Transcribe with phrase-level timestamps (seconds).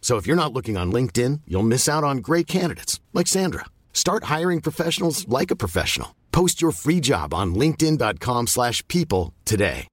[0.00, 3.64] So if you're not looking on LinkedIn, you'll miss out on great candidates like Sandra.
[3.92, 6.14] Start hiring professionals like a professional.
[6.30, 9.88] Post your free job on linkedin.com/people slash people today.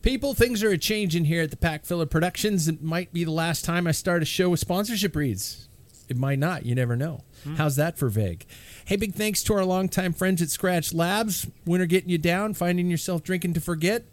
[0.00, 2.68] People, things are a changing here at the Pack Filler Productions.
[2.68, 5.68] It might be the last time I start a show with sponsorship reads.
[6.08, 6.64] It might not.
[6.64, 7.24] You never know.
[7.44, 7.56] Hmm.
[7.56, 8.46] How's that for vague?
[8.86, 11.48] Hey, big thanks to our longtime friends at Scratch Labs.
[11.66, 14.04] Winter getting you down, finding yourself drinking to forget.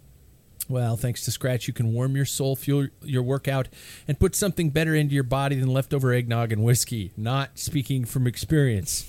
[0.68, 3.68] Well, thanks to Scratch, you can warm your soul, fuel your workout,
[4.08, 7.12] and put something better into your body than leftover eggnog and whiskey.
[7.16, 9.08] Not speaking from experience.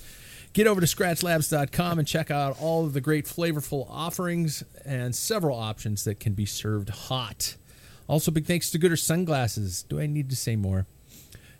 [0.52, 5.58] Get over to scratchlabs.com and check out all of the great flavorful offerings and several
[5.58, 7.56] options that can be served hot.
[8.08, 9.82] Also, big thanks to Goodr Sunglasses.
[9.82, 10.86] Do I need to say more?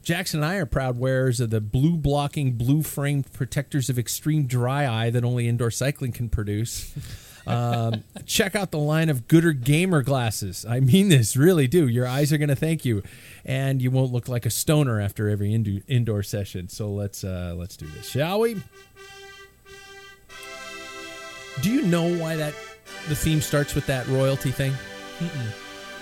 [0.03, 4.47] Jackson and I are proud wearers of the blue blocking, blue framed protectors of extreme
[4.47, 6.92] dry eye that only indoor cycling can produce.
[7.47, 10.67] Um, check out the line of Goodr Gamer glasses.
[10.69, 11.87] I mean this, really do.
[11.87, 13.03] Your eyes are going to thank you,
[13.45, 16.69] and you won't look like a stoner after every indo- indoor session.
[16.69, 18.62] So let's uh, let's do this, shall we?
[21.62, 22.55] Do you know why that
[23.09, 24.75] the theme starts with that royalty thing?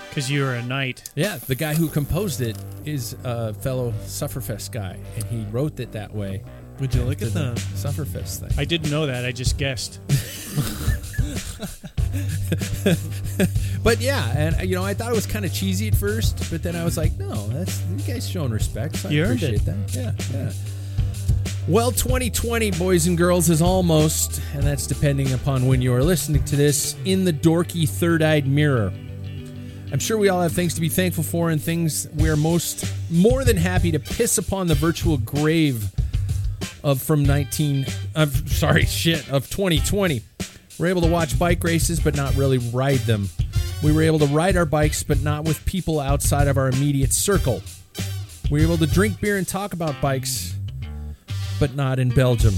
[0.08, 1.10] Because you were a knight.
[1.14, 5.92] Yeah, the guy who composed it is a fellow Sufferfest guy, and he wrote it
[5.92, 6.42] that way.
[6.80, 7.52] Would you look at the?
[7.74, 8.50] Sufferfest thing?
[8.58, 9.24] I didn't know that.
[9.24, 10.00] I just guessed.
[13.82, 16.62] but yeah, and you know, I thought it was kind of cheesy at first, but
[16.62, 18.96] then I was like, no, that's you guys showing respect.
[18.96, 19.64] So I You appreciate it.
[19.66, 19.94] that.
[19.94, 20.52] Yeah, yeah.
[21.66, 26.44] Well, 2020, boys and girls, is almost, and that's depending upon when you are listening
[26.44, 28.92] to this, in the dorky third eyed mirror.
[29.92, 33.44] I'm sure we all have things to be thankful for and things we're most more
[33.44, 35.90] than happy to piss upon the virtual grave
[36.82, 40.20] of from 19 of sorry shit of 2020
[40.78, 43.28] we're able to watch bike races but not really ride them.
[43.82, 47.12] We were able to ride our bikes but not with people outside of our immediate
[47.12, 47.62] circle.
[48.50, 50.54] We were able to drink beer and talk about bikes
[51.60, 52.54] but not in belgium.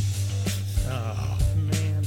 [0.88, 2.04] Oh man.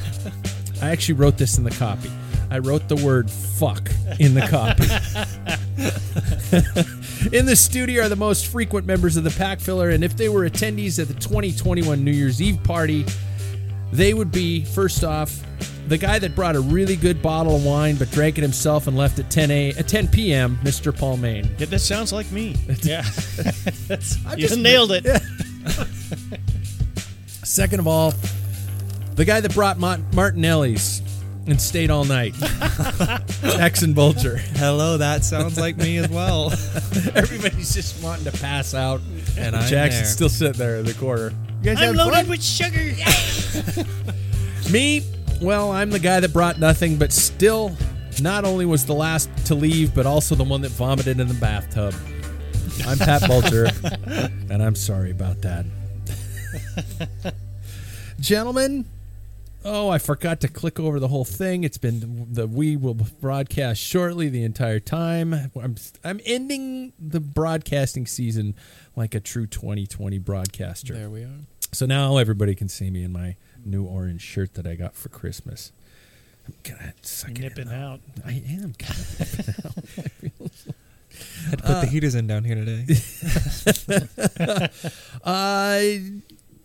[0.82, 2.10] i actually wrote this in the copy.
[2.50, 4.84] I wrote the word fuck in the copy.
[7.32, 10.28] In the studio are the most frequent members of the pack filler and if they
[10.28, 13.06] were attendees at the 2021 new year's eve party
[13.92, 15.40] they would be first off
[15.88, 18.96] the guy that brought a really good bottle of wine but drank it himself and
[18.96, 22.56] left at 10 a at 10 p.m mr paul main Yeah, that sounds like me.
[22.82, 23.04] Yeah.
[24.26, 25.04] I'm you just- nailed it.
[27.44, 28.14] second of all
[29.14, 31.02] the guy that brought Mont- martinelli's
[31.46, 32.34] and stayed all night
[33.42, 34.36] Jackson Bulger.
[34.36, 36.50] Hello, that sounds like me as well.
[37.14, 39.00] Everybody's just wanting to pass out,
[39.36, 40.12] And I'm Jackson's there.
[40.12, 41.32] still sitting there in the corner.
[41.62, 42.28] You guys I'm loaded fun?
[42.28, 42.92] with sugar.
[44.72, 45.02] Me,
[45.40, 47.76] well, I'm the guy that brought nothing, but still,
[48.20, 51.34] not only was the last to leave, but also the one that vomited in the
[51.34, 51.94] bathtub.
[52.86, 53.68] I'm Pat Bulger,
[54.50, 55.66] and I'm sorry about that.
[58.20, 58.86] Gentlemen,
[59.64, 61.64] oh, I forgot to click over the whole thing.
[61.64, 65.32] It's been the we will broadcast shortly the entire time.
[65.60, 68.54] I'm I'm ending the broadcasting season
[68.96, 70.94] like a true 2020 broadcaster.
[70.94, 71.40] there we are.
[71.72, 75.08] So now everybody can see me in my new orange shirt that I got for
[75.08, 75.72] Christmas.
[76.46, 77.74] I'm gonna suck it in, Nipping though.
[77.74, 78.00] out.
[78.26, 80.74] I am kind of nipping out.
[81.46, 82.86] I had to put the heaters in down here today.
[85.24, 85.88] Uh,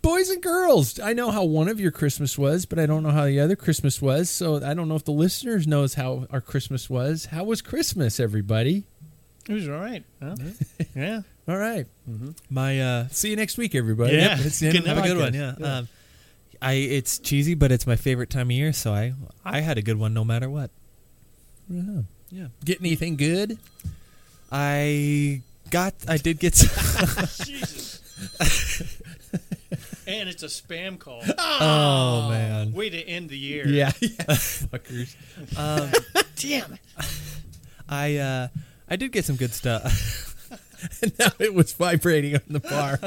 [0.02, 3.10] boys and girls, I know how one of your Christmas was, but I don't know
[3.10, 4.30] how the other Christmas was.
[4.30, 7.26] So I don't know if the listeners knows how our Christmas was.
[7.26, 8.84] How was Christmas, everybody?
[9.48, 10.04] It was all right.
[10.22, 10.36] Huh?
[10.94, 11.22] yeah.
[11.48, 11.86] All right.
[12.50, 14.18] My uh, See you next week, everybody.
[14.18, 14.34] Yeah.
[14.36, 15.32] That's the end have a good one.
[15.32, 15.58] podcast.
[15.60, 15.76] Yeah.
[15.78, 15.88] Um,
[16.60, 19.14] I it's cheesy, but it's my favorite time of year, so I
[19.46, 20.70] I had a good one no matter what.
[21.70, 22.02] Yeah.
[22.30, 22.46] Yeah.
[22.66, 23.56] Get anything good?
[24.52, 25.40] I
[25.70, 28.02] got I did get some, Jesus.
[28.40, 28.88] and
[30.42, 31.22] it's a spam call.
[31.38, 33.66] oh man Way to end the year.
[33.66, 33.92] Yeah.
[34.00, 34.08] yeah.
[34.28, 35.14] Fuckers.
[35.58, 35.90] um,
[36.36, 36.80] Damn it.
[37.88, 38.48] I uh
[38.88, 40.24] I did get some good stuff.
[41.02, 43.00] And now it was vibrating on the bar.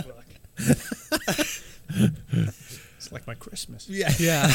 [2.98, 3.88] It's like my Christmas.
[3.90, 4.12] yeah.
[4.20, 4.52] yeah.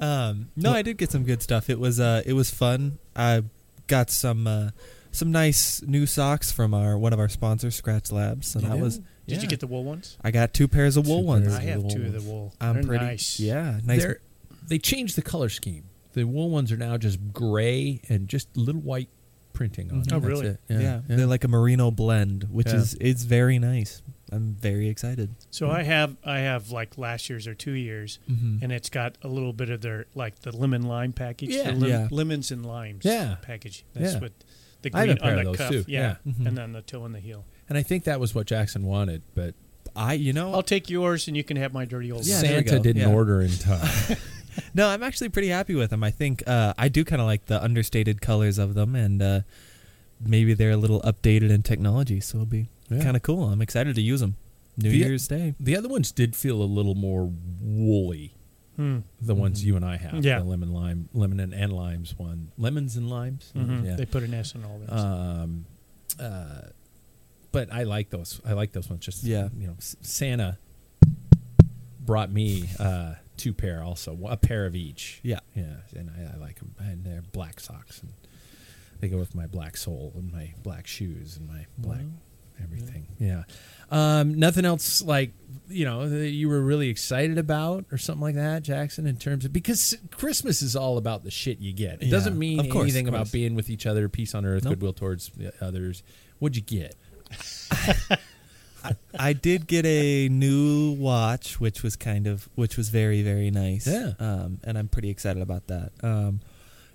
[0.00, 1.68] um no, I did get some good stuff.
[1.68, 2.98] It was uh it was fun.
[3.14, 3.42] I
[3.86, 4.70] got some uh
[5.12, 8.46] some nice new socks from our one of our sponsors, Scratch Labs.
[8.50, 8.82] So that Yeah.
[8.82, 9.00] was
[9.30, 9.42] Did Yeah.
[9.44, 10.16] you get the wool ones?
[10.22, 11.54] I got two pairs of wool Two ones.
[11.54, 12.24] I have wool two of the ones.
[12.24, 12.54] wool.
[12.60, 13.40] I'm They're pretty nice.
[13.40, 14.02] Yeah, nice.
[14.02, 14.20] They're,
[14.66, 15.84] they changed the color scheme.
[16.12, 19.08] The wool ones are now just gray and just little white
[19.52, 20.06] printing on Mhm.
[20.06, 20.12] it.
[20.12, 20.46] Oh, That's really?
[20.46, 20.60] it.
[20.68, 22.76] Yeah, they're like a merino blend, which Yeah.
[22.76, 24.02] is it's very nice.
[24.32, 25.30] I'm very excited.
[25.50, 28.62] So I have I have like last year's or two years, Mhm.
[28.62, 31.50] and it's got a little bit of their like the lemon lime package.
[31.50, 31.72] Yeah.
[31.72, 32.08] the lim- Yeah.
[32.10, 33.04] lemons and limes.
[33.04, 33.36] Yeah.
[33.42, 33.84] package.
[33.92, 34.20] That's Yeah.
[34.20, 34.32] what
[34.82, 35.70] the I have green a pair on of the those cuff.
[35.70, 35.84] too.
[35.88, 36.32] Yeah, Yeah.
[36.32, 36.46] Mhm.
[36.46, 37.44] and then the toe and the heel.
[37.70, 39.54] And I think that was what Jackson wanted, but
[39.96, 42.26] I, you know, I'll take yours, and you can have my dirty old.
[42.26, 42.42] Yeah, one.
[42.44, 43.14] there we Santa didn't Yeah.
[43.14, 44.16] order in time.
[44.74, 46.02] no, I'm actually pretty happy with them.
[46.04, 49.40] I think uh, I do kind of like the understated colors of them, and uh,
[50.20, 53.02] maybe they're a little updated in technology, so it'll be Yeah.
[53.02, 53.44] kind of cool.
[53.48, 54.34] I'm excited to use them.
[54.76, 55.54] New The- Year's Day.
[55.60, 57.30] the other ones did feel a little more
[57.60, 58.34] woolly.
[58.76, 58.98] Hmm.
[59.20, 60.38] The ones you and I have, Yeah.
[60.38, 63.52] the lemon lime, lemon and, and limes one, lemons and limes.
[63.56, 63.84] Mhm.
[63.84, 63.96] Yeah.
[63.96, 64.90] They put an S on all this.
[64.90, 65.66] Um,
[66.18, 66.62] uh,
[67.52, 68.40] but I like those.
[68.46, 69.04] I like those ones.
[69.04, 69.48] Just Yeah.
[69.56, 70.58] you know, Santa
[72.00, 75.20] brought me uh, two pair, also a pair of each.
[75.22, 75.40] Yeah.
[75.54, 76.74] yeah, and I, I like them.
[76.78, 78.12] And they're black socks, and
[79.00, 82.00] they go with my black sole and my black shoes and my black
[82.62, 83.06] everything.
[83.18, 83.44] Yeah.
[83.90, 85.32] Um, nothing else like
[85.68, 89.06] you know that you were really excited about or something like that, Jackson.
[89.06, 92.02] In terms of because Christmas is all about the shit you get.
[92.02, 94.72] It Yeah, doesn't mean course, anything about being with each other, peace on earth, Nope.
[94.72, 95.30] goodwill towards
[95.60, 96.02] others.
[96.38, 96.96] What'd you get?
[99.18, 103.86] I did get a new watch, which was kind of which was very very nice.
[103.86, 104.12] Yeah.
[104.18, 105.92] um, and I'm pretty excited about that.
[106.02, 106.40] Um,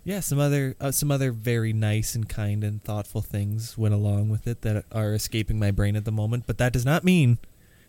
[0.03, 4.29] yeah, some other uh, some other very nice and kind and thoughtful things went along
[4.29, 6.45] with it that are escaping my brain at the moment.
[6.47, 7.37] But that does not mean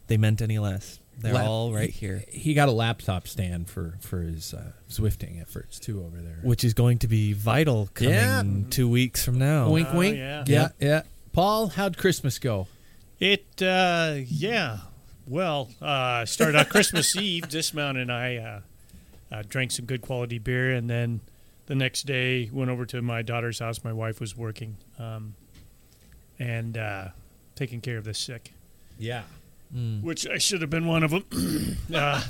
[0.09, 0.99] they meant any less.
[1.19, 5.41] They're Lap- all right here, He got a laptop stand for for his uh, Zwifting
[5.41, 6.41] efforts too over there.
[6.43, 8.43] which is going to be vital coming Yeah.
[8.69, 9.71] two weeks from now.
[9.71, 10.19] wink, Oh, wink.
[10.19, 10.45] yeah.
[10.47, 11.03] yeah, yeah.
[11.37, 12.67] Paul, how'd Christmas go?
[13.21, 14.79] It, uh, yeah.
[15.27, 17.47] Well, uh, started out Christmas Eve.
[17.51, 18.61] Dismount and I uh,
[19.31, 21.21] uh, drank some good quality beer, and then
[21.67, 23.85] the next day went over to my daughter's house.
[23.85, 25.35] My wife was working, um,
[26.39, 27.09] and uh,
[27.55, 28.55] taking care of the sick,
[28.99, 29.25] Yeah.
[29.77, 30.03] Mm.
[30.03, 31.77] which I should have been one of them.
[31.95, 32.23] uh,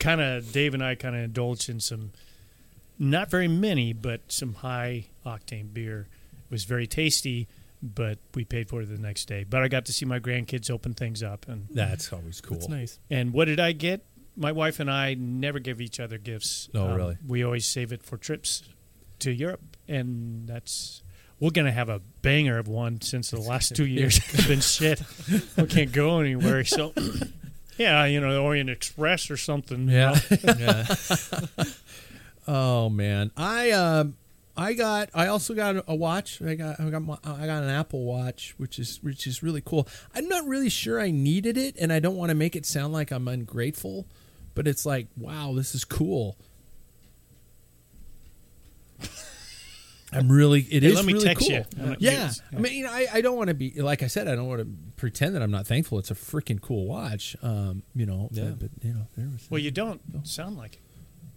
[0.00, 2.10] kind of Dave and I kind of indulged in some,
[2.98, 6.08] not very many, but some high octane beer.
[6.32, 7.46] It was very tasty.
[7.86, 9.44] But we paid for it the next day.
[9.44, 12.56] But I got to see my grandkids open things up, and That's always cool.
[12.56, 12.98] That's nice.
[13.10, 14.06] and what did I get?
[14.36, 16.68] My wife and I never give each other gifts.
[16.74, 17.18] Um, Oh, really?
[17.26, 18.62] We always save it for trips
[19.18, 21.02] to Europe, and that's
[21.38, 25.02] we're gonna have a banger of one since the last two years have been shit.
[25.58, 26.94] We can't go anywhere, so
[27.76, 29.88] yeah, you know, the Orient Express or something.
[29.88, 30.18] you Yeah.
[30.42, 30.54] know.
[30.58, 30.94] yeah.
[32.46, 34.16] Oh man, I um,
[34.56, 35.10] I got.
[35.14, 36.40] I also got a watch.
[36.40, 36.78] I got.
[36.78, 37.02] I got.
[37.02, 39.88] My, I got an Apple Watch, which is which is really cool.
[40.14, 42.92] I'm not really sure I needed it, and I don't want to make it sound
[42.92, 44.06] like I'm ungrateful,
[44.54, 46.36] but it's like, wow, this is cool.
[50.12, 50.60] I'm really.
[50.60, 51.56] It Hey, is let me really text cool.
[51.56, 51.64] you.
[51.80, 54.06] I'm not- Yeah, I mean, you know, I, I don't want to be like I
[54.06, 54.28] said.
[54.28, 55.98] I don't want to pretend that I'm not thankful.
[55.98, 57.34] It's a freaking cool watch.
[57.42, 58.28] Um, you know.
[58.30, 58.44] Yeah.
[58.50, 59.48] But, but, you know, there was.
[59.50, 60.80] Well, you don't sound like it.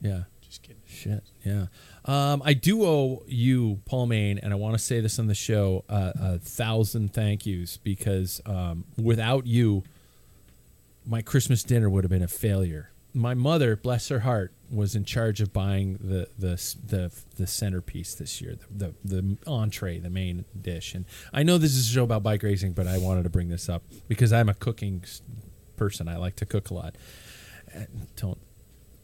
[0.02, 0.24] yeah.
[0.58, 0.82] Just kidding.
[0.88, 1.24] Shit.
[1.46, 1.68] Yeah.
[2.06, 5.36] Um, I do owe you, Paul Maine, and I want to say this on the
[5.36, 9.84] show, uh, a thousand thank yous because um, without you,
[11.06, 12.92] my Christmas dinner would have been a failure.
[13.14, 18.16] My mother, bless her heart, was in charge of buying the the the, the centerpiece
[18.16, 20.94] this year, the, the the entree, the main dish.
[20.94, 23.50] And I know this is a show about bike racing, but I wanted to bring
[23.50, 25.04] this up because I'm a cooking
[25.78, 26.08] person.
[26.08, 26.96] I like to cook a lot.
[28.16, 28.38] Don't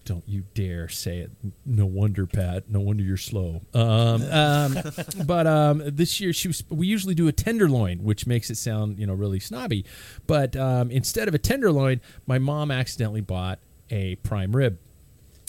[0.06, 1.32] Don't you dare say it.
[1.66, 2.70] No wonder, Pat.
[2.70, 3.62] No wonder you're slow.
[3.74, 4.78] Um, um,
[5.26, 6.64] but um, this year she was.
[6.70, 9.86] We usually do a tenderloin, which makes it sound you know really snobby.
[10.28, 14.78] But um, instead of a tenderloin, my mom accidentally bought a prime rib.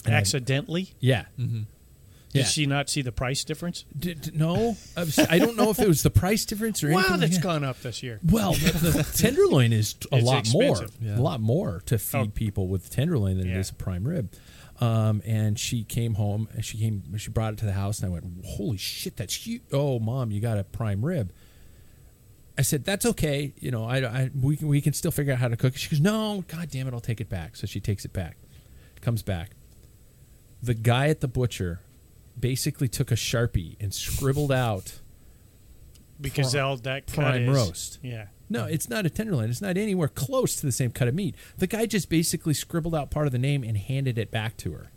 [0.07, 0.95] And I- Accidentally?
[1.01, 1.25] yeah.
[1.37, 1.67] Did
[2.41, 2.45] Yeah.
[2.47, 3.85] she not see the price difference?
[3.97, 7.21] Did, no, I, don't know if it was the price difference or Wow, anything.
[7.21, 7.43] that's like that.
[7.43, 8.19] gone up this year.
[8.29, 10.85] Well, the, the tenderloin is a It's lot more.
[11.01, 11.17] Yeah.
[11.17, 12.27] a lot more to feed Oh.
[12.35, 13.61] people with tenderloin than it Yeah.
[13.61, 14.33] is a prime rib.
[14.81, 18.07] Um, and she came home and she came, she brought it to the house, and
[18.07, 19.63] I went, "Holy shit, that's huge!
[19.73, 21.33] Oh, mom, you got a prime rib."
[22.59, 25.39] I said, "That's okay, you know, I, I we can we can still figure out
[25.39, 27.67] how to cook it." She goes, "No, god damn it, I'll take it back." So
[27.69, 28.37] she takes it back,
[29.01, 29.51] comes back.
[30.61, 31.81] The guy at the butcher
[32.39, 35.01] basically took a sharpie and scribbled out
[36.21, 37.99] Because Prime- all that cut prime is- roast.
[38.03, 38.27] Yeah.
[38.51, 39.49] No, it's not a tenderloin.
[39.51, 41.35] It's not anywhere close to the same cut of meat.
[41.59, 44.73] The guy just basically scribbled out part of the name and handed it back to
[44.73, 44.91] her,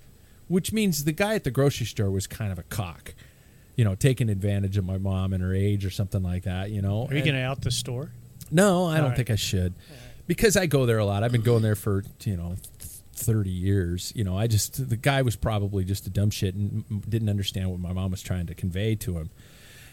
[0.47, 3.13] which means the guy at the grocery store was kind of a cock,
[3.75, 6.71] you know, taking advantage of my mom and her age or something like that.
[6.71, 8.11] You know, Are you going to out the store?
[8.51, 9.15] no, I don't All right.
[9.17, 9.73] think I should,
[10.27, 11.23] because I go there a lot.
[11.23, 12.55] I've been going there for you know.
[13.19, 16.85] 30 years you know i just the guy was probably just a dumb shit and
[17.09, 19.31] didn't understand what my mom was trying to convey to him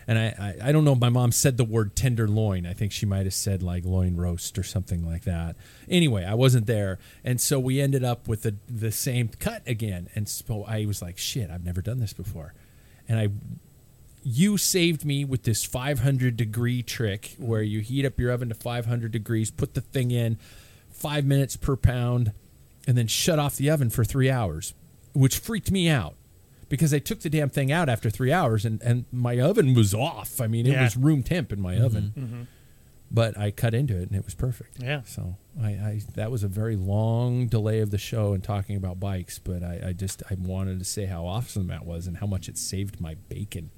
[0.07, 2.67] and I, I, I don't know my mom said the word tenderloin.
[2.67, 5.57] I think she might have said like loin roast or something like that.
[5.89, 6.99] Anyway, I wasn't there.
[7.25, 10.09] And so we ended up with the, the same cut again.
[10.15, 12.55] And so I was like, shit, I've never done this before.
[13.09, 13.29] And I,
[14.23, 18.55] you saved me with this 500 degree trick where you heat up your oven to
[18.55, 20.39] 500 degrees, put the thing in
[20.91, 22.33] five minutes per pound,
[22.87, 24.75] and then shut off the oven for three hours,
[25.13, 26.15] which freaked me out
[26.69, 29.95] because I took the damn thing out after three hours and, and my oven was
[29.95, 30.41] off.
[30.41, 30.83] I mean, it Yeah.
[30.85, 32.49] was room temp in my oven,
[33.11, 34.83] but I cut into it and it was perfect.
[34.83, 35.03] Yeah.
[35.05, 38.99] So I, I that was a very long delay of the show and talking about
[38.99, 42.27] bikes, but I, I just I wanted to say how awesome that was and how
[42.27, 43.71] much it saved my bacon,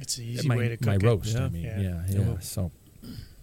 [0.00, 1.02] It's an easy my, way to cook my it.
[1.02, 1.34] roast.
[1.36, 1.44] Yeah.
[1.44, 1.80] I mean, Yeah.
[1.80, 2.38] yeah, yeah.
[2.40, 2.70] So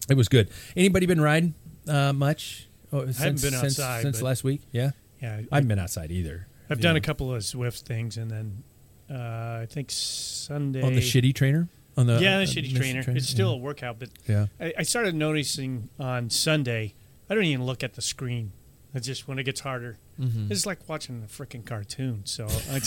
[0.10, 0.50] it was good.
[0.75, 1.53] Anybody been riding
[1.88, 2.67] uh, much?
[2.91, 4.62] Oh, since, been since, outside, since last week.
[4.72, 4.91] Yeah,
[5.22, 5.41] Yeah.
[5.51, 6.48] I haven't been outside either.
[6.72, 6.98] I've done know.
[6.98, 8.63] a couple of Zwift things, and then
[9.09, 11.67] uh, I think Sunday on the shitty trainer.
[11.97, 12.77] On the yeah, uh, the shitty Mr.
[12.77, 13.03] trainer.
[13.17, 14.45] It's still a workout, but Yeah.
[14.59, 16.93] I, I started noticing on Sunday.
[17.29, 18.51] I don't even look at the screen.
[18.93, 19.97] It's just when it gets harder.
[20.19, 20.51] Mm-hmm.
[20.51, 22.21] It's like watching a freaking cartoon.
[22.25, 22.77] So I,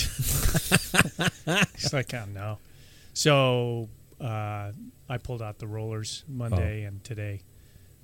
[1.74, 2.58] it's like, I oh no.
[3.14, 3.88] So
[4.20, 4.72] uh,
[5.08, 6.32] I pulled out the rollers Oh.
[6.32, 7.42] Monday and today.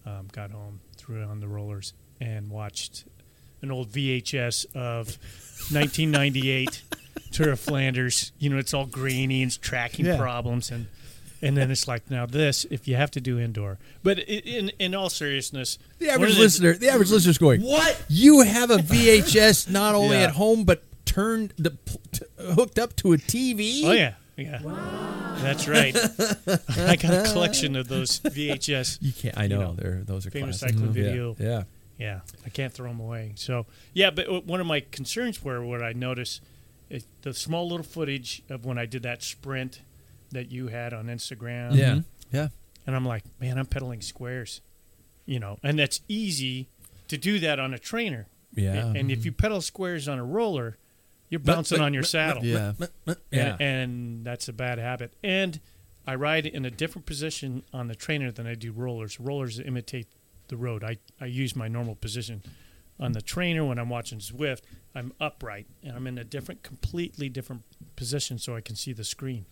[0.06, 3.04] Um, got home, threw it on the rollers, and watched
[3.62, 5.18] an old VHS of
[5.72, 6.82] 1998
[7.32, 8.32] Tour of Flanders.
[8.38, 10.16] You know, it's all grainy and it's tracking Yeah.
[10.16, 10.86] problems, and
[11.40, 13.78] and then it's like now this if you have to do indoor.
[14.02, 18.02] But in in all seriousness, The average the- listener, the average listener's going, "What?
[18.08, 20.24] You have a VHS not only Yeah.
[20.24, 21.70] at home but turned the
[22.12, 24.60] t- hooked up to a TV?" Oh yeah, yeah.
[25.40, 25.96] That's right.
[26.76, 28.98] I got a collection of those VHS.
[29.00, 29.38] You can't.
[29.38, 30.78] I know, know, they're those are famous classics.
[30.80, 30.98] cycling mm-hmm.
[31.04, 31.36] Yeah, video.
[31.38, 31.62] Yeah.
[32.00, 33.32] Yeah, I can't throw them away.
[33.34, 36.40] So yeah, but uh, one of my concerns were what I noticed
[36.90, 39.80] is the small little footage of when I did that sprint
[40.32, 41.74] that you had on Instagram.
[41.74, 41.94] Yeah.
[41.96, 42.04] Mhm.
[42.32, 42.48] Yeah.
[42.86, 44.60] and I'm like, man, I'm pedaling squares,
[45.26, 46.68] you know, and that's easy
[47.08, 48.26] to do that on a trainer.
[48.54, 48.72] Yeah.
[48.74, 50.76] And, and if you pedal squares on a roller,
[51.30, 52.44] you're bouncing on your saddle.
[52.44, 52.72] Yeah.
[53.30, 53.52] yeah.
[53.52, 55.12] and, and that's a bad habit.
[55.22, 55.60] And
[56.06, 59.20] I ride in a different position on the trainer than I do rollers.
[59.20, 60.06] Rollers imitate
[60.48, 60.82] the road.
[60.82, 62.42] I, I use my normal position.
[63.00, 64.62] On the trainer, when I'm watching Zwift,
[64.94, 67.62] I'm upright and I'm in a different, completely different
[67.96, 69.44] position so I can see the screen.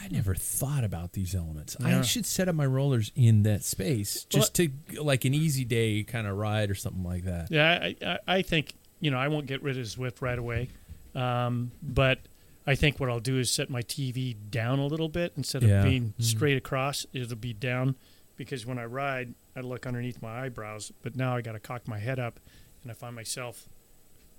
[0.00, 1.76] I never thought about these elements.
[1.82, 4.70] I should set up my rollers in that space just to
[5.00, 7.50] like an easy day kind of ride or something like that.
[7.50, 10.68] Yeah, I, I, I think, you know, I won't get rid of Zwift right away.
[11.14, 12.20] Um, but
[12.66, 15.68] I think what I'll do is set my TV down a little bit instead of
[15.68, 15.82] Yeah.
[15.82, 17.04] being straight across.
[17.12, 17.96] It'll be down
[18.36, 20.90] because when I ride, I look underneath my eyebrows.
[21.02, 22.40] But now I got to cock my head up,
[22.82, 23.68] and I find myself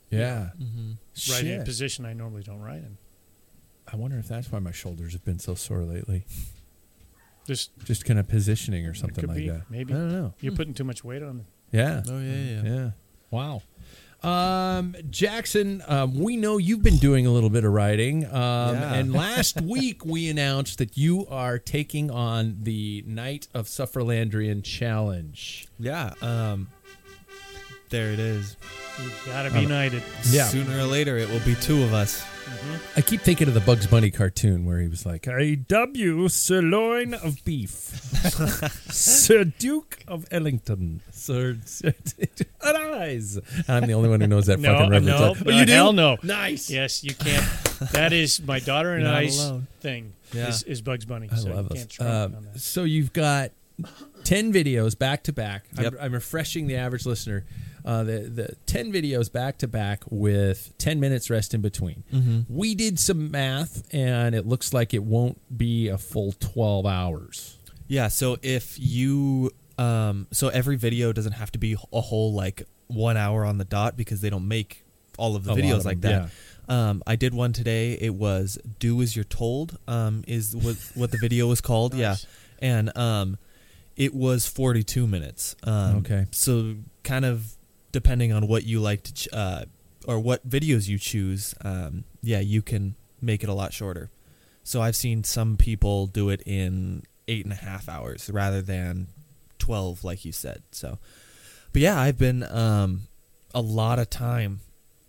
[0.09, 0.49] Yeah.
[0.61, 1.31] Mm-hmm.
[1.33, 2.97] riding in a position I normally don't ride in.
[3.91, 6.25] I wonder if that's why my shoulders have been so sore lately.
[7.45, 9.63] Just Just kind of positioning or something like be, that.
[9.69, 9.93] maybe.
[9.93, 10.33] I don't know.
[10.39, 11.45] you're putting too much weight on it.
[11.77, 12.01] Yeah.
[12.07, 12.61] Oh yeah, yeah.
[12.63, 12.91] Yeah.
[13.31, 13.61] Wow.
[14.23, 18.23] Um, Jackson, um, we know you've been doing a little bit of writing.
[18.25, 18.31] Um,
[18.75, 18.93] Yeah.
[18.93, 25.67] And last week we announced that you are taking on the Knight of Sufferlandrian Challenge.
[25.77, 26.13] Yeah.
[26.21, 26.69] Um,
[27.93, 28.57] there it is.
[28.99, 30.01] You got to be united.
[30.29, 30.45] Yeah.
[30.45, 32.25] Sooner or later, it will be two of us.
[32.97, 36.27] I keep thinking of the Bugs Bunny cartoon where he was like, I dub you
[36.29, 37.69] sirloin of beef,
[38.91, 41.93] Sir Duke of Ellington, Sir, Sir
[42.65, 43.39] arise.
[43.67, 45.07] I'm the only one who knows that No, fucking reference.
[45.07, 45.71] no, oh, you do?
[45.71, 46.17] hell no.
[46.23, 46.69] Nice.
[46.69, 47.45] Yes, you can't.
[47.91, 49.67] That is my daughter and You're not I's alone.
[49.81, 50.13] thing.
[50.33, 50.47] Yeah.
[50.49, 51.29] Is, is Bugs Bunny.
[51.31, 51.77] I so love you this.
[51.79, 52.59] can't try Um, on that.
[52.59, 53.51] so you've got
[54.23, 55.65] ten videos back to back.
[55.77, 55.93] I'm- Yep.
[56.01, 57.45] I'm refreshing the average listener.
[57.85, 62.03] Uh, the the ten videos back to back with ten minutes rest in between.
[62.13, 62.41] Mm-hmm.
[62.47, 67.57] We did some math, and it looks like it won't be a full twelve hours.
[67.87, 72.63] Yeah, so if you um so every video doesn't have to be a whole like
[72.87, 74.83] 1 hour on the dot because they don't make
[75.17, 76.29] all of the A videos of like them,
[76.67, 76.73] that.
[76.73, 77.93] Um I did one today.
[77.93, 81.93] It was do as you're told um is what what the video was called.
[82.03, 82.15] Yeah.
[82.59, 83.37] And um
[83.95, 85.55] it was 42 minutes.
[85.63, 86.27] Um Okay.
[86.31, 87.55] So kind of
[87.93, 89.63] depending on what you like to ch- uh
[90.05, 94.09] or what videos you choose, um yeah, you can make it a lot shorter.
[94.63, 99.07] So I've seen some people do it in eight and a half hours rather than
[99.59, 100.61] twelve, like you said.
[100.71, 100.99] So,
[101.71, 103.03] but yeah, I've been um,
[103.55, 104.59] a lot of time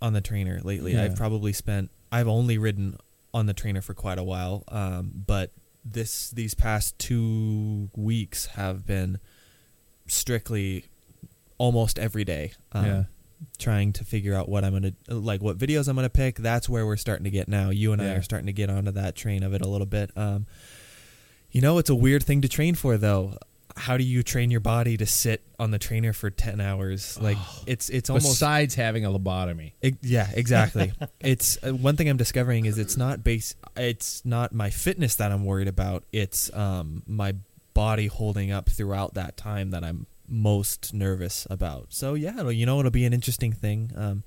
[0.01, 0.93] on the trainer lately.
[0.93, 1.05] Yeah.
[1.05, 1.91] I've probably spent.
[2.13, 2.99] I've only ridden
[3.33, 5.51] on the trainer for quite a while, um, but
[5.85, 9.19] this these past two weeks have been
[10.07, 10.87] strictly
[11.59, 12.53] almost every day.
[12.73, 13.03] Um, Yeah.
[13.59, 16.37] Trying to figure out what I'm gonna like, what videos I'm gonna pick.
[16.37, 17.71] That's where we're starting to get now.
[17.71, 20.11] You and I are starting to get onto that train of it a little bit.
[20.17, 20.47] Um,
[21.51, 23.37] you know, it's a weird thing to train for, though.
[23.77, 27.19] How do you train your body to sit on the trainer for ten hours?
[27.21, 29.73] Like it's it's almost Besides having a lobotomy.
[29.83, 30.93] Ex- yeah, exactly.
[31.21, 33.57] it's uh, one thing I'm discovering is it's not base.
[33.77, 36.05] It's not my fitness that I'm worried about.
[36.13, 37.35] It's um my
[37.75, 41.87] body holding up throughout that time that I'm most nervous about.
[41.91, 43.91] So yeah, you know, it'll be an interesting thing.
[43.97, 44.25] Um,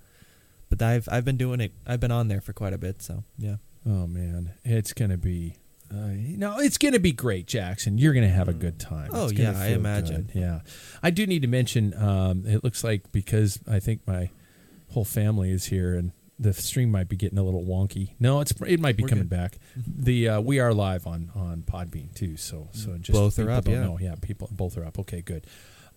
[0.70, 1.74] but I've I've been doing it.
[1.86, 3.01] I've been on there for quite a bit.
[3.01, 3.58] So yeah.
[3.86, 5.56] Oh man, it's gonna be.
[5.89, 7.98] Uh, no, it's going to be great, Jackson.
[7.98, 9.10] You're going to have a good time.
[9.13, 10.30] Oh, yeah, I imagine.
[10.34, 10.38] good.
[10.38, 10.60] Yeah,
[11.01, 11.94] I do need to mention.
[11.94, 14.30] Um, it looks like because I think my
[14.92, 18.16] whole family is here, and the stream might be getting a little wonky.
[18.20, 19.38] No, it's it might be We're coming good.
[19.38, 19.58] back.
[19.75, 22.38] The uh, we are live on on Podbean too.
[22.38, 23.84] So so just Both are up, yeah.
[23.84, 23.98] know.
[23.98, 25.00] yeah, people both are up.
[25.00, 25.48] Okay, good.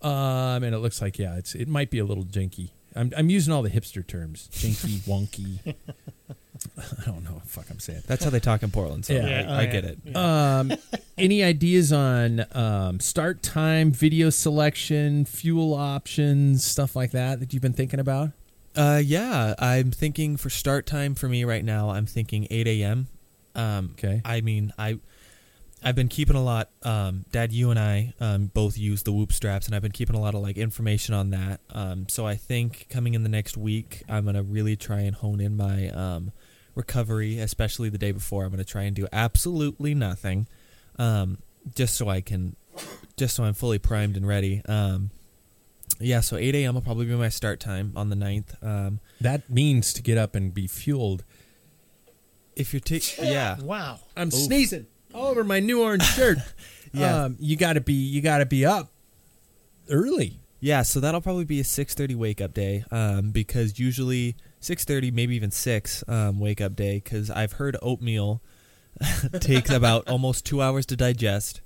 [0.02, 2.71] Um, and it looks like yeah, it's it might be a little janky.
[2.97, 5.75] I'm I'm using all the hipster terms: janky, wonky.
[6.78, 8.02] I don't know fuck I'm saying.
[8.06, 9.06] That's how they talk in Portland.
[9.06, 9.23] So Yeah.
[9.23, 9.91] I, Yeah, I oh, get yeah.
[9.91, 9.99] it.
[10.04, 10.58] Yeah.
[10.58, 10.73] Um,
[11.19, 17.63] any ideas on um, start time, video selection, fuel options, stuff like that that you've
[17.63, 18.30] been thinking about?
[18.76, 21.91] Uh, yeah, I'm thinking for start time for me right now.
[21.91, 23.08] I'm thinking 8 a.m.
[23.54, 24.21] Um, Okay.
[24.25, 24.99] I mean, I
[25.82, 26.69] I've been keeping a lot.
[26.82, 30.14] Um, Dad, you and I um, both use the Whoop straps, and I've been keeping
[30.14, 31.60] a lot of like information on that.
[31.71, 35.40] Um, so I think coming in the next week, I'm gonna really try and hone
[35.40, 36.32] in my um,
[36.75, 38.45] recovery, especially the day before.
[38.45, 40.47] I'm gonna try and do absolutely nothing,
[40.99, 41.38] um,
[41.75, 42.56] just so I can,
[43.16, 44.60] just so I'm fully primed and ready.
[44.69, 45.10] Um,
[45.99, 46.75] yeah, so 8 a.m.
[46.75, 48.62] will probably be my start time on the 9th.
[48.62, 51.25] Um, That means to get up and be fueled.
[52.56, 54.00] if you're taking, yeah, Wow.
[54.16, 56.38] I'm sneezing all over my new orange shirt.
[56.92, 57.26] Yeah.
[57.26, 58.88] um, you got to be you got to be up
[59.88, 60.40] early.
[60.58, 64.84] Yeah, so that'll probably be a six thirty wake up day, um, because usually six
[64.84, 68.40] thirty, maybe even six um, wake up day, because I've heard oatmeal
[69.40, 71.60] takes about almost two hours to digest,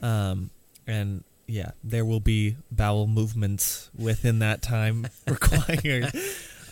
[0.00, 0.48] um,
[0.86, 6.10] and yeah, there will be bowel movements within that time required.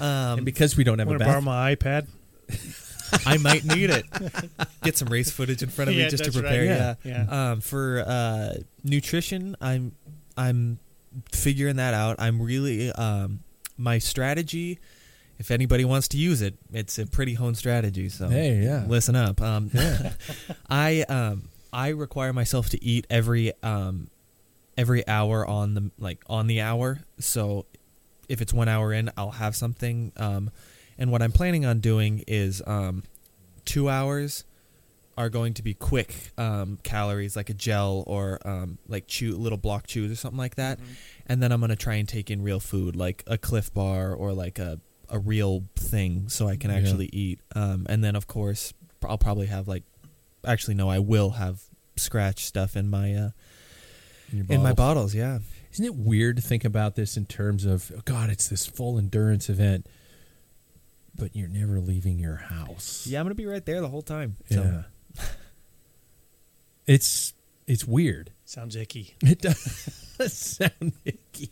[0.00, 2.06] and Um, because we don't have a Want to borrow my iPad?
[3.27, 4.05] I might need it.
[4.83, 6.42] Get some race footage in front of me Yeah, just to that's right.
[6.49, 6.64] prepare.
[6.64, 7.51] Yeah, Yeah.
[7.53, 9.92] Um, for uh, nutrition, I'm
[10.37, 10.79] I'm
[11.33, 12.16] figuring that out.
[12.18, 13.40] I'm really um,
[13.77, 14.79] my strategy.
[15.38, 18.09] If anybody wants to use it, it's a pretty honed strategy.
[18.11, 18.85] So Hey, yeah.
[18.87, 19.40] listen up.
[19.40, 20.12] Um, Yeah.
[20.70, 24.09] I um I require myself to eat every um
[24.77, 26.99] every hour on the like on the hour.
[27.18, 27.64] So
[28.29, 30.12] if it's one hour in, I'll have something.
[30.16, 30.51] Um,
[31.01, 33.03] and what I'm planning on doing is um,
[33.65, 34.45] two hours
[35.19, 39.59] are going to be quick um, calories, like a gel or um, like chew little
[39.59, 40.79] block chews or something like that.
[41.27, 44.33] And then I'm gonna try and take in real food, like a Clif Bar or
[44.33, 46.77] like a a real thing, so I can Yeah.
[46.77, 47.41] actually eat.
[47.55, 49.83] Um, and then of course I'll probably have like,
[50.45, 51.63] actually no, I will have
[51.97, 53.31] scratch stuff in my uh,
[54.33, 55.15] your in my bottles.
[55.15, 55.41] Yeah.
[55.73, 58.31] Isn't it weird to think about this in terms of oh, God?
[58.31, 59.87] It's this full endurance event,
[61.20, 63.06] but you're never leaving your house.
[63.06, 64.37] Yeah, I'm gonna be right there the whole time.
[64.50, 64.85] So.
[65.16, 65.24] Yeah.
[66.87, 67.35] it's
[67.66, 68.30] it's weird.
[68.44, 69.14] Sounds icky.
[69.22, 69.59] It does
[70.33, 71.50] sound icky.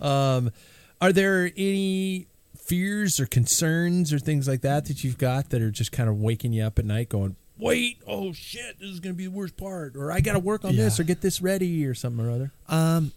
[0.00, 0.52] Um,
[1.00, 5.70] are there any fears or concerns or things like that that you've got that are
[5.70, 9.14] just kind of waking you up at night, going, "Wait, oh shit, this is going
[9.14, 11.42] to be the worst part," or "I got to work on this or get this
[11.42, 12.52] ready" or something or other.
[12.68, 13.12] Um,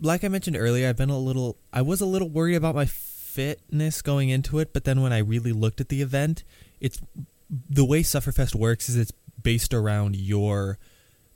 [0.00, 1.56] like I mentioned earlier, I've been a little.
[1.72, 2.86] I was a little worried about my
[3.38, 6.42] fitness going into it, but then when I really looked at the event,
[6.80, 7.00] it's
[7.70, 10.78] the way Sufferfest works is it's based around your,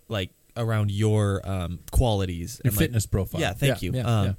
[0.08, 3.40] like around your um qualities, Your and, like- fitness profile.
[3.40, 3.96] Yeah, thank Yeah, you.
[3.98, 4.32] yeah, um, yeah.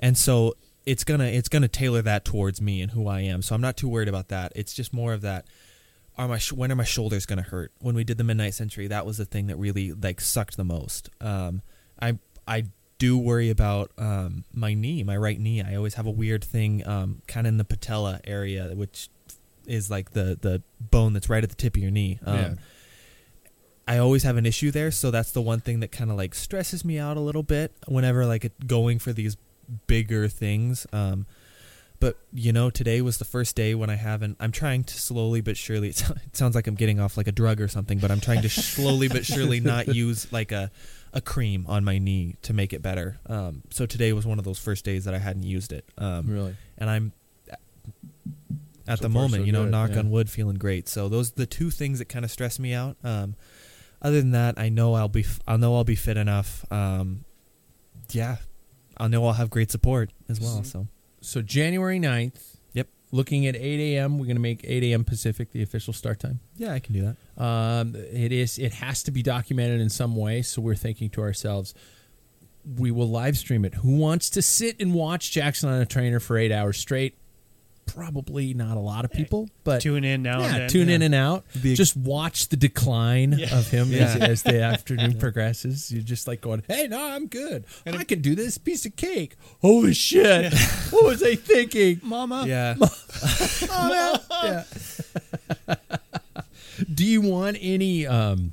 [0.00, 0.54] and so
[0.86, 3.42] it's gonna it's gonna tailor that towards me and who I am.
[3.42, 4.52] So I'm not too worried about that.
[4.56, 5.46] It's just more of that.
[6.16, 7.72] Are my sh- when are my shoulders gonna hurt?
[7.80, 10.64] When we did the Midnight Century, that was the thing that really like sucked the
[10.64, 11.10] most.
[11.20, 11.62] Um,
[12.00, 12.64] I I
[12.98, 15.62] do worry about um my knee, my right knee.
[15.62, 19.08] I always have a weird thing, um, kind of in the patella area, which
[19.66, 22.18] is like the the bone that's right at the tip of your knee.
[22.24, 22.54] Um, Yeah.
[23.86, 26.34] I always have an issue there, so that's the one thing that kind of like
[26.34, 29.38] stresses me out a little bit whenever like going for these
[29.86, 30.86] bigger things.
[30.92, 31.24] Um,
[31.98, 34.36] but you know, today was the first day when I haven't.
[34.40, 35.88] I'm trying to slowly but surely.
[35.88, 38.48] It sounds like I'm getting off like a drug or something, but I'm trying to
[38.50, 40.70] slowly but surely not use like a
[41.12, 43.18] a cream on my knee to make it better.
[43.26, 45.84] Um, so today was one of those first days that I hadn't used it.
[45.96, 46.56] Um, Really?
[46.76, 47.12] and I'm
[48.86, 49.98] at So the moment, so you know, good, knock yeah.
[49.98, 50.88] on wood, feeling great.
[50.88, 52.96] So those are the two things that kind of stress me out.
[53.04, 53.34] Um,
[54.00, 56.64] other than that, I know I'll be, f- I know I'll be fit enough.
[56.72, 57.24] Um,
[58.10, 58.36] yeah,
[58.96, 60.62] I know I'll have great support as well.
[60.64, 60.86] So
[61.20, 62.57] So January 9th.
[63.10, 64.18] Looking at 8 a.m.
[64.18, 65.04] We're going to make 8 a.m.
[65.04, 66.40] Pacific the official start time.
[66.56, 67.02] yeah, I can do
[67.36, 67.42] that.
[67.42, 68.58] Um, it is.
[68.58, 70.42] It has to be documented in some way.
[70.42, 71.74] So we're thinking to ourselves,
[72.76, 73.74] we will live stream it.
[73.76, 77.16] Who wants to sit and watch Jackson on a trainer for eight hours straight?
[77.88, 80.68] Probably not a lot of people, but Tune in now yeah, and then.
[80.70, 81.44] tune in and out.
[81.62, 84.26] Be a- just watch the decline of him as, Yeah.
[84.26, 85.90] as the afternoon progresses.
[85.90, 87.64] You're just like going, "Hey, no, I'm good.
[87.86, 89.36] And I can do this piece of cake.
[89.62, 90.52] Holy shit!
[90.90, 92.44] what was I thinking, Mama?
[92.46, 92.74] Yeah,
[93.68, 94.22] Mama.
[94.44, 95.76] yeah.
[96.92, 98.52] do you want any um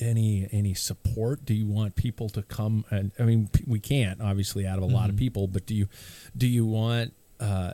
[0.00, 1.44] any any support?
[1.44, 4.86] Do you want people to come and I mean we can't obviously out of a
[4.88, 5.88] lot of people, but do you
[6.36, 7.72] do you want uh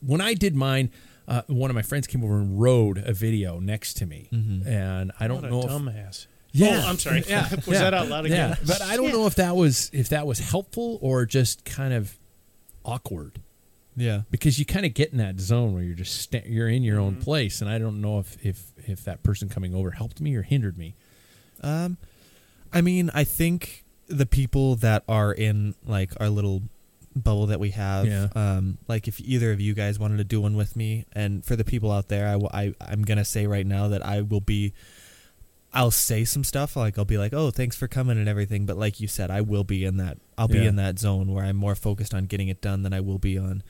[0.00, 0.90] when I did mine
[1.26, 5.10] uh, one of my friends came over and rode a video next to me, and
[5.18, 6.26] I don't What a know if dumbass.
[6.52, 7.24] yeah, Oh, I'm sorry.
[7.28, 8.50] Yeah, Was yeah, that out loud again?
[8.50, 11.94] Yeah, but I don't know if that was if that was helpful or just kind
[11.94, 12.18] of
[12.84, 13.40] awkward
[13.96, 14.22] yeah.
[14.30, 16.96] because you kind of get in that zone where you're just sta- you're in your
[16.98, 17.04] Mm-hmm.
[17.06, 20.34] own place, and I don't know if if if that person coming over helped me
[20.34, 20.94] or hindered me.
[21.62, 21.96] Um,
[22.70, 26.64] I mean, I think the people that are in like our little
[27.16, 28.28] bubble that we have, Yeah.
[28.34, 31.56] um, like if either of you guys wanted to do one with me, and for
[31.56, 34.40] the people out there, I, w- I I'm gonna say right now that I will
[34.40, 34.72] be.
[35.76, 38.76] I'll say some stuff like I'll be like, "Oh, thanks for coming" and everything, but
[38.76, 40.18] like you said, I will be in that.
[40.38, 43.00] I'll be in that zone where I'm more focused on getting it done than I
[43.00, 43.64] will be on,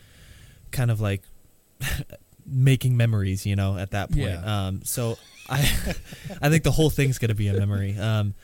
[0.70, 1.22] kind of like
[2.46, 3.46] making memories.
[3.46, 4.22] You know, at that point.
[4.24, 4.66] Yeah.
[4.66, 5.16] Um, so
[5.48, 5.60] I,
[6.42, 7.96] I think the whole thing's gonna be a memory.
[7.98, 8.34] Um,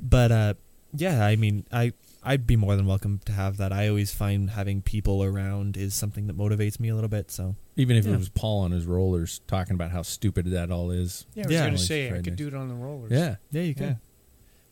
[0.00, 0.54] but uh,
[0.94, 1.92] yeah, I mean, I
[2.24, 3.72] I'd be more than welcome to have that.
[3.72, 7.30] I always find having people around is something that motivates me a little bit.
[7.30, 8.12] So Even if Yeah.
[8.14, 11.26] it was Paul on his rollers talking about how stupid that all is.
[11.34, 11.60] Yeah, I was Yeah.
[11.62, 12.36] going to say I could nights.
[12.36, 13.10] do it on the rollers.
[13.10, 13.84] Yeah, yeah, you can.
[13.86, 13.94] Yeah.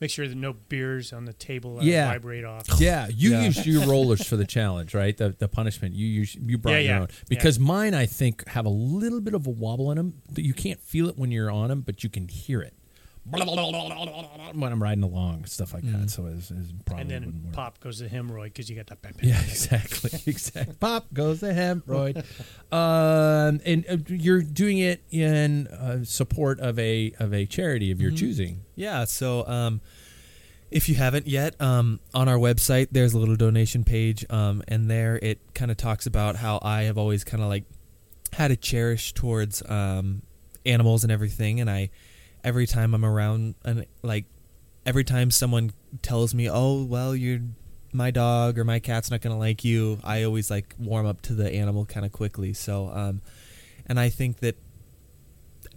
[0.00, 2.06] Make sure that no beers on the table uh, Yeah.
[2.12, 2.66] vibrate off.
[2.80, 3.08] yeah.
[3.08, 3.44] You Yeah.
[3.46, 5.16] use your rollers for the challenge, right?
[5.16, 7.00] The the punishment you use you brought Yeah, your yeah.
[7.00, 10.44] own because mine I think have a little bit of a wobble in them that
[10.44, 12.74] you can't feel it when you're on them, but you can hear it.
[13.32, 16.10] When I'm riding along, stuff like that.
[16.10, 17.52] So it's, it's probably And wouldn't then work.
[17.54, 19.00] pop goes the hemorrhoid because you got that.
[19.02, 20.74] bam, bam, Yeah, exactly, exactly.
[20.80, 22.24] Pop goes the hemorrhoid.
[22.72, 28.00] um, and uh, you're doing it in uh, support of a of a charity of
[28.00, 28.60] your choosing.
[28.74, 29.80] Yeah, so um,
[30.70, 34.90] if you haven't yet, um, on our website there's a little donation page, um, and
[34.90, 37.64] there it kind of talks about how I have always kind of like
[38.32, 40.22] had a cherish towards um,
[40.66, 41.90] animals and everything, and I
[42.44, 44.24] every time I'm around and like
[44.86, 45.72] every time someone
[46.02, 47.40] tells me, "Oh, well, you're
[47.92, 51.34] my dog or my cat's not gonna like you," I always like warm up to
[51.34, 52.52] the animal kind of quickly.
[52.54, 53.22] So, um,
[53.86, 54.56] and I think that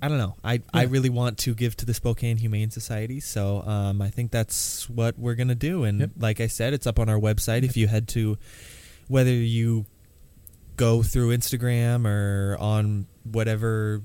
[0.02, 0.36] I don't know.
[0.44, 4.32] I, I really want to give to the Spokane Humane Society, so um, I think
[4.32, 5.84] that's what we're gonna do.
[5.86, 6.10] And Yep.
[6.20, 7.64] like I said, it's up on our website.
[7.64, 8.38] If you head to
[9.08, 9.86] whether you
[10.76, 14.02] go through Instagram or on whatever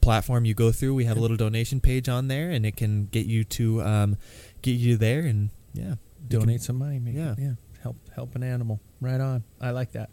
[0.00, 3.06] platform you go through, we have a little donation page on there, and it can
[3.06, 4.16] get you to um,
[4.62, 5.20] get you there.
[5.20, 5.96] And yeah, you
[6.28, 7.34] Donate some money, make Yeah.
[7.38, 7.52] yeah,
[7.82, 8.80] help help an animal.
[9.00, 9.44] Right on.
[9.60, 10.10] I like that.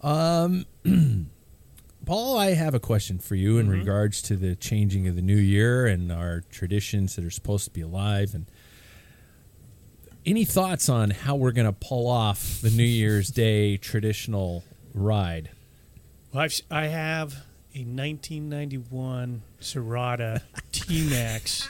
[0.00, 0.66] Um,
[2.04, 5.36] Paul, I have a question for you in regards to the changing of the new
[5.36, 8.34] year and our traditions that are supposed to be alive.
[8.34, 8.46] And
[10.26, 15.50] any thoughts on how we're going to pull off the New Year's Day traditional ride?
[16.32, 21.68] Well, I've, I have a 1991 Serotta T Max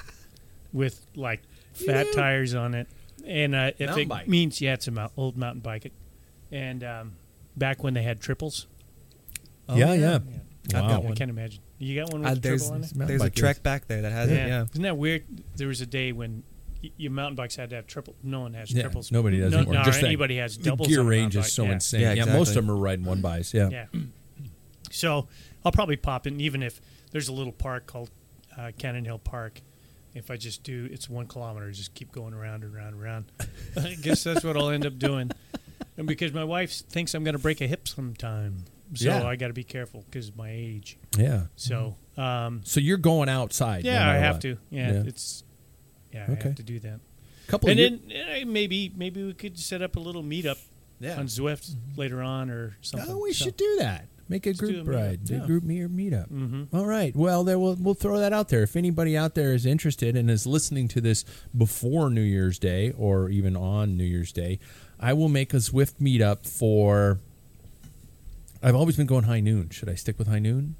[0.72, 1.42] with like
[1.74, 2.88] fat tires on it,
[3.26, 4.28] and uh, if Mountain it bike.
[4.28, 5.92] means yeah, it's a mount, old mountain bike.
[6.50, 7.12] And um,
[7.56, 8.66] back when they had triples,
[9.74, 10.18] yeah, yeah.
[10.74, 11.00] I've Wow.
[11.02, 11.60] got I can't imagine.
[11.78, 12.94] You got one with Uh, a there's triple on it?
[12.96, 14.34] Mountain there's a Trek is- back there that has it.
[14.34, 14.64] Yeah.
[14.70, 15.24] Isn't that weird?
[15.56, 16.44] There was a day when
[16.82, 18.14] y- your mountain bikes had to have triple.
[18.22, 19.10] No one has Yeah, triples.
[19.10, 19.74] nobody does no, anymore.
[19.74, 21.72] No, Just that anybody has The gear on range is so yeah.
[21.72, 22.00] insane.
[22.02, 23.52] Yeah, Yeah, most of them are riding one bys.
[23.52, 23.70] Yeah.
[23.70, 23.86] Yeah.
[24.92, 25.26] So
[25.64, 28.10] I'll probably pop in, even if there's a little park called
[28.56, 29.60] uh, Cannon Hill Park.
[30.14, 33.32] If I just do, it's one kilometer, just keep going around and around and around.
[33.76, 35.30] I guess that's what I'll end up doing.
[35.96, 38.64] And because my wife thinks I'm going to break a hip sometime.
[38.94, 39.26] So Yeah.
[39.26, 40.98] I got to be careful because of my age.
[41.16, 41.44] Yeah.
[41.56, 43.84] So, um, So you're going outside.
[43.84, 44.42] no yeah, I have what.
[44.42, 44.58] to.
[44.68, 45.02] Yeah, Yeah.
[45.06, 45.44] it's,
[46.12, 47.00] yeah, I have to do that.
[47.46, 50.58] Couple and then uh, maybe maybe we could set up a little meetup
[51.00, 51.18] Yeah.
[51.18, 53.10] on Zwift later on or something.
[53.10, 54.06] Oh, we So- should do that.
[54.32, 55.46] Make a Let's do group a meetup, ride, a yeah.
[55.46, 56.28] group me- meetup.
[56.32, 56.66] Mhm.
[56.72, 57.14] All right.
[57.14, 58.62] Well, there we'll we'll throw that out there.
[58.64, 61.24] If anybody out there is interested and is listening to this
[61.56, 64.58] before New Year's Day or even on New Year's Day,
[64.98, 67.20] I will make a Zwift meetup for.
[68.62, 69.70] I've always been going high noon.
[69.70, 70.76] Should I stick with high noon,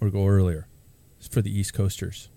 [0.00, 0.66] or go earlier?
[1.18, 2.28] It's for the East Coasters.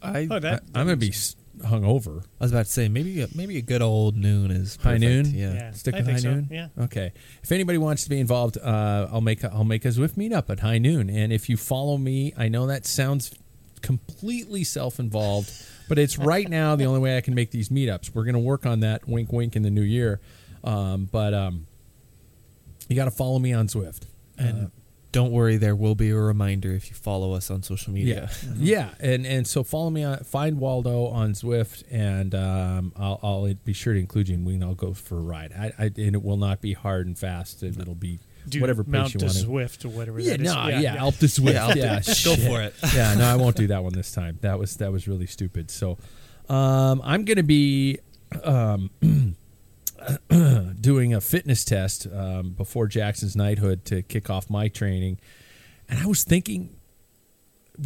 [0.00, 2.22] I, Oh, I, that, I'm gonna be s- hungover.
[2.40, 5.26] I was about to say maybe a, maybe a good old noon is high noon.
[5.26, 5.52] Yeah.
[5.52, 5.70] Yeah.
[5.72, 6.30] Stick I with high so.
[6.34, 6.48] noon.
[6.50, 6.68] yeah.
[6.78, 7.12] Okay.
[7.42, 10.50] If anybody wants to be involved, uh, I'll make a, I'll make a Zwift meetup
[10.50, 11.10] at high noon.
[11.10, 13.32] And if you follow me, I know that sounds
[13.82, 15.50] completely self-involved,
[15.88, 18.14] but it's right now the only way I can make these meetups.
[18.14, 19.08] We're going to work on that.
[19.08, 20.20] Wink, wink in the new year.
[20.64, 21.66] Um, but um,
[22.88, 24.02] you got to follow me on Zwift.
[24.36, 24.70] And
[25.10, 28.28] don't worry, there will be a reminder if you follow us on social media.
[28.46, 33.18] Yeah, yeah, and and so follow me on find Waldo on Zwift, and um, I'll
[33.22, 35.52] I'll be sure to include you, and we can all go for a ride.
[35.52, 37.62] I, I and it will not be hard and fast.
[37.62, 39.38] and It'll be do whatever pace Mount you to want.
[39.38, 40.20] Zwift or whatever.
[40.20, 40.54] Yeah, that is.
[40.54, 41.52] no, yeah, Alpe du Zwift.
[41.54, 42.38] Yeah, Yeah, Alpe du- shit.
[42.40, 42.74] go for it.
[42.94, 44.38] yeah, no, I won't do that one this time.
[44.42, 45.70] That was that was really stupid.
[45.70, 45.98] So,
[46.48, 47.98] um, I'm going to be
[48.44, 48.90] um,
[50.80, 55.18] doing a fitness test um, before Jackson's knighthood to kick off my training,
[55.88, 56.74] and I was thinking.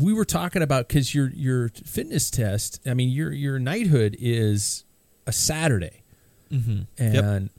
[0.01, 2.81] We were talking about because your your fitness test.
[2.87, 4.85] I mean, your your knighthood is
[5.27, 6.03] a Saturday,
[6.51, 6.83] Mm-hmm.
[6.96, 7.51] and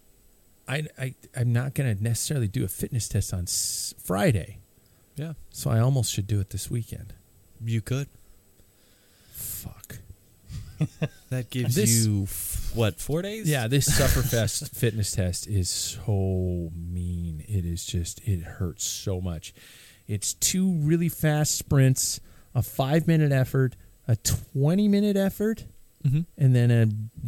[0.67, 4.57] I, I I'm not going to necessarily do a fitness test on s- Friday.
[5.15, 5.33] Yeah.
[5.51, 7.13] So I almost should do it this weekend.
[7.63, 8.07] You could.
[9.33, 9.97] Fuck.
[11.29, 13.49] That gives This- you f- what four days?
[13.49, 17.43] Yeah, this Sufferfest fitness test is so mean.
[17.47, 19.53] It is just it hurts so much.
[20.07, 22.19] It's two really fast sprints,
[22.53, 23.75] a five minute effort,
[24.07, 25.65] a twenty minute effort,
[26.05, 26.25] Mhm.
[26.37, 26.85] and then a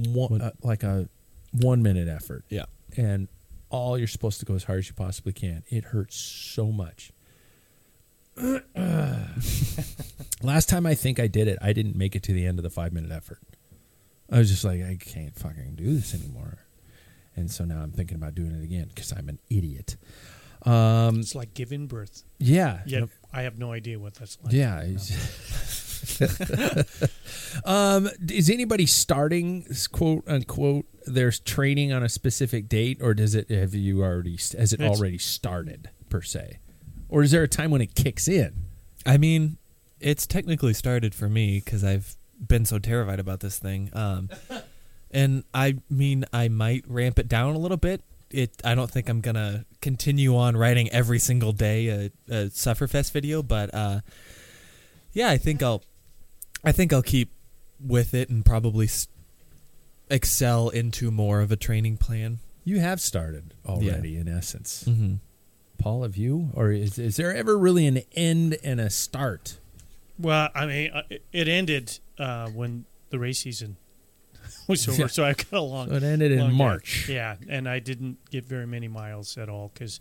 [0.10, 1.08] one, uh, like a
[1.51, 2.43] one minute effort.
[2.49, 2.65] Yeah.
[2.97, 3.27] and
[3.71, 5.63] all you're supposed to go as hard as you possibly can.
[5.69, 7.12] It hurts so much.
[10.43, 12.63] Last time I think I did it, I didn't make it to the end of
[12.63, 13.39] the five minute effort.
[14.32, 16.60] I was just like, I can't fucking do this anymore.
[17.36, 19.98] And so now I'm thinking about doing it again because I'm an idiot.
[20.63, 22.24] Um, It's like giving birth.
[22.39, 22.82] yeah.
[22.86, 24.54] Yet I have no idea what that's like.
[24.54, 24.82] Yeah.
[27.65, 33.50] um, is anybody starting quote unquote their training on a specific date, or does it
[33.50, 36.60] have you already has it It's- already started per se,
[37.15, 38.54] or is there a time when it kicks in?
[39.06, 39.56] I mean,
[40.01, 43.89] it's technically started for me because I've been so terrified about this thing.
[43.93, 44.30] Um,
[45.12, 48.01] and I mean, I might ramp it down a little bit.
[48.32, 48.51] It.
[48.65, 53.41] I don't think I'm gonna continue on writing every single day a, a Sufferfest video,
[53.41, 54.01] but uh,
[55.13, 55.84] yeah, I think I'll.
[56.65, 57.30] I think I'll keep
[57.80, 59.08] with it and probably s-
[60.10, 62.39] excel into more of a training plan.
[62.65, 64.84] You have started already, in essence.
[64.86, 65.13] Mm-hmm.
[65.77, 69.57] Paul, have you, or is is there ever really an end and a start?
[70.17, 73.77] Well, I mean, uh, it- it ended uh, when the race season
[74.67, 75.07] was over, Yeah.
[75.07, 75.89] so I got a long.
[75.89, 76.57] So it ended in long gap.
[76.57, 77.09] March.
[77.09, 79.99] Yeah, and I didn't get very many miles at all because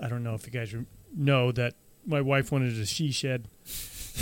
[0.00, 0.74] I don't know if you guys
[1.16, 1.74] know that
[2.06, 3.48] my wife wanted a she shed,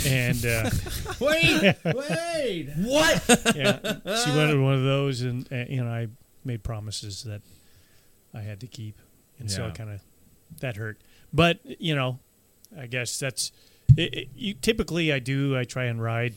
[0.05, 0.69] and uh,
[1.19, 2.69] Wait, wait.
[2.77, 3.23] What?
[3.55, 3.79] yeah,
[4.23, 6.07] she wanted one of those, and uh, you know, I
[6.45, 7.41] made promises that
[8.33, 8.99] I had to keep,
[9.39, 9.99] and so I kind of
[10.59, 10.97] that hurt.
[11.33, 12.19] But you know,
[12.77, 13.51] I guess that's
[13.97, 14.53] it, it, you.
[14.53, 15.57] Typically, I do.
[15.57, 16.33] I try and ride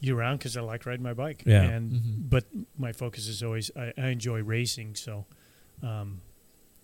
[0.00, 1.42] year round because I like riding my bike.
[1.46, 1.62] Yeah.
[1.62, 2.30] and Mhm.
[2.30, 2.44] but
[2.78, 5.26] my focus is always I, I enjoy racing, so
[5.82, 6.20] um,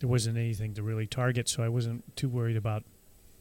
[0.01, 2.85] there wasn't anything to really target, so I wasn't too worried about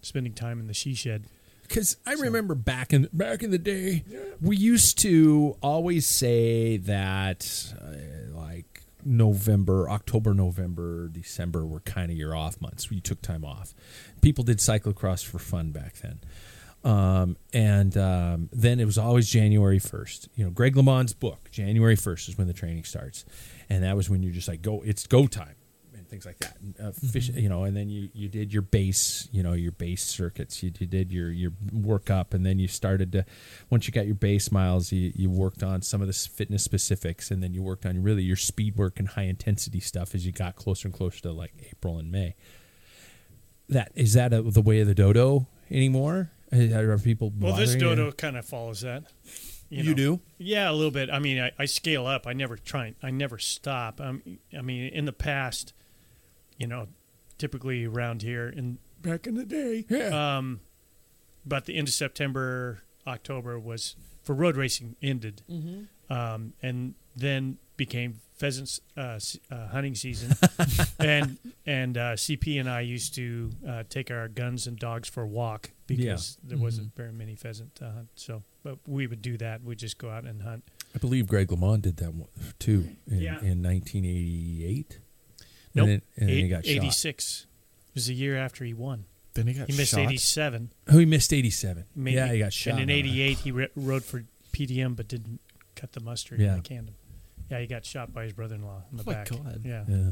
[0.01, 1.23] spending time in the she shed.
[1.67, 4.03] Because I remember back in back in the day,
[4.39, 8.34] we used to always say that, uh,
[9.05, 12.91] November, October, November, December were kind of your off months.
[12.91, 13.73] You took time off.
[14.21, 16.19] People did cyclocross for fun back then.
[16.83, 20.29] Um, and um, then it was always January 1st.
[20.35, 23.25] You know, Greg LeMond's book, January 1st is when the training starts.
[23.69, 25.55] And that was when you're just like, go, it's go time
[26.15, 26.57] things like that.
[26.61, 29.73] And, uh, fish, you know, and then you, you did your base, you know, your
[29.73, 30.63] base circuits.
[30.63, 33.25] You, you did your, your work up, and then you started to,
[33.69, 37.31] once you got your base miles, you, you worked on some of the fitness specifics,
[37.31, 40.31] and then you worked on really your speed work and high intensity stuff as you
[40.31, 42.35] got closer and closer to like April and May.
[43.67, 46.31] That is that a, the way of the dodo anymore?
[46.53, 49.03] Are people Well, this dodo kind of follows that.
[49.69, 49.93] You know.
[49.93, 50.19] do?
[50.37, 51.09] Yeah, a little bit.
[51.09, 52.27] I mean, I, I scale up.
[52.27, 52.87] I never try.
[52.87, 53.99] And I never stop.
[53.99, 55.73] Um, I mean, in the past,
[56.57, 56.87] you know,
[57.37, 59.85] typically around here in back in the day.
[59.89, 60.37] Yeah.
[60.37, 60.61] Um,
[61.45, 66.11] but the end of September, October was for road racing ended, Mm-hmm.
[66.13, 69.19] um, and then became pheasant uh,
[69.51, 70.35] uh, hunting season.
[70.99, 75.21] and and uh, CP and I used to uh, take our guns and dogs for
[75.23, 76.97] a walk because there wasn't Mm-hmm.
[77.01, 78.07] very many pheasant to hunt.
[78.15, 79.63] So, but we would do that.
[79.63, 80.63] We'd just go out and hunt.
[80.95, 83.39] I believe Greg LeMond did that one, too in, Yeah.
[83.41, 84.99] in 1988.
[85.75, 86.71] Nope, And then, and then he Eight- got shot.
[86.75, 87.45] 86
[87.89, 89.05] It was the year after he won.
[89.33, 89.69] Then he got shot.
[89.71, 89.99] He missed shot.
[89.99, 90.71] 87.
[90.87, 91.85] Oh, he missed 87.
[91.95, 92.15] Maybe.
[92.15, 92.73] Yeah, he got shot.
[92.79, 95.39] And in 88, he re- rode for PDM but didn't
[95.75, 96.51] cut the mustard Yeah.
[96.51, 96.95] in the Camden.
[97.51, 99.29] Yeah, he got shot by his brother-in-law in the Oh my back.
[99.29, 99.61] God.
[99.65, 99.83] Yeah.
[99.87, 100.11] Yeah.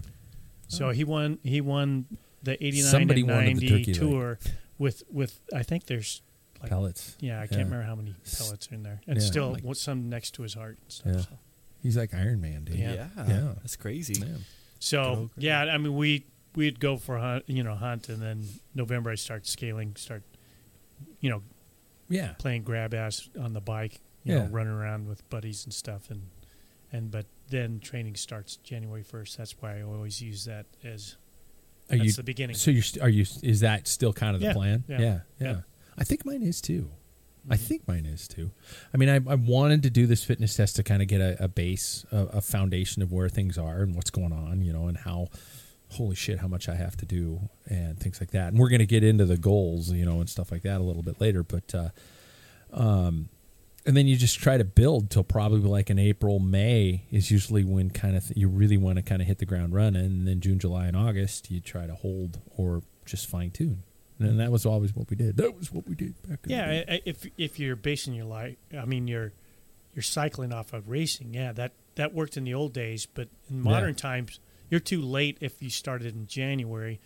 [0.68, 1.40] So he won.
[1.44, 2.06] He won
[2.44, 3.96] the 89 Somebody and wanted the 90 turkey leg.
[3.96, 4.40] tour
[4.78, 6.22] with with I think there's
[6.62, 7.16] like Pellets.
[7.20, 9.26] yeah I can't remember how many pellets are in there and Yeah.
[9.26, 10.78] still Like- what's some next to his heart.
[10.82, 11.22] And stuff, Yeah.
[11.22, 11.40] so.
[11.82, 12.76] He's like Iron Man, dude.
[12.78, 12.94] Yeah.
[12.94, 13.10] Yeah.
[13.28, 13.54] Yeah.
[13.62, 14.20] That's crazy.
[14.20, 14.44] Man.
[14.84, 18.22] So oh, Good yeah, I mean we we'd go for hunt, you know hunt, and
[18.22, 18.44] then
[18.76, 20.24] November I start scaling, start
[21.22, 21.42] you know
[22.10, 22.34] Yeah.
[22.38, 24.44] playing grab ass on the bike, you Yeah.
[24.44, 26.24] know running around with buddies and stuff, and
[26.92, 29.38] and but then training starts January first.
[29.38, 31.16] That's why I always use that as
[31.90, 32.56] Are that's you the beginning.
[32.58, 34.84] So you're st- are you is that still kind of the Yeah, plan?
[34.90, 35.20] yeah, yeah.
[35.40, 35.62] Yeah.
[35.98, 36.90] I think mine is too.
[37.50, 38.52] I think mine is too.
[38.94, 41.44] I mean, I, I wanted to do this fitness test to kind of get a,
[41.44, 44.88] a base, a, a foundation of where things are and what's going on, you know,
[44.88, 45.28] and how,
[45.90, 48.50] holy shit, how much I have to do and things like that.
[48.50, 50.84] And we're going to get into the goals, you know, and stuff like that a
[50.84, 51.44] little bit later.
[51.44, 51.90] But, uh,
[52.72, 53.30] um,
[53.86, 57.66] and then you just try to build till probably like in April, May is usually
[57.66, 60.06] when kind of th- you really want to kind of hit the ground running.
[60.06, 63.84] And then June, July, and August, you try to hold or just fine tune.
[64.26, 65.38] And that was always what we did.
[65.38, 66.86] That was what we did back Yeah, day.
[66.88, 69.34] I- I- if if you're basing your life, I mean you're
[69.96, 71.34] you're cycling off of racing.
[71.34, 75.38] Yeah, that that worked in the old days, but in modern times, you're too late
[75.42, 77.00] if you started in January,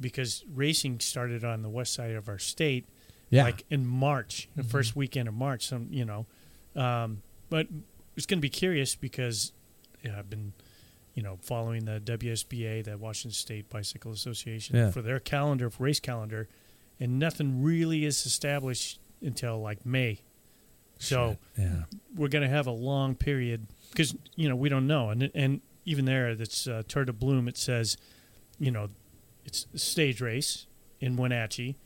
[0.00, 2.86] because racing started on the west side of our state,
[3.30, 3.40] Yeah.
[3.42, 3.46] Mm-hmm.
[3.46, 5.66] like in March, the first weekend of March.
[5.66, 6.26] Some you know,
[6.76, 7.68] um, but
[8.16, 9.52] it's going to be curious because
[10.02, 10.52] yeah, I've been.
[11.16, 14.90] You know, following the WSBA, the Washington State Bicycle Association, Yeah.
[14.90, 16.48] for their calendar, race calendar,
[17.00, 20.20] and nothing really is established until like May.
[20.98, 21.82] So yeah.
[22.14, 25.60] we're going to have a long period because you know we don't know, and and
[25.84, 27.46] even there, that's uh, Tour de Bloom.
[27.48, 27.96] It says,
[28.58, 28.88] you know,
[29.44, 30.66] it's a stage race
[31.00, 31.76] in Wenatchee,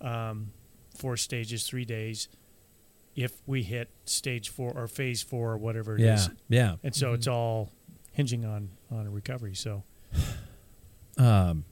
[0.00, 0.50] um,
[0.96, 2.28] four stages, three days.
[3.14, 6.58] If we hit stage four or phase four or whatever it is, Yeah.
[6.58, 6.76] Yeah.
[6.82, 7.70] and so it's all
[8.10, 9.54] hinging on on a recovery.
[9.54, 9.84] So
[11.16, 11.64] Um,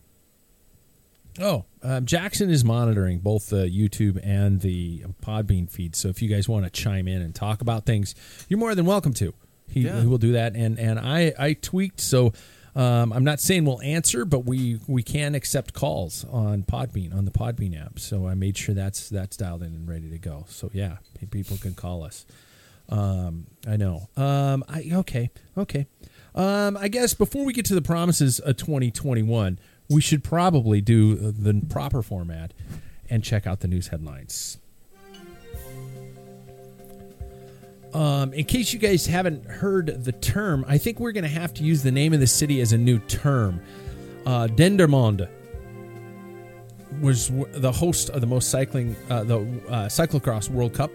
[1.40, 5.96] oh, um, Jackson is monitoring both the YouTube and the Podbean feed.
[5.96, 8.14] So if you guys want to chime in and talk about things,
[8.48, 9.34] you're more than welcome to.
[9.68, 10.00] He, Yeah.
[10.00, 10.54] he will do that.
[10.54, 12.32] And and I I tweaked so.
[12.74, 17.26] Um, I'm not saying we'll answer, but we, we can accept calls on Podbean on
[17.26, 17.98] the Podbean app.
[17.98, 20.46] So I made sure that's that's dialed in and ready to go.
[20.48, 20.96] So yeah,
[21.30, 22.24] people can call us.
[22.88, 24.08] Um, I know.
[24.16, 25.86] Um, I okay, okay.
[26.34, 29.58] Um, I guess before we get to the promises of 2021,
[29.92, 32.52] we should probably do the proper format
[33.10, 34.58] and check out the news headlines.
[37.94, 41.52] Um, in case you guys haven't heard the term, I think we're going to have
[41.54, 43.60] to use the name of the city as a new term.
[44.24, 45.28] Uh, Dendermonde
[47.02, 50.90] was the host of the most cycling, uh, the uh, cyclocross World Cup.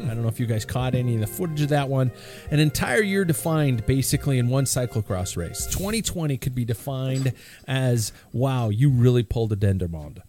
[0.00, 2.10] I don't know if you guys caught any of the footage of that one.
[2.50, 5.66] An entire year defined basically in one cyclocross race.
[5.66, 7.32] 2020 could be defined
[7.66, 10.22] as wow, you really pulled a Dendermonde.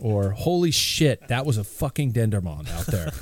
[0.00, 3.12] Or holy shit, that was a fucking Dendermonde out there.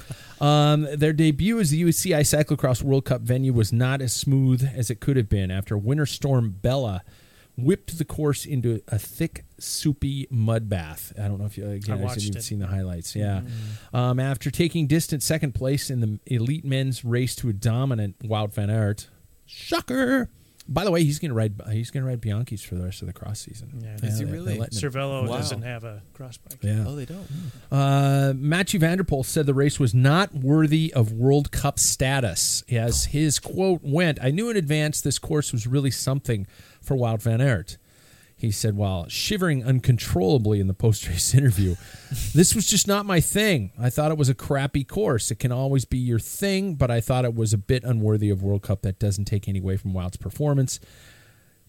[0.41, 4.89] um, their debut as the UCI Cyclocross World Cup venue was not as smooth as
[4.91, 7.03] it could have been after Winter Storm Bella
[7.57, 11.13] whipped the course into a thick, soupy mud bath.
[11.19, 12.43] I don't know if you again, I I, watched said you've it.
[12.43, 13.15] seen the highlights.
[13.17, 13.43] Yeah.
[13.93, 18.53] Um, after taking distant second place in the elite men's race to a dominant Wout
[18.55, 19.09] van Aert,
[19.47, 20.29] shocker.
[20.71, 21.55] By the way, he's going to ride.
[21.73, 23.81] He's going to ride Bianchi's for the rest of the cross season.
[23.83, 24.07] Yeah.
[24.07, 24.59] Is he really?
[24.59, 24.67] they're.
[24.67, 25.39] Cervelo Wow.
[25.39, 26.59] doesn't have a cross bike.
[26.63, 26.85] Yeah.
[26.87, 27.27] Oh, they don't.
[27.73, 32.65] Uh, Mathieu van der Poel said the race was not worthy of World Cup status.
[32.71, 36.47] As his quote went, I knew in advance this course was really something
[36.83, 37.79] for Wout van Aert.
[38.39, 41.75] He said while shivering uncontrollably in the post race interview,
[42.35, 43.73] This was just not my thing.
[43.79, 45.31] I thought it was a crappy course.
[45.31, 48.43] It can always be your thing, but I thought it was a bit unworthy of
[48.43, 48.83] World Cup.
[48.83, 50.79] That doesn't take any away from Wild's performance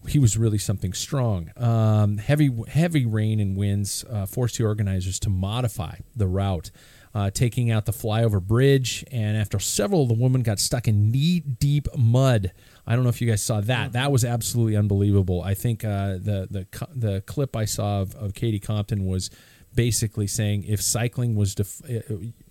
[0.08, 1.50] he was really something strong.
[1.56, 6.70] Um, heavy heavy rain and winds uh, forced the organizers to modify the route,
[7.14, 9.04] uh, taking out the flyover bridge.
[9.10, 12.52] And after several the women got stuck in knee deep mud.
[12.90, 13.92] I don't know if you guys saw that.
[13.92, 15.42] That was absolutely unbelievable.
[15.42, 19.30] I think uh, the the the clip I saw of, of Katie Compton was
[19.72, 21.82] basically saying if cycling was def-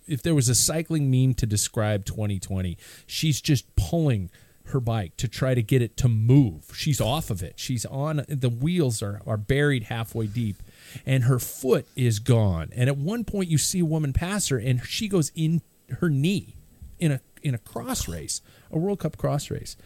[0.06, 4.30] if there was a cycling meme to describe 2020, she's just pulling
[4.64, 6.72] her bike to try to get it to move.
[6.74, 7.58] She's off of it.
[7.58, 10.62] She's on the wheels are, are buried halfway deep
[11.04, 12.70] and her foot is gone.
[12.74, 15.60] And at one point you see a woman pass her and she goes in
[15.98, 16.56] her knee
[16.98, 19.76] in a in a cross race, a World Cup cross race.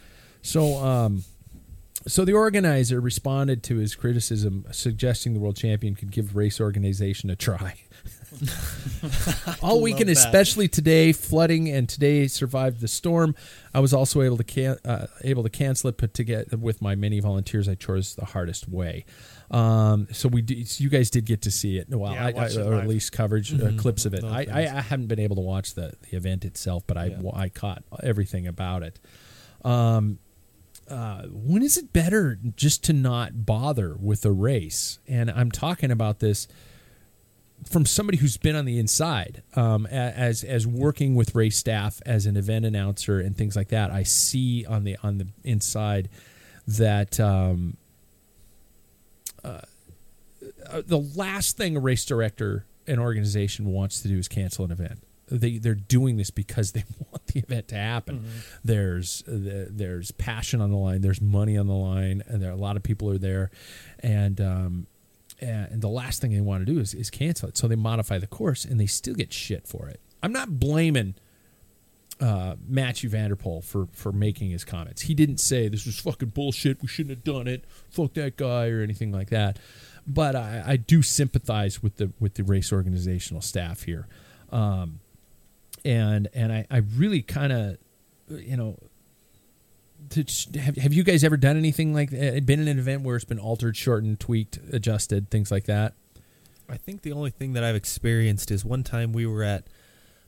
[0.45, 1.23] So um
[2.07, 7.31] so the organizer responded to his criticism, suggesting the world champion could give race organization
[7.31, 7.75] a try.
[9.63, 10.17] All weekend, that.
[10.17, 13.33] especially today, flooding and today survived the storm.
[13.73, 16.79] I was also able to can, uh, able to cancel it, but to get with
[16.79, 19.05] my many volunteers, I chose the hardest way.
[19.49, 21.87] Um, so we, did, so you guys did get to see it.
[21.89, 24.23] Well, Yeah, I I, I, it or at least coverage uh, clips of it.
[24.23, 24.59] I, I.
[24.77, 27.31] I haven't been able to watch the, the event itself, but I, Yeah.
[27.33, 28.99] I caught everything about it.
[29.63, 30.19] Um,
[30.89, 34.99] uh, when is it better just to not bother with a race?
[35.07, 36.47] And I'm talking about this
[37.69, 42.25] from somebody who's been on the inside, um, as as working with race staff as
[42.25, 43.91] an event announcer and things like that.
[43.91, 46.09] I see on the on the inside
[46.67, 47.77] that um,
[49.43, 49.61] uh,
[50.69, 54.71] uh, the last thing a race director and organization wants to do is cancel an
[54.71, 55.04] event.
[55.27, 58.25] They they're doing this because they want the event to happen.
[58.63, 61.01] There's uh, there's passion on the line.
[61.01, 63.49] There's money on the line, and there a lot of people are there,
[63.99, 64.87] and um,
[65.39, 67.57] and the last thing they want to do is, is cancel it.
[67.57, 69.99] So they modify the course, and they still get shit for it.
[70.23, 71.15] I'm not blaming
[72.21, 75.03] uh, Mathieu van der Poel for for making his comments.
[75.03, 76.81] He didn't say this was fucking bullshit.
[76.81, 77.65] We shouldn't have done it.
[77.89, 79.59] Fuck that guy or anything like that.
[80.07, 84.07] But I, I do sympathize with the with the race organizational staff here,
[84.51, 84.99] um,
[85.85, 87.77] and and I, I really kind of
[88.29, 88.77] you know.
[90.09, 90.23] To,
[90.59, 92.45] have, have you guys ever done anything like that?
[92.45, 95.95] Been in an event where it's been altered, shortened, tweaked, adjusted, things like that?
[96.69, 99.67] I think the only thing that I've experienced is one time we were at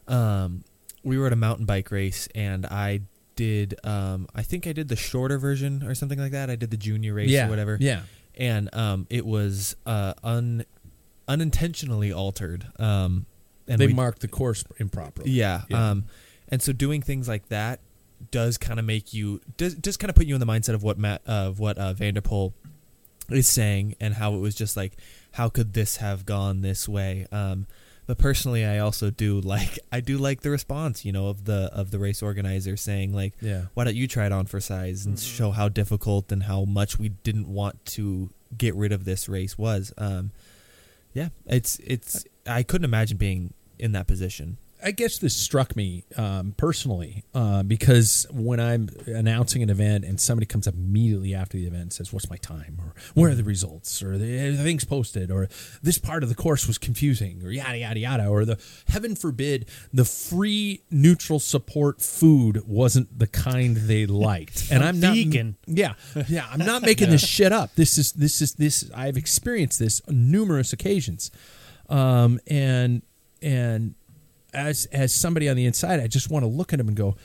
[0.07, 0.63] um
[1.03, 3.01] we were at a mountain bike race and I
[3.35, 6.49] did um I think I did the shorter version or something like that.
[6.49, 7.77] I did the junior race or whatever.
[7.79, 8.01] Yeah.
[8.35, 10.65] And um it was uh un
[11.27, 12.67] unintentionally altered.
[12.79, 13.25] Um
[13.67, 15.31] and they we, marked the course improperly.
[15.31, 15.89] yeah, Yeah.
[15.91, 16.05] Um
[16.49, 17.79] and so doing things like that
[18.31, 20.81] does kind of make you does just kind of put you in the mindset of
[20.83, 22.53] what Matt of what uh van der Poel
[23.29, 24.93] is saying and how it was just like
[25.33, 27.67] how could this have gone this way um
[28.07, 31.69] but personally i also do like i do like the response you know of the
[31.73, 33.63] of the race organizer saying like Yeah.
[33.73, 36.97] why don't you try it on for size and show how difficult and how much
[36.97, 40.31] we didn't want to get rid of this race was um
[41.13, 46.03] yeah it's it's i couldn't imagine being in that position I guess this struck me
[46.17, 51.57] um, personally uh, because when I'm announcing an event and somebody comes up immediately after
[51.57, 54.63] the event and says, "What's my time?" or "Where are the results?" or "The the
[54.63, 55.49] things posted," or
[55.81, 59.67] "This part of the course was confusing," or yada yada yada, or the heaven forbid
[59.91, 65.57] the free neutral support food wasn't the kind they liked, and I'm not Vegan.
[65.65, 65.93] yeah,
[66.27, 66.47] yeah.
[66.51, 67.73] I'm not making this shit up.
[67.75, 68.89] This is this is this.
[68.95, 71.31] I've experienced this on numerous occasions,
[71.89, 73.01] um, and
[73.41, 73.95] and
[74.53, 77.15] as as somebody on the inside, I just want to look at him and go,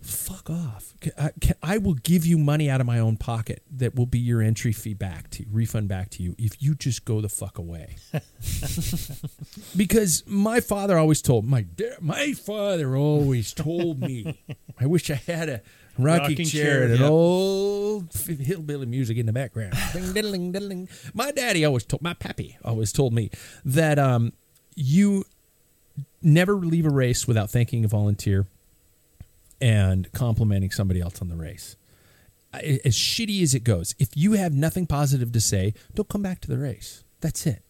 [0.00, 0.94] "Fuck off!
[1.18, 4.18] I, can, I will give you money out of my own pocket that will be
[4.18, 7.28] your entry fee back to you, refund back to you if you just go the
[7.28, 7.96] fuck away."
[9.76, 11.66] because my father always told my
[12.00, 14.40] my father always told me,
[14.78, 15.62] I wish I had a
[15.98, 17.10] rocking, Rocking chair, chair, and an yep.
[17.10, 19.74] old hillbilly music in the background.
[19.92, 20.88] Ding, diddling, diddling.
[21.14, 23.30] My daddy always told my pappy always told me
[23.64, 24.32] that um,
[24.74, 25.24] you
[26.22, 28.46] never leave a race without thanking a volunteer
[29.60, 31.76] and complimenting somebody else on the race.
[32.52, 36.40] As shitty as it goes, if you have nothing positive to say, don't come back
[36.42, 37.02] to the race.
[37.20, 37.62] That's it.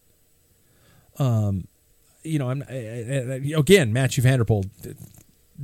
[1.19, 1.67] Um,
[2.23, 4.65] you know, I'm I- I- I- again Mathieu van der Poel.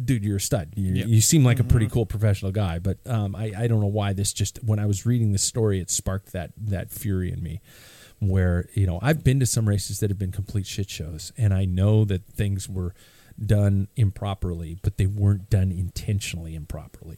[0.06, 0.70] dude, you're a stud.
[0.76, 1.08] You, Yep.
[1.08, 2.80] you seem like a pretty cool professional guy.
[2.80, 5.80] But um, I, I don't know why this just when I was reading the story,
[5.80, 7.60] it sparked that that fury in me.
[8.20, 11.54] Where you know I've been to some races that have been complete shit shows, and
[11.54, 12.94] I know that things were
[13.46, 17.16] done improperly, but they weren't done intentionally improperly.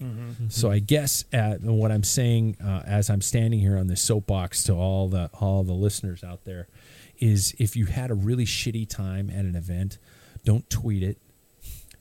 [0.49, 4.63] So I guess uh, what I'm saying uh, as I'm standing here on this soapbox
[4.65, 6.67] to all the all the listeners out there
[7.19, 9.97] is if you had a really shitty time at an event,
[10.45, 11.17] don't tweet it,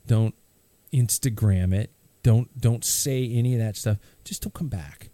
[0.05, 0.35] don't
[0.93, 1.89] Instagram it,
[2.23, 3.97] don't don't say any of that stuff.
[4.23, 5.09] Just don't come back.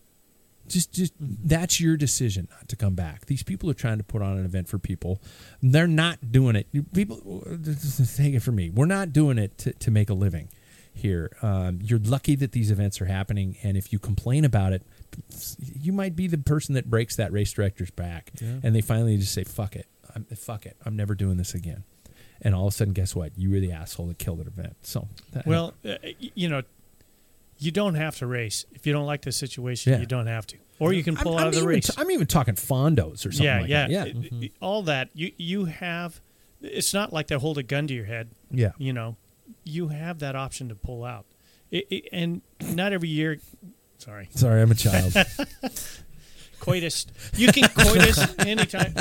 [0.68, 3.26] Just just that's your decision not to come back.
[3.26, 5.22] These people are trying to put on an event for people.
[5.62, 6.68] They're not doing it.
[6.94, 7.44] People
[8.16, 8.70] take it from me.
[8.70, 10.50] We're not doing it to, to make a living
[10.94, 11.32] here.
[11.42, 14.84] Um, you're lucky that these events are happening, and if you complain about it,
[15.58, 19.34] you might be the person that breaks that race director's back, and they finally just
[19.34, 21.84] say, "Fuck it, I'm, fuck it, I'm never doing this again."
[22.42, 23.32] And all of a sudden, guess what?
[23.38, 24.76] You were the asshole that killed an event.
[24.84, 26.62] So, that, Well, uh, you know,
[27.60, 29.94] you don't have to race if you don't like the situation.
[29.94, 30.00] Yeah.
[30.00, 31.88] You don't have to, or you can I'm, pull I'm out of the race.
[31.88, 33.92] t- I'm even talking fondos or something yeah, like yeah, that.
[33.92, 36.22] Yeah, It- it- all that you you have.
[36.62, 38.30] It's not like they hold a gun to your head.
[38.52, 38.72] yeah.
[38.80, 39.16] You know,
[39.64, 41.26] you have that option to pull out,
[41.72, 42.42] it, and
[42.74, 43.40] not every year.
[44.00, 45.14] Sorry, Sorry, I'm a child.
[46.60, 47.06] coitus.
[47.36, 48.94] You can coitus anytime.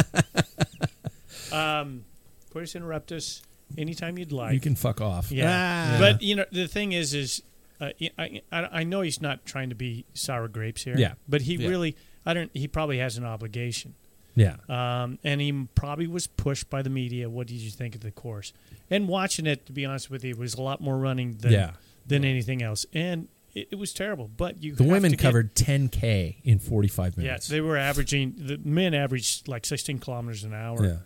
[1.52, 2.04] Um,
[2.52, 3.42] coitus interruptus
[3.78, 4.52] anytime you'd like.
[4.54, 5.30] you can fuck off.
[5.30, 5.94] Yeah.
[5.94, 5.98] Ah.
[5.98, 7.42] But you know the thing is, is
[7.80, 10.96] uh, I, I I know he's not trying to be sour grapes here.
[10.98, 11.14] Yeah.
[11.28, 11.68] But he Yeah.
[11.68, 12.50] really, I don't.
[12.54, 13.94] He probably has an obligation.
[14.34, 14.56] yeah.
[14.68, 17.28] Um, and he probably was pushed by the media.
[17.30, 18.52] What did you think of the course?
[18.90, 21.70] And watching it, to be honest with you, was a lot more running than Yeah.
[22.06, 22.86] than anything else.
[22.92, 24.28] And it, it was terrible.
[24.36, 27.48] But you The women get- covered 10k in 45 minutes.
[27.48, 28.34] Yeah, they were averaging.
[28.38, 30.84] The men averaged like 16 kilometers an hour.
[30.84, 30.96] yeah.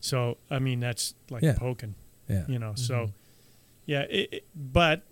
[0.00, 1.54] So I mean, that's like Yeah.
[1.58, 1.94] poking.
[2.28, 2.44] Yeah.
[2.48, 3.12] you know so
[3.86, 5.04] yeah it, it- but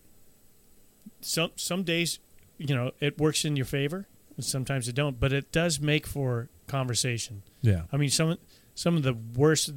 [1.21, 2.19] some some days
[2.59, 6.07] you know it works in your favor and sometimes it don't but it does make
[6.07, 7.83] for conversation Yeah.
[7.93, 8.37] i mean some
[8.75, 9.71] some of the worst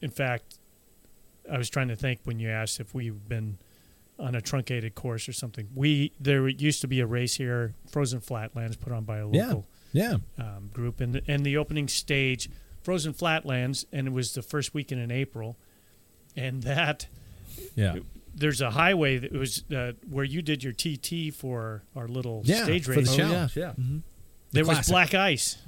[0.00, 0.58] in fact
[1.50, 3.58] i was trying to think when you asked if we've been
[4.18, 8.20] on a truncated course or something we there used to be a race here frozen
[8.20, 9.46] flatlands put on by a Yeah.
[9.48, 10.16] local Yeah.
[10.38, 12.48] um, group and the, and the opening stage
[12.82, 15.56] frozen flatlands and it was the first weekend in april
[16.36, 17.06] and that
[17.74, 17.96] Yeah.
[18.34, 22.64] There's a highway that was uh, where you did your TT for our little Yeah.
[22.64, 23.10] stage for race.
[23.10, 23.56] the challenge.
[23.56, 23.72] Yeah.
[24.52, 25.58] there was black ice.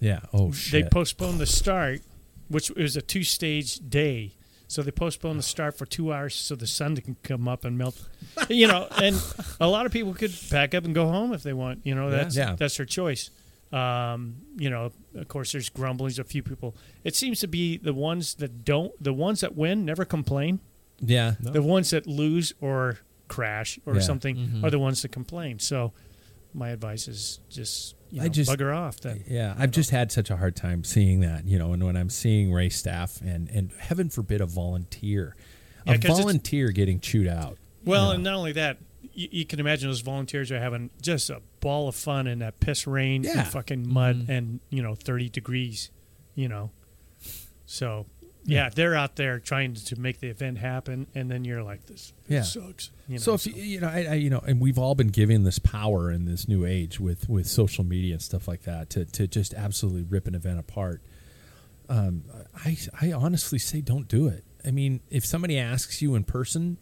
[0.00, 0.20] Yeah.
[0.32, 0.84] Oh shit.
[0.84, 2.00] They postponed the start,
[2.48, 4.32] which was a two-stage day.
[4.66, 7.76] So they postponed the start for two hours so the sun can come up and
[7.76, 8.06] melt.
[8.48, 9.20] you know, and
[9.60, 11.80] a lot of people could pack up and go home if they want.
[11.84, 12.54] You know, that's Yeah.
[12.56, 13.30] that's their choice.
[13.72, 16.18] Um, you know, of course, there's grumblings.
[16.18, 16.74] A few people.
[17.04, 20.60] It seems to be the ones that don't, the ones that win never complain.
[21.00, 21.34] Yeah.
[21.40, 22.98] The ones that lose or
[23.28, 24.00] crash or Yeah.
[24.00, 24.64] something mm-hmm.
[24.64, 25.58] are the ones that complain.
[25.58, 25.92] So
[26.52, 29.00] my advice is just you I know, just- bugger off.
[29.00, 31.96] Then Yeah, I've just had such a hard time seeing that, you know, and when
[31.96, 35.36] I'm seeing race staff and and heaven forbid a volunteer,
[35.86, 37.56] Yeah, a 'cause volunteer getting chewed out.
[37.84, 38.14] well, Yeah.
[38.16, 38.78] and not only that,
[39.14, 42.58] you, you can imagine those volunteers are having just a ball of fun in that
[42.60, 43.40] piss rain Yeah.
[43.40, 44.30] and fucking mud mm-hmm.
[44.32, 45.90] and you know thirty degrees,
[46.34, 46.72] you know.
[47.66, 48.06] So
[48.50, 52.12] yeah, they're out there trying to make the event happen, and then you're like, "This
[52.28, 52.42] Yeah.
[52.42, 54.94] sucks." You know, so if you, you know, I, I, you know, and we've all
[54.94, 58.62] been given this power in this new age with with social media and stuff like
[58.62, 61.02] that to to just absolutely rip an event apart.
[61.88, 62.24] Um,
[62.54, 64.44] I I honestly say don't do it.
[64.64, 66.76] I mean, if somebody asks you in person,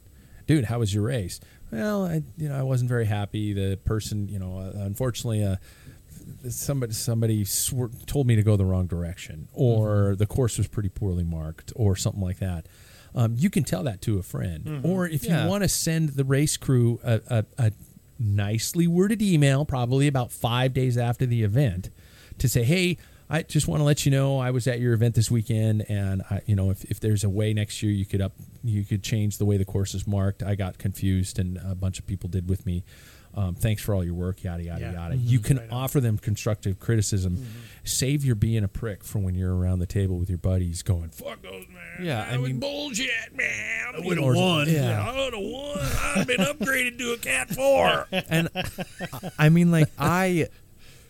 [0.47, 1.41] dude, how was your race?
[1.71, 3.53] Well, I you know I wasn't very happy.
[3.53, 5.57] The person, you know, uh, unfortunately, uh,
[6.49, 7.45] somebody somebody
[8.07, 11.97] told me to go the wrong direction, or the course was pretty poorly marked, or
[11.97, 12.67] something like that.
[13.15, 15.45] Um, you can tell that to a friend, or if Yeah.
[15.45, 17.73] you want to send the race crew a, a, a
[18.19, 21.91] nicely worded email, probably about five days after the event,
[22.39, 22.99] to say, "Hey,
[23.31, 26.23] I just want to let you know I was at your event this weekend, and
[26.31, 28.33] I, you know, if, if there's a way next year you could up,
[28.65, 30.43] you could change the way the course is marked.
[30.43, 32.85] I got confused, and a bunch of people did with me.
[33.35, 34.93] Um, thanks for all your work, yada yada Yeah.
[34.93, 35.17] yada.
[35.17, 35.79] You can Right on.
[35.85, 37.47] offer them constructive criticism.
[37.85, 41.11] Save your being a prick for when you're around the table with your buddies, going,
[41.11, 43.95] "Fuck those man, Yeah, that I was mean- bullshit, man.
[43.95, 45.09] I would've won." Yeah.
[45.09, 45.79] I would have won.
[45.79, 48.07] I'd have been upgraded to a cat four.
[48.29, 50.49] and I- I mean, like I,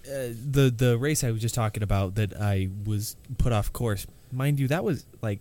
[0.06, 4.06] uh, the the race I was just talking about that I was put off course.
[4.32, 5.40] Mind you, that was like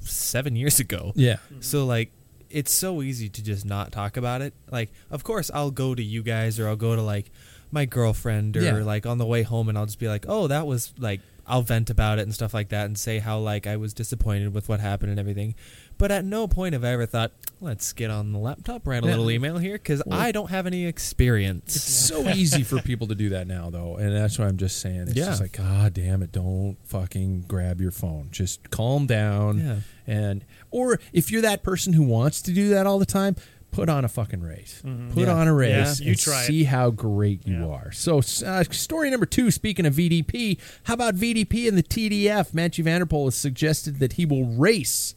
[0.00, 1.12] seven years ago.
[1.16, 2.10] Yeah, So like,
[2.52, 4.52] it's so easy to just not talk about it.
[4.70, 7.30] Like, of course, I'll go to you guys or I'll go to like
[7.70, 8.72] my girlfriend or Yeah.
[8.84, 11.62] like on the way home and I'll just be like, oh, that was like I'll
[11.62, 14.68] vent about it and stuff like that and say how like I was disappointed with
[14.68, 15.54] what happened and everything.
[15.98, 19.06] But at no point have I ever thought, let's get on the laptop, write a
[19.06, 21.76] little email here because I don't have any experience.
[21.76, 24.80] It's so easy for people to do that now, though, and that's what I'm just
[24.80, 25.02] saying.
[25.08, 25.26] It's Yeah.
[25.26, 26.32] just like, God damn it!
[26.32, 28.28] Don't fucking grab your phone.
[28.32, 29.58] Just calm down.
[29.58, 29.76] Yeah.
[30.06, 33.36] And or if you're that person who wants to do that all the time,
[33.72, 34.80] put on a fucking race.
[35.10, 35.34] Put Yeah.
[35.34, 35.98] on a race.
[36.00, 36.46] Yeah, you and try it.
[36.46, 37.66] see how great you Yeah.
[37.66, 37.90] are.
[37.92, 39.50] So, uh, story number two.
[39.50, 42.54] Speaking of VDP, how about VDP and the TDF?
[42.54, 45.14] Mathieu van der Poel has suggested that he will race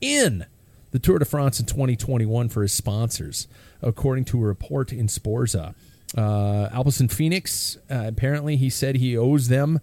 [0.00, 0.46] in
[0.92, 3.48] the Tour de France in 2021 for his sponsors,
[3.80, 5.74] according to a report in Sporza.
[6.16, 9.80] Uh, Alpecin Fenix, uh, apparently, he said he owes them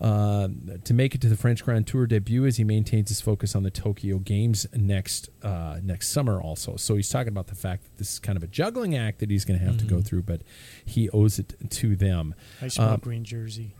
[0.00, 0.48] uh,
[0.84, 3.62] to make it to the French Grand Tour debut as he maintains his focus on
[3.62, 6.40] the Tokyo Games next uh, next summer.
[6.40, 9.20] Also, so he's talking about the fact that this is kind of a juggling act
[9.20, 10.42] that he's going to have to go through, but
[10.84, 12.34] he owes it to them.
[12.60, 13.74] I smell Um, green jersey.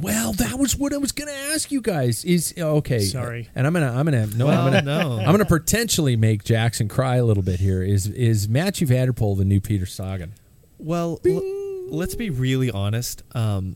[0.00, 2.24] Well, that was what I was going to ask you guys.
[2.24, 3.00] Is okay.
[3.00, 3.48] Sorry.
[3.56, 5.18] and I'm gonna I'm gonna no Well, I'm gonna no.
[5.18, 7.82] I'm gonna potentially make Jackson cry a little bit here.
[7.82, 10.32] Is is Mathieu van der Poel the new Peter Sagan?
[10.78, 11.42] Well, l-
[11.90, 13.24] let's be really honest.
[13.34, 13.74] Um,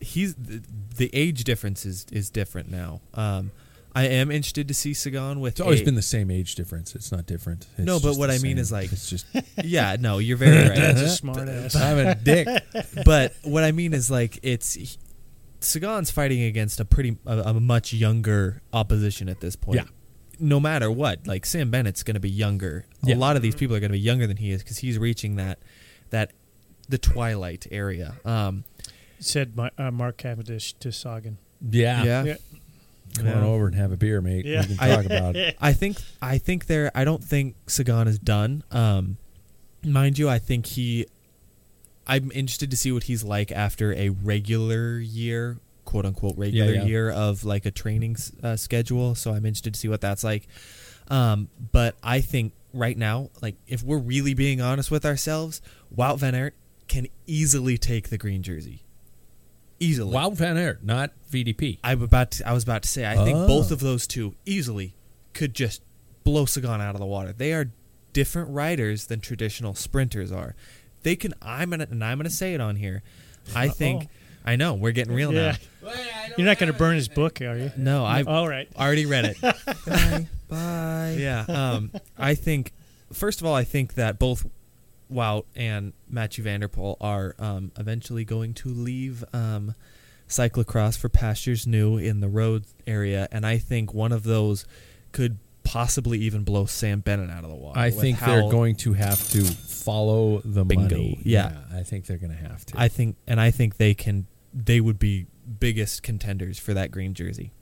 [0.00, 0.62] he's the,
[0.96, 3.00] the age difference is is different now.
[3.14, 3.50] Um,
[3.94, 5.54] I am interested to see Sagan with.
[5.54, 6.94] It's always a- been the same age difference.
[6.94, 7.66] It's not different.
[7.76, 8.58] It's No, but what the I mean same.
[8.58, 9.26] is, like- it's just
[9.64, 10.76] yeah, no, you're very right.
[10.76, 11.74] Dad's a smart ass.
[11.74, 12.46] I'm a dick.
[13.04, 14.88] but what I mean is like it's he-
[15.60, 19.76] Sagan's fighting against a pretty a, a much younger opposition at this point.
[19.80, 19.84] Yeah.
[20.38, 22.86] No matter what, like Sam Bennett's going to be younger.
[23.04, 23.14] Yeah.
[23.14, 24.98] A lot of these people are going to be younger than he is because he's
[24.98, 25.58] reaching that
[26.10, 26.32] that
[26.88, 28.14] the twilight area.
[28.24, 28.64] Um,
[29.20, 31.38] Said my, uh, Mark Cavendish to Sagan.
[31.60, 32.04] Yeah.
[32.04, 32.24] yeah.
[32.24, 32.34] Yeah.
[33.16, 34.44] Come on over and have a beer, mate.
[34.44, 34.62] Yeah.
[34.62, 35.56] We can I- talk about it.
[35.60, 36.90] I think I think there.
[36.94, 38.62] I don't think Sagan is done.
[38.70, 39.16] Um,
[39.84, 41.06] mind you, I think he.
[42.06, 46.84] I'm interested to see what he's like after a regular year, quote unquote regular yeah.
[46.84, 49.14] year of like a training uh, schedule.
[49.14, 50.48] So I'm interested to see what that's like.
[51.08, 55.60] Um, but I think right now, like if we're really being honest with ourselves,
[55.94, 56.54] Wout van Aert
[56.88, 58.82] can easily take the green jersey.
[59.80, 60.12] Easily.
[60.14, 61.78] Wout Van Aert, not VDP.
[61.82, 63.46] I'm about to, I was about to say I think Oh.
[63.46, 64.94] both of those two easily
[65.32, 65.80] could just
[66.22, 67.32] blow Sagan out of the water.
[67.32, 67.70] They are
[68.12, 70.54] different riders than traditional sprinters are.
[71.02, 73.02] They can I'm gonna and I'm gonna say it on here.
[73.56, 74.08] I think
[74.44, 75.56] I know, we're getting real Yeah.
[75.82, 75.92] now.
[76.36, 77.72] You're not going to burn his book, are you?
[77.76, 78.68] No, I've All right.
[78.76, 79.40] already read it.
[79.86, 80.26] Bye.
[80.48, 81.16] Bye.
[81.18, 81.44] yeah.
[81.48, 82.72] Um I think
[83.12, 84.46] first of all I think that both
[85.12, 89.74] Wout and Mathieu van der Poel are um, eventually going to leave um,
[90.28, 94.66] cyclocross for pastures new in the road area, and I think one of those
[95.12, 97.78] could possibly even blow Sam Bennett out of the water.
[97.78, 100.96] I think how- they're going to have to follow the Bingo.
[100.96, 101.20] money.
[101.24, 101.58] Yeah.
[101.72, 102.80] I think they're going to have to.
[102.80, 104.26] I think, and I think they can.
[104.52, 105.26] They would be
[105.58, 107.52] biggest contenders for that green jersey.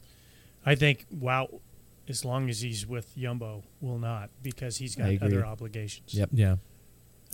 [0.64, 1.60] I think Wout,
[2.08, 6.14] as long as he's with Jumbo, will not because he's got other obligations.
[6.14, 6.30] Yep.
[6.32, 6.56] yeah.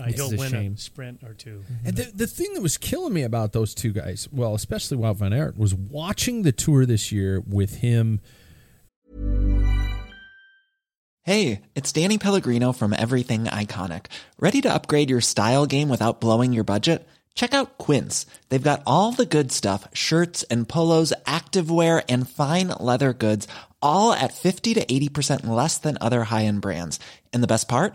[0.01, 0.73] Uh, This he'll a win shame.
[0.75, 1.63] a sprint or two.
[1.85, 5.17] And the, the thing that was killing me about those two guys, well, especially Wout
[5.17, 8.21] Van Aert, was watching the tour this year with him.
[11.23, 14.07] Hey, it's Danny Pellegrino from Everything Iconic.
[14.39, 17.09] Ready to upgrade your style game without blowing your budget?
[17.35, 18.27] Check out Quince.
[18.51, 23.49] They've got all the good stuff shirts and polos, activewear, and fine leather goods,
[23.81, 27.01] all at 50 to 80% less than other high end brands.
[27.33, 27.95] And the best part?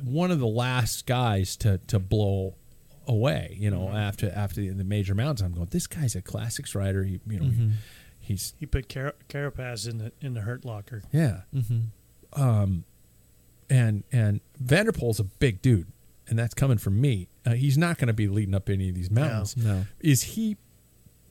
[0.00, 2.54] one of the last guys to to blow
[3.06, 3.56] away.
[3.58, 5.68] You know, after after the, the major mountains, I'm going.
[5.70, 7.04] This guy's a classics rider.
[7.04, 7.70] He, you know, he-
[8.20, 11.02] he's He put Car- Carapaz in the in the hurt locker.
[11.12, 11.42] yeah.
[12.34, 12.84] Um,
[13.68, 15.86] and and van der Poel's a big dude,
[16.28, 17.28] and that's coming from me.
[17.44, 19.56] Uh, he's not going to be leading up any of these mountains.
[19.56, 19.84] No.
[20.00, 20.56] Is he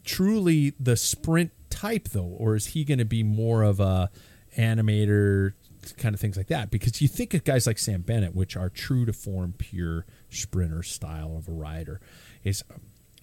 [0.04, 4.10] truly the sprint type though, or is he going to be more of a
[4.58, 5.54] animator
[5.98, 6.70] kind of things like that.
[6.72, 10.84] Because you think of guys like Sam Bennett, which are true to form, pure sprinter
[10.84, 12.00] style of a rider.
[12.44, 12.64] Is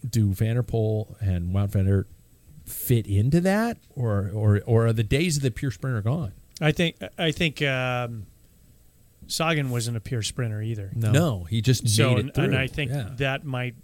[0.08, 2.06] do van der Poel and Mount Vander
[2.64, 6.32] fit into that, or or or are the days of the pure sprinter gone?
[6.60, 8.26] I think I think um,
[9.26, 10.90] Sagan wasn't a pure sprinter either.
[10.94, 11.44] No.
[11.44, 12.44] he just So made and, it through.
[12.44, 13.10] and I think Yeah.
[13.16, 13.74] that might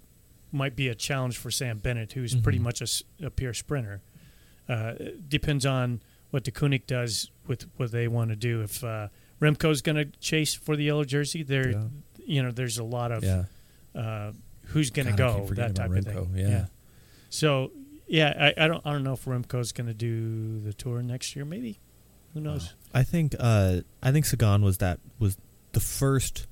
[0.53, 2.65] might be a challenge for Sam Bennett, who's pretty Mm-hmm.
[2.65, 4.03] much a pure sprinter.
[4.69, 4.95] Uh,
[5.29, 6.01] depends on
[6.31, 8.63] what Deceuninck does with what they want to do.
[8.63, 9.09] If uh,
[9.41, 11.85] Remco's going to chase for the yellow jersey, there, Yeah.
[12.25, 13.45] you know, there's a lot of yeah.
[13.95, 14.33] uh,
[14.67, 16.49] who's going to go keep that type about of Remco, thing.
[16.49, 16.67] yeah.
[17.31, 17.71] So
[18.07, 21.35] yeah, I, I don't I don't know if Remco's going to do the tour next
[21.35, 21.45] year.
[21.45, 21.79] Maybe
[22.33, 22.75] who knows?
[22.93, 25.37] I think uh I think Sagan was that was
[25.73, 26.47] the first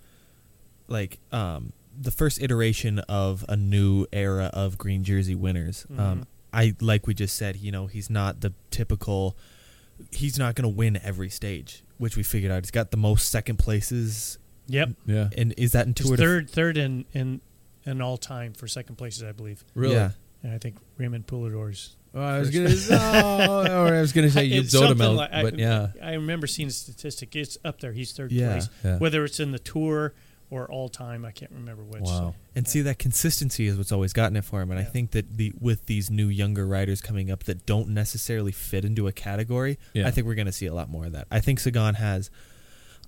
[0.88, 5.86] like um the first iteration of a new era of green jersey winners.
[5.96, 9.36] Um I like we just said, you know, he's not the typical
[10.10, 12.64] he's not going to win every stage, which we figured out.
[12.64, 14.38] He's got the most second places
[14.68, 14.90] Yep.
[15.06, 15.28] Yeah.
[15.36, 16.18] and is that He's intuitive?
[16.18, 17.40] third third in in
[17.84, 19.64] in all time for second places, I believe.
[19.74, 19.94] Really?
[19.94, 20.10] Yeah.
[20.42, 21.96] And I think Raymond Poulidor's.
[22.14, 22.68] Oh, I was gonna.
[22.90, 25.88] oh, or I was gonna say you It's something like- I- but yeah.
[26.02, 27.34] I remember seeing a statistic.
[27.36, 27.92] It's up there.
[27.92, 28.68] He's third Yeah, place.
[28.84, 28.98] yeah.
[28.98, 30.14] Whether it's in the tour
[30.52, 32.02] or all time, I can't remember which.
[32.02, 32.34] Wow.
[32.54, 34.70] And see that consistency is what's always gotten it for him.
[34.70, 38.52] And I think that the with these new younger riders coming up that don't necessarily
[38.52, 40.06] fit into a category, Yeah.
[40.06, 41.26] I think we're going to see a lot more of that.
[41.30, 42.30] I think Sagan has,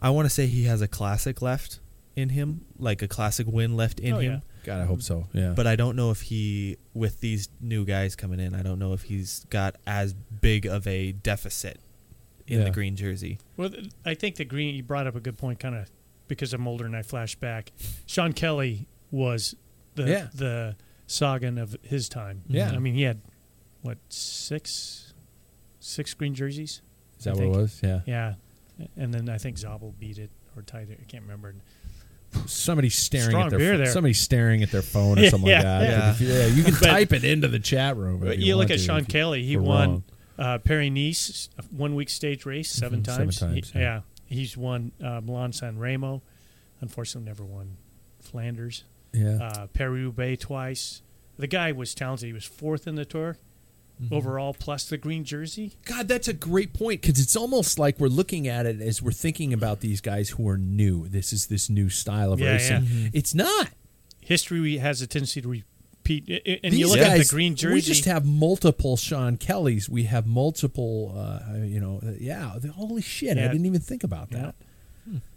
[0.01, 1.81] I want to say he has a classic left
[2.17, 4.33] in him, like a classic win left in Oh, him.
[4.33, 4.41] yeah.
[4.65, 5.27] God, I hope so.
[5.35, 5.53] Yeah.
[5.55, 8.95] But I don't know if he, with these new guys coming in, I don't know
[8.95, 11.79] if he's got as big of a deficit
[12.47, 12.65] in Yeah.
[12.65, 13.39] the green jersey.
[13.59, 13.69] Well,
[14.07, 14.75] I think the green.
[14.75, 15.91] You brought up a good point, kind of
[16.35, 17.73] because I'm older and I flash back.
[18.07, 19.55] Sean Kelly was
[19.95, 20.29] the Yeah.
[20.35, 20.77] the
[21.07, 22.43] Sagan of his time.
[22.49, 22.71] Yeah.
[22.73, 23.21] I mean he had
[23.83, 25.13] what six
[25.81, 26.81] six green jerseys.
[27.19, 27.81] Is that what it was?
[27.83, 28.01] Yeah.
[28.07, 28.35] Yeah,
[28.97, 30.99] and then I think Zabel beat it or tied it.
[31.01, 31.55] I can't remember.
[32.47, 33.85] Somebody's staring Strong at their beer phone.
[33.85, 33.93] there.
[33.93, 36.21] Somebody's staring at their phone or something yeah, like that.
[36.21, 36.39] yeah.
[36.41, 38.19] Yeah, you can But- type it into the chat room.
[38.19, 39.45] But you, you look at Sean Kelly.
[39.45, 40.03] He won wrong.
[40.39, 43.39] uh, Paris Nice one week stage race 7 Mhm, seven times.
[43.39, 44.01] He- times, yeah.
[44.35, 46.23] He's won uh, Milan San Remo.
[46.81, 47.77] Unfortunately, never won
[48.21, 48.85] Flanders.
[49.13, 49.39] Yeah.
[49.41, 51.03] Uh, Paris Roubaix twice.
[51.39, 52.27] The guy was talented.
[52.27, 53.37] He was fourth in the tour
[54.11, 55.75] overall, plus the green jersey.
[55.85, 59.13] God, that's a great point because it's almost like we're looking at it as we're
[59.13, 61.07] thinking about these guys who are new.
[61.09, 62.85] This is this new style of Yeah, racing.
[62.91, 63.09] yeah.
[63.13, 63.69] It's not.
[64.21, 65.65] History has a tendency to repeat.
[66.11, 67.75] I- I- And These you look guys, at the green jersey.
[67.75, 69.89] We just have multiple Sean Kellys.
[69.89, 71.15] We have multiple.
[71.17, 72.55] Uh, you know, uh, yeah.
[72.61, 73.39] the- Holy shit!
[73.39, 74.39] I didn't even think about Yeah.
[74.39, 74.55] that.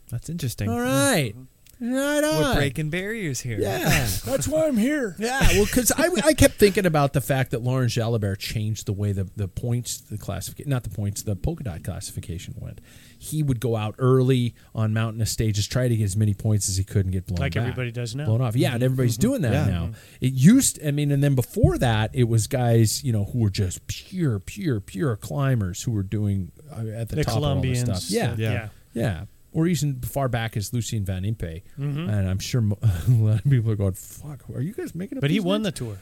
[0.10, 0.70] That's interesting.
[0.70, 1.36] All right,
[1.82, 2.42] right on.
[2.42, 3.60] We're breaking barriers here.
[3.60, 5.16] Yeah, That's why I'm here.
[5.20, 5.42] yeah.
[5.52, 9.12] Well, because I, I kept thinking about the fact that Laurent Jalabert changed the way
[9.12, 12.80] the, the points, the classification, not the points, the polka dot classification went.
[13.20, 16.78] He would go out early on mountainous stages, try to get as many points as
[16.78, 17.42] he could and get blown off.
[17.42, 17.62] Like back.
[17.62, 18.26] everybody does now.
[18.26, 18.56] blown off.
[18.56, 19.66] Yeah, and everybody's doing that Yeah.
[19.68, 19.92] now.
[20.22, 23.50] It used, I mean, and then before that, it was guys, you know, who were
[23.50, 27.62] just pure, pure, pure climbers who were doing uh, at the, The top of all
[27.62, 28.04] this stuff.
[28.10, 28.52] Yeah, yeah.
[28.52, 28.70] Yeah.
[28.94, 29.26] yeah.
[29.54, 31.64] Or even far back as Lucien Van Impe.
[31.80, 32.10] Mhm.
[32.10, 35.22] And I'm sure a lot of people are going, fuck, are you guys making up
[35.22, 35.98] But he won names?" the tour.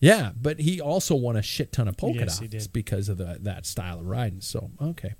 [0.00, 2.68] Yeah, but he also won a shit ton of polka Yes, dots he did.
[2.72, 4.42] because of the, that style of riding.
[4.42, 5.14] So, okay.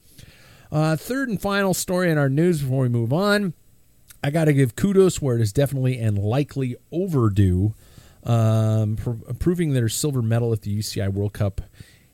[0.76, 3.54] Uh, third and final story in our news before we move on.
[4.22, 7.72] I got to give kudos where it is definitely and likely overdue,
[8.24, 11.62] um, pr- proving that her silver medal at the UCI World Cup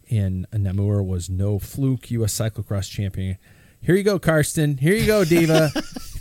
[0.07, 2.09] in Namur was no fluke.
[2.13, 2.35] U.S.
[2.39, 3.37] cyclocross champion.
[3.81, 4.79] Here you go, Karsten.
[4.79, 5.73] Here you go, Diva.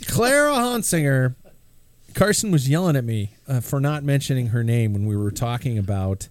[0.06, 1.36] Clara Honsinger.
[2.12, 5.78] Carson was yelling at me uh, for not mentioning her name when we were talking
[5.78, 6.26] about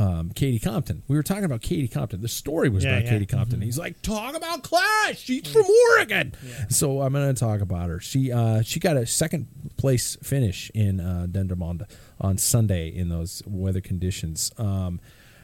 [0.00, 1.02] um, Katie Compton.
[1.08, 2.20] We were talking about Katie Compton.
[2.22, 3.10] The story was Yeah, about yeah.
[3.10, 3.60] Katie Compton.
[3.60, 5.14] He's like, talk about Clara.
[5.14, 5.64] She's from
[5.96, 6.32] Oregon.
[6.68, 8.00] So I'm going to talk about her.
[8.00, 11.88] She uh, she got a second place finish in uh, Dendermonde
[12.20, 14.52] on Sunday in those weather conditions.
[14.58, 15.00] Um,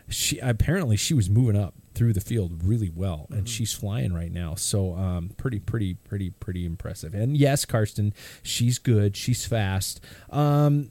[0.09, 3.35] she apparently she was moving up through the field really well, Mm-hmm.
[3.35, 4.55] and she's flying right now.
[4.55, 7.15] So um, pretty, pretty, pretty, pretty impressive.
[7.15, 9.17] And yes, Karsten, she's good.
[9.17, 10.01] She's fast.
[10.31, 10.91] Um,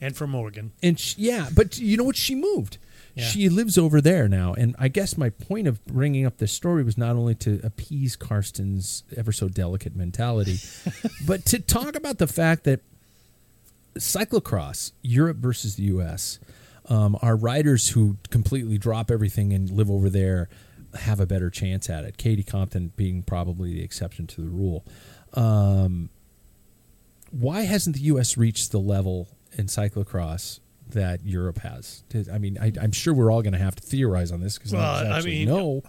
[0.00, 0.72] And from Oregon.
[0.82, 2.16] and she, yeah, but you know what?
[2.16, 2.78] She moved.
[3.14, 3.24] Yeah.
[3.24, 6.84] She lives over there now, and I guess my point of bringing up this story
[6.84, 10.58] was not only to appease Karsten's ever so delicate mentality,
[11.26, 12.80] but to talk about the fact that
[13.96, 16.38] cyclocross, Europe versus the U.S.,
[16.88, 20.48] um, our riders who completely drop everything and live over there
[20.94, 22.16] have a better chance at it.
[22.16, 24.84] Katie Compton being probably the exception to the rule.
[25.34, 26.10] Um,
[27.30, 28.36] why hasn't the U.S.
[28.36, 32.02] reached the level in cyclocross that Europe has?
[32.32, 34.72] I mean, I, I'm sure we're all going to have to theorize on this because
[34.72, 35.82] Well, I mean, know.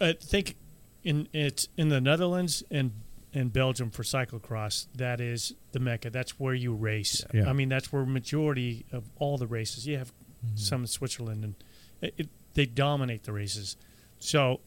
[0.00, 0.56] I think
[1.04, 2.92] in it's in the Netherlands and
[3.34, 4.86] and Belgium for cyclocross.
[4.94, 6.10] That is the mecca.
[6.10, 7.24] That's where you race.
[7.34, 7.48] Yeah.
[7.48, 9.86] I mean, that's where majority of all the races.
[9.86, 10.12] You have
[10.46, 10.56] Mm-hmm.
[10.56, 11.54] some in Switzerland, and
[12.00, 13.76] it, it, they dominate the races.
[14.20, 14.60] So,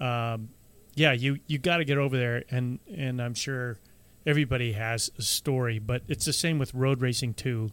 [0.00, 0.48] um,
[0.94, 3.78] yeah, you you got to get over there, and and I'm sure
[4.24, 7.70] everybody has a story, but it's the same with road racing too.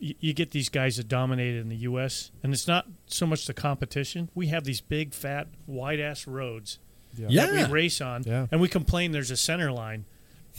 [0.00, 3.46] You, you get these guys that dominated in the U.S., and it's not so much
[3.46, 4.30] the competition.
[4.34, 6.78] We have these big, fat, wide ass roads
[7.18, 7.66] that Yeah.
[7.66, 8.46] we race on, Yeah.
[8.52, 10.04] and we complain there's a center line.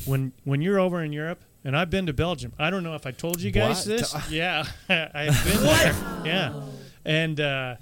[0.06, 3.06] When when you're over in Europe, and I've been to Belgium, I don't know if
[3.06, 3.98] I told you guys What?
[3.98, 4.16] this.
[4.30, 5.96] Yeah, I've been there.
[6.26, 6.62] Yeah,
[7.04, 7.76] and uh,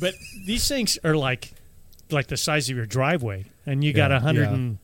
[0.00, 1.52] but these things are like
[2.10, 4.54] like the size of your driveway, and you got Yeah, a hundred yeah.
[4.54, 4.78] and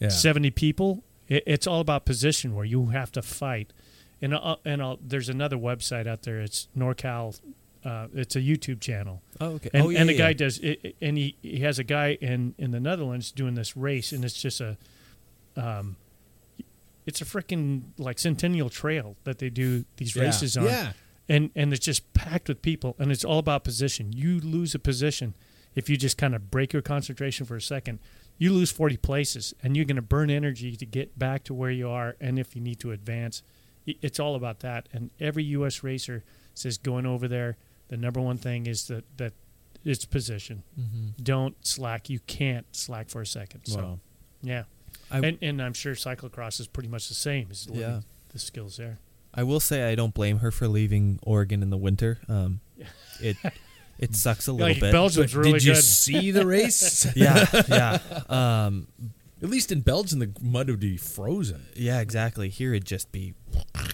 [0.00, 0.08] Yeah.
[0.08, 1.02] seventy people.
[1.28, 3.72] It, it's all about position where you have to fight.
[4.20, 6.40] And uh, and uh, there's another website out there.
[6.40, 7.38] It's NorCal.
[7.84, 9.22] Uh, it's a YouTube channel.
[9.40, 9.70] Oh, okay.
[9.72, 10.18] And, oh, yeah, and the yeah.
[10.18, 13.76] guy does, it, and he, he has a guy in, in the Netherlands doing this
[13.76, 14.76] race, and it's just a,
[15.56, 15.94] um,
[17.06, 20.24] it's a freaking like Centennial Trail that they do these Yeah.
[20.24, 20.92] races on, Yeah.
[21.28, 24.12] and and it's just packed with people, and it's all about position.
[24.12, 25.34] You lose a position
[25.76, 28.00] if you just kind of break your concentration for a second.
[28.38, 31.70] You lose forty places, and you're going to burn energy to get back to where
[31.70, 33.42] you are, and if you need to advance,
[34.02, 34.88] it's all about that.
[34.92, 35.82] And every U.S.
[35.82, 36.24] racer
[36.54, 37.56] says going over there,
[37.88, 39.32] the number one thing is that that
[39.84, 40.62] it's position.
[40.78, 41.22] Mm-hmm.
[41.22, 42.10] Don't slack.
[42.10, 43.64] You can't slack for a second.
[43.64, 43.98] So Wow.
[44.42, 44.64] yeah,
[45.10, 47.50] I- and and I'm sure cyclocross is pretty much the same.
[47.50, 48.00] Is Yeah.
[48.30, 48.98] the skills there.
[49.34, 52.18] I will say I don't blame her for leaving Oregon in the winter.
[52.28, 52.60] Um,
[53.20, 53.36] it
[53.98, 54.92] it sucks a little Like bit.
[54.92, 55.82] Belgium's really Did you good.
[55.84, 57.06] see the race?
[57.16, 57.98] yeah, yeah,
[58.66, 58.88] um,
[59.42, 61.66] At least in Belgium, the mud would be frozen.
[61.74, 62.00] yeah.
[62.00, 62.48] Exactly.
[62.48, 63.34] Here it'd just be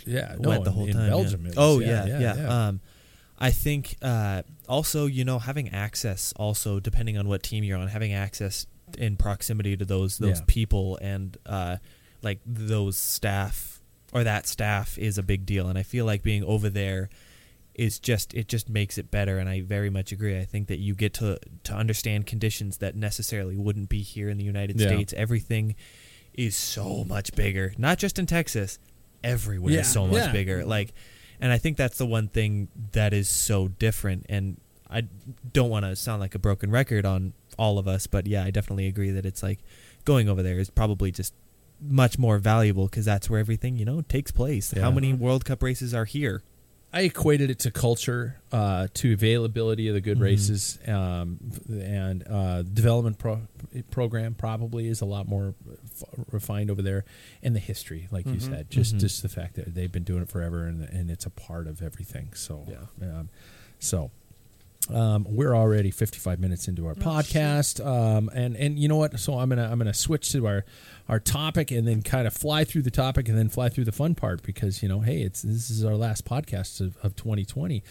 [0.07, 1.09] Yeah, no, wet the whole in time.
[1.11, 1.43] Belgium.
[1.43, 1.49] yeah.
[1.49, 2.67] was- oh yeah, yeah, yeah, yeah.
[2.69, 2.81] Um,
[3.39, 7.89] I think uh, also you know having access also depending on what team you're on,
[7.89, 8.67] having access
[8.97, 11.77] in proximity to those those people and uh,
[12.23, 13.81] like those staff
[14.13, 15.67] or that staff is a big deal.
[15.69, 17.09] And I feel like being over there
[17.75, 19.39] is just it just makes it better.
[19.39, 20.39] And I very much agree.
[20.39, 24.39] I think that you get to to understand conditions that necessarily wouldn't be here in
[24.39, 24.89] the United Yeah.
[24.89, 25.13] States.
[25.17, 25.75] Everything
[26.35, 28.79] is so much bigger, not just in Texas.
[29.23, 30.33] Everywhere Yeah, is so much yeah.
[30.33, 30.65] bigger.
[30.65, 30.93] Like,
[31.41, 34.27] and I think that's the one thing that is so different.
[34.29, 34.61] And
[34.91, 35.05] I
[35.53, 38.51] don't want to sound like a broken record on all of us, but yeah, I
[38.51, 39.61] definitely agree that it's like
[40.05, 41.33] going over there is probably just
[41.81, 44.73] much more valuable because that's where everything you know takes place.
[44.77, 44.83] Yeah.
[44.83, 46.43] How many World Cup races are here?
[46.95, 51.39] I equated it to culture, uh, to availability of the good races, um,
[51.69, 53.43] and uh, development pro-
[53.91, 55.55] program probably is a lot more
[56.01, 57.05] f- refined over there,
[57.43, 60.29] and the history, like you said, just just the fact that they've been doing it
[60.29, 62.33] forever, and and it's a part of everything.
[62.35, 63.09] So Yeah.
[63.19, 63.29] um,
[63.81, 64.13] so.
[64.91, 69.19] Um, we're already 55 minutes into our podcast, um, and and you know what?
[69.19, 70.65] So I'm gonna I'm gonna switch to our
[71.09, 73.93] our topic, and then kind of fly through the topic, and then fly through the
[73.93, 77.83] fun part because you know, hey, it's this is our last podcast of, of 2020,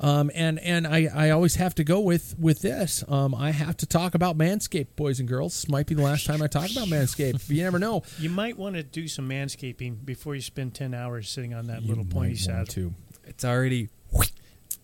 [0.00, 3.04] um, and and I, I always have to go with with this.
[3.08, 5.52] Um, I have to talk about Manscaped, boys and girls.
[5.54, 7.48] This might be the last time I talk about Manscaped.
[7.50, 8.02] You never know.
[8.18, 11.82] You might want to do some manscaping before you spend ten hours sitting on that
[11.82, 12.56] You little pointy might saddle.
[12.58, 12.94] want to.
[13.26, 13.88] It's already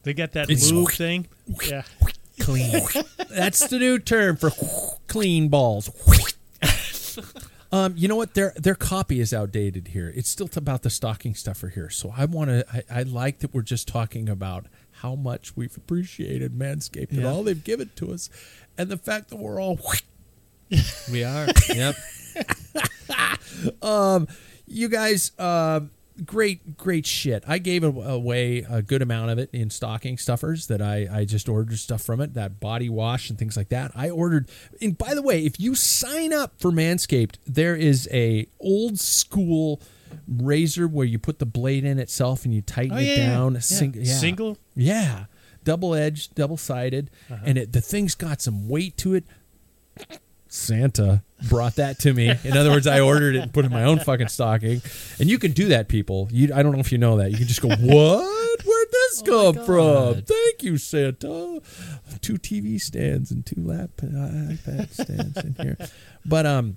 [0.05, 1.27] They got that It's- thing.
[1.69, 1.83] Yeah,
[2.39, 2.83] clean.
[3.31, 4.51] That's the new term for
[5.09, 5.91] clean balls.
[7.73, 8.35] Um, you know what?
[8.35, 10.13] Their their copy is outdated here.
[10.15, 11.91] It's still about the stocking stuffer here.
[11.91, 12.65] So I want to.
[12.73, 14.67] I, I like that we're just talking about
[15.01, 18.31] how much we've appreciated Manscaped and all they've given to us,
[18.79, 19.81] and the fact that we're all.
[21.11, 21.49] we are.
[21.75, 21.97] yep.
[23.83, 24.29] um,
[24.67, 25.81] You guys, uh,
[26.25, 27.43] great, great shit.
[27.47, 31.49] I gave away a good amount of it in stocking stuffers that I, I just
[31.49, 33.93] ordered stuff from it, that body wash and things like that.
[33.95, 34.49] I ordered,
[34.81, 39.81] and by the way, if you sign up for Manscaped, there is a old school
[40.29, 43.27] razor where you put the blade in itself and you tighten Oh, it yeah, yeah.
[43.33, 43.55] down.
[43.55, 43.61] Yeah.
[43.61, 44.15] Sing- yeah.
[44.15, 44.59] Single?
[44.77, 45.25] Yeah.
[45.65, 47.11] Double edged, double sided.
[47.31, 47.43] Uh-huh.
[47.45, 49.25] And it, the thing's got some weight to it.
[50.55, 52.33] Santa brought that to me.
[52.45, 54.81] In other words, I ordered it and put it in my own fucking stocking.
[55.19, 56.29] And you can do that, people.
[56.31, 57.33] You, I don't know if you know that.
[57.33, 58.65] You can just go, what?
[58.65, 60.23] Where'd this come from?
[60.23, 61.61] Thank you, Santa.
[62.21, 65.77] Two TV stands and two lap iPad stands in here.
[66.25, 66.77] But um,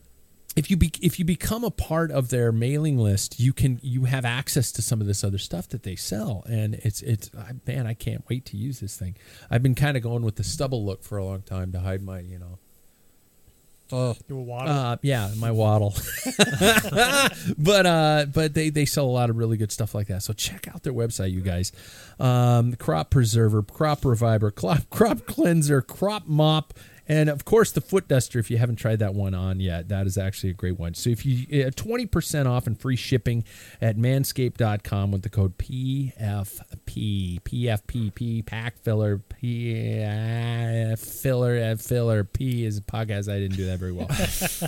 [0.55, 4.05] if you be, if you become a part of their mailing list, you can you
[4.05, 7.29] have access to some of this other stuff that they sell, and it's it's
[7.67, 9.15] man, I can't wait to use this thing.
[9.51, 12.01] I've been kind of going with the stubble look for a long time to hide
[12.01, 12.57] my you know
[13.91, 14.73] you waddle.
[14.73, 15.95] uh, yeah, my waddle.
[17.57, 20.23] but uh, but they, they sell a lot of really good stuff like that.
[20.23, 21.71] So check out their website, you guys.
[22.19, 26.73] Um, crop preserver, crop reviver, crop, crop cleanser, crop mop,
[27.07, 28.39] And of course, the foot duster.
[28.39, 30.93] If you haven't tried that one on yet, that is actually a great one.
[30.93, 33.43] So if you eh, twenty percent off and free shipping
[33.81, 39.73] at Manscaped.com with the code PFP PFPP pack filler P
[40.97, 43.31] filler filler P is a podcast.
[43.31, 44.09] I didn't do that very well.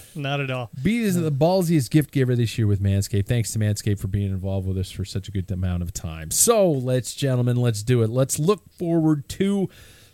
[0.15, 0.69] Not at all.
[0.81, 3.27] B is the ballsiest gift giver this year with Manscaped.
[3.27, 6.31] Thanks to Manscaped for being involved with us for such a good amount of time.
[6.31, 8.09] So let's, gentlemen, let's do it.
[8.09, 9.69] Let's look forward to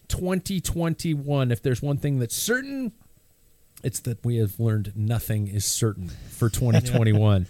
[0.09, 1.51] 2021.
[1.51, 2.91] If there's one thing that's certain,
[3.83, 7.45] it's that we have learned nothing is certain for 2021.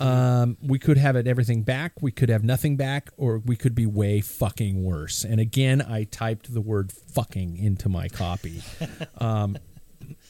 [0.00, 3.74] um, we could have it everything back, we could have nothing back, or we could
[3.74, 5.24] be way fucking worse.
[5.24, 8.62] And again, I typed the word fucking into my copy.
[9.18, 9.56] Um,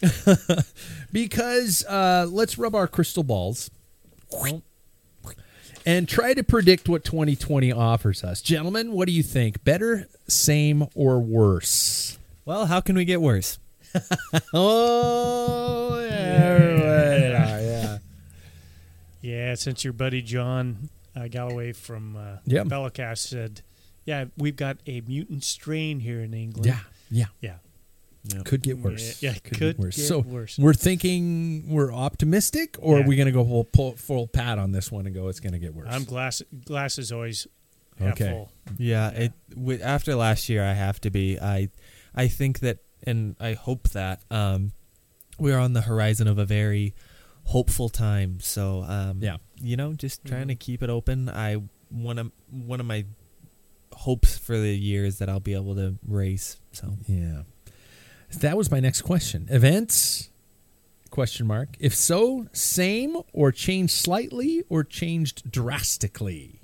[1.12, 3.70] because uh, let's rub our crystal balls
[5.86, 8.42] and try to predict what 2020 offers us.
[8.42, 9.62] Gentlemen, what do you think?
[9.64, 12.18] Better, same, or worse?
[12.44, 13.58] Well, how can we get worse?
[14.52, 16.76] oh, yeah.
[17.60, 17.98] yeah.
[19.22, 22.66] Yeah, since your buddy John uh, Galloway from uh, Yep.
[22.66, 23.62] Velocast said,
[24.04, 26.66] yeah, we've got a mutant strain here in England.
[26.66, 26.78] Yeah.
[27.10, 27.26] Yeah.
[27.40, 27.54] Yeah.
[28.44, 29.22] Could get worse.
[29.22, 29.96] Yeah, yeah, could get worse.
[29.96, 30.58] get so worse.
[30.58, 34.72] we're thinking we're optimistic, or are we going to go full, full, full pat on
[34.72, 35.88] this one and go it's going to get worse?
[35.90, 36.42] I'm glass.
[36.64, 37.46] Glass is always
[37.98, 38.30] half Okay.
[38.30, 38.52] full.
[38.78, 41.38] Yeah, it with, after last year, I have to be.
[41.40, 41.68] I,
[42.14, 44.72] I think that, and I hope that um,
[45.38, 46.94] we're on the horizon of a very
[47.44, 48.40] hopeful time.
[48.40, 49.36] So, um, Yeah.
[49.60, 50.48] you know, just trying Mm-hmm.
[50.48, 51.28] to keep it open.
[51.28, 51.56] I
[51.90, 53.04] one of one of my
[53.92, 56.58] hopes for the year is that I'll be able to race.
[56.72, 57.42] So, Yeah.
[58.34, 59.46] That was my next question.
[59.50, 60.30] Events?
[61.10, 61.70] Question mark.
[61.78, 66.60] If so, same or changed slightly or changed drastically?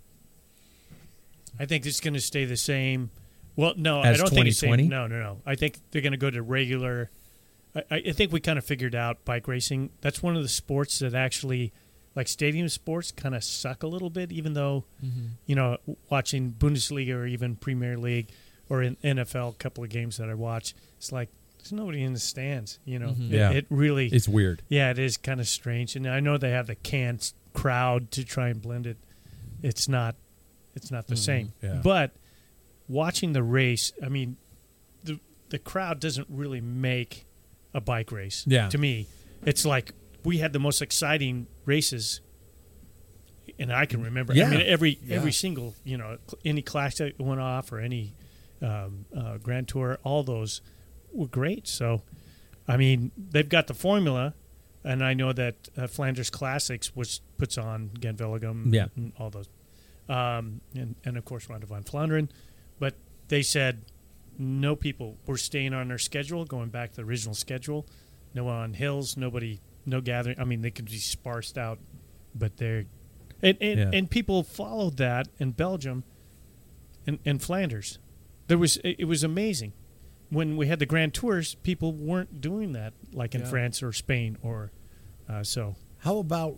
[1.59, 3.11] I think it's going to stay the same.
[3.57, 4.89] Well, no, As I don't think it's same.
[4.89, 5.39] No, no, no.
[5.47, 7.11] I think they're going to go to regular.
[7.75, 9.91] I, I think we kind of figured out bike racing.
[10.01, 11.73] That's one of the sports that actually,
[12.15, 14.33] like stadium sports, kind of suck a little bit.
[14.33, 15.27] Even though, mm-hmm.
[15.47, 15.79] you know,
[16.11, 18.29] watching Bundesliga or even Premier League
[18.69, 21.29] or in NFL, a couple of games that I watch, it's like
[21.63, 22.79] there's nobody in the stands.
[22.85, 23.31] You know, Mhm.
[23.33, 23.51] It- Yeah.
[23.51, 24.63] it, really It's weird.
[24.69, 28.25] yeah, it is kind of strange, and I know they have the canned crowd to
[28.25, 28.97] try and blend it.
[29.63, 30.17] It's not,
[30.75, 31.53] it's not the same.
[31.63, 31.81] yeah.
[31.83, 32.13] But
[32.89, 34.37] watching the race, I mean,
[35.05, 37.27] the the crowd doesn't really make
[37.75, 38.45] a bike race.
[38.47, 38.69] Yeah.
[38.69, 39.07] to me,
[39.47, 39.93] it's like
[40.25, 42.21] we had the most exciting races,
[43.59, 44.35] and I can remember.
[44.35, 44.47] Yeah.
[44.47, 45.17] I mean, every Yeah.
[45.17, 48.15] every single you know any class that went off or any
[48.63, 50.61] um, uh, Grand Tour, all those
[51.15, 51.67] were great.
[51.69, 52.03] So,
[52.69, 54.35] I mean, they've got the formula,
[54.85, 58.87] and I know that uh, Flanders Classics, which puts on Wevelgem, Yeah.
[58.97, 59.49] and all those,
[60.09, 62.29] um, and and of course Ronde van Vlaanderen,
[62.79, 62.95] but
[63.29, 63.83] they said
[64.39, 67.87] no people were staying on their schedule, going back to the original schedule.
[68.35, 70.39] No one on hills, nobody, no gathering.
[70.41, 71.79] I mean, they could be sparsed out,
[72.35, 72.87] but they're
[73.43, 73.91] and and, Yeah.
[73.93, 76.05] and people followed that in Belgium,
[77.07, 77.99] and, and Flanders.
[78.49, 79.73] There was it was amazing
[80.33, 81.55] when we had the Grand Tours.
[81.57, 83.49] People weren't doing that like in Yeah.
[83.49, 84.73] France or Spain or
[85.29, 85.77] uh, so.
[85.99, 86.57] How about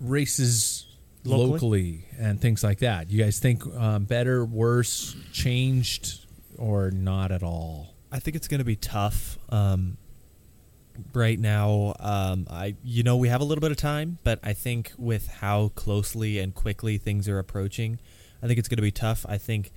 [0.00, 0.86] races
[1.24, 1.50] Locally?
[1.52, 2.04] locally?
[2.18, 3.10] and things like that?
[3.10, 6.26] You guys think um, better, worse, changed,
[6.58, 7.94] or not at all?
[8.12, 9.38] I think it's going to be tough.
[9.48, 9.96] Um,
[11.12, 14.52] right now, um, I you know we have a little bit of time, but I
[14.52, 17.98] think with how closely and quickly things are approaching,
[18.42, 19.24] I think it's going to be tough.
[19.28, 19.72] I think,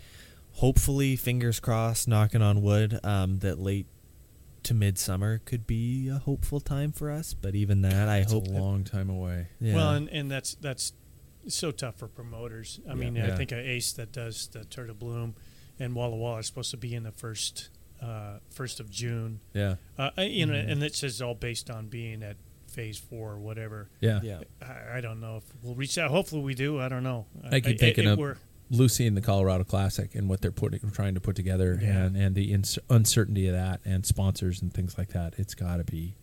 [0.58, 3.88] hopefully, fingers crossed, knocking on wood, um, that late
[4.64, 7.34] to midsummer could be a hopeful time for us.
[7.34, 8.48] But even that, I It's hope.
[8.48, 9.48] a long time away.
[9.60, 9.76] yeah.
[9.76, 10.94] Well, and, and that's that's
[11.48, 12.80] so tough for promoters.
[12.90, 15.36] I mean, I think a Ace that does the Tour de Bloom
[15.80, 17.70] and Walla Walla is supposed to be in the first
[18.02, 19.40] uh, first of June.
[19.54, 22.36] Yeah, Uh, you know, and this is all based on being at
[22.68, 23.90] phase four or whatever.
[24.02, 24.20] yeah.
[24.22, 24.40] yeah.
[24.62, 26.10] I, I don't know if we'll reach that.
[26.12, 26.80] Hopefully, we do.
[26.80, 27.26] I don't know.
[27.50, 28.36] I keep it- thinking it- of we're-
[28.70, 32.04] Lucy and the Colorado Classic and what they're putting, trying to put together, Yeah.
[32.06, 35.34] and and the ins- uncertainty of that, and sponsors and things like that.
[35.38, 36.16] It's got to be,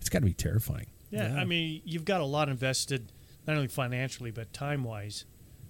[0.00, 0.86] it's got to be terrifying.
[1.10, 1.40] Yeah, Yeah.
[1.40, 3.12] I mean, you've got a lot invested,
[3.46, 5.24] not only financially but time wise,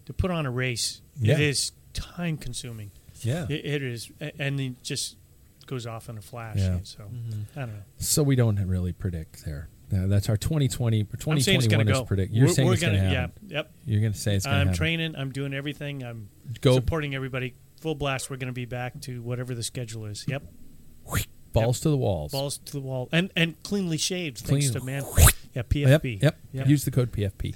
[0.07, 1.03] to put on a race.
[1.21, 1.35] Yeah.
[1.35, 2.91] It is time consuming.
[3.21, 3.47] Yeah.
[3.49, 5.17] It, it is, and just
[5.73, 6.59] goes off in a flash.
[6.59, 6.79] Yeah.
[6.85, 7.59] So Mm-hmm.
[7.59, 7.83] I don't know.
[7.99, 9.69] So we don't really predict there.
[9.93, 12.05] Uh, that's our 2020 or I'm saying it's 2021 going to is go.
[12.05, 12.33] predict.
[12.33, 13.33] You're We're- saying we're it's going to happen.
[13.49, 13.57] Yeah.
[13.57, 13.73] Yep.
[13.87, 15.15] You're going to say it's going to I'm training.
[15.17, 16.03] I'm doing everything.
[16.05, 16.29] I'm
[16.61, 17.55] Go supporting everybody.
[17.81, 18.31] Full blast.
[18.31, 20.25] We're going to be back to whatever the schedule is.
[20.29, 20.43] Yep.
[21.53, 22.33] balls to the walls.
[22.33, 24.45] Balls to the wall and and cleanly shaved.
[24.47, 24.61] Clean.
[24.61, 25.05] Thanks to man.
[25.19, 25.27] Yeah.
[25.55, 26.23] Yep, PFP.
[26.23, 26.39] yep.
[26.53, 26.67] Yep.
[26.67, 27.55] Use the code PFP.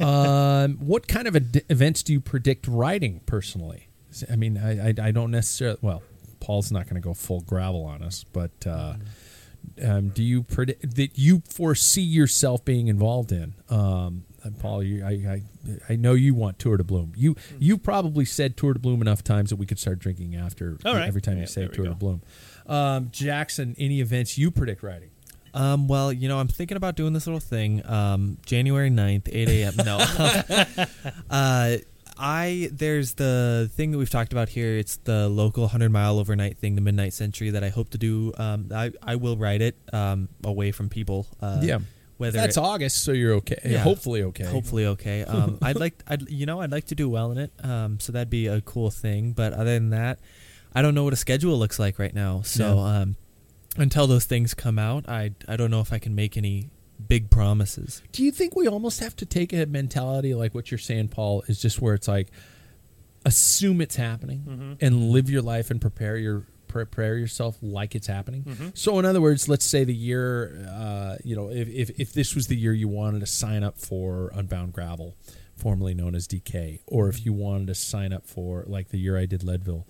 [0.00, 3.88] um, what kind of ad- events do you predict riding personally?
[4.30, 5.78] I mean, I, I, I don't necessarily.
[5.82, 6.02] Well,
[6.46, 8.94] Paul's not going to go full gravel on us, but uh,
[9.82, 13.54] um, do you predict that you foresee yourself being involved in?
[13.68, 14.22] Um,
[14.60, 15.42] Paul, you, I, I,
[15.88, 17.12] I know you want Tour de Bloom.
[17.16, 20.78] You you probably said Tour de Bloom enough times that we could start drinking after
[20.84, 21.08] All right.
[21.08, 21.96] every time Yeah, you say there we Tour de go.
[21.96, 22.22] Bloom.
[22.68, 25.10] Um, Jackson, any events you predict riding?
[25.52, 27.84] Um, well, you know, I'm thinking about doing this little thing.
[27.86, 29.74] Um, January 9th, 8 a.m.
[29.84, 30.84] No.
[31.30, 31.76] uh,
[32.18, 34.76] I there's the thing that we've talked about here.
[34.78, 38.32] It's the local 100 mile overnight thing, the Midnight Century, that I hope to do.
[38.38, 41.26] Um, I I will ride it um, away from people.
[41.40, 41.78] Uh, yeah,
[42.16, 43.58] whether that's it- August, so you're okay.
[43.64, 43.78] Yeah.
[43.78, 44.44] Hopefully okay.
[44.44, 45.24] Hopefully okay.
[45.28, 47.52] Um, I'd like, I'd you know, I'd like to do well in it.
[47.62, 49.32] Um, so that'd be a cool thing.
[49.32, 50.18] But other than that,
[50.74, 52.42] I don't know what a schedule looks like right now.
[52.42, 53.00] So Yeah.
[53.00, 53.16] um,
[53.76, 56.70] until those things come out, I I don't know if I can make any
[57.08, 58.02] big promises.
[58.12, 61.42] Do you think we almost have to take a mentality like what you're saying, Paul,
[61.48, 62.28] is just where it's like
[63.24, 64.72] assume it's happening Mm-hmm.
[64.80, 68.42] and live your life and prepare your prepare yourself like it's happening.
[68.44, 68.68] Mm-hmm.
[68.74, 72.34] So in other words, let's say the year uh, you know, if, if if this
[72.34, 75.16] was the year you wanted to sign up for Unbound Gravel,
[75.56, 79.16] formerly known as DK, or if you wanted to sign up for like the year
[79.18, 79.86] I did Leadville,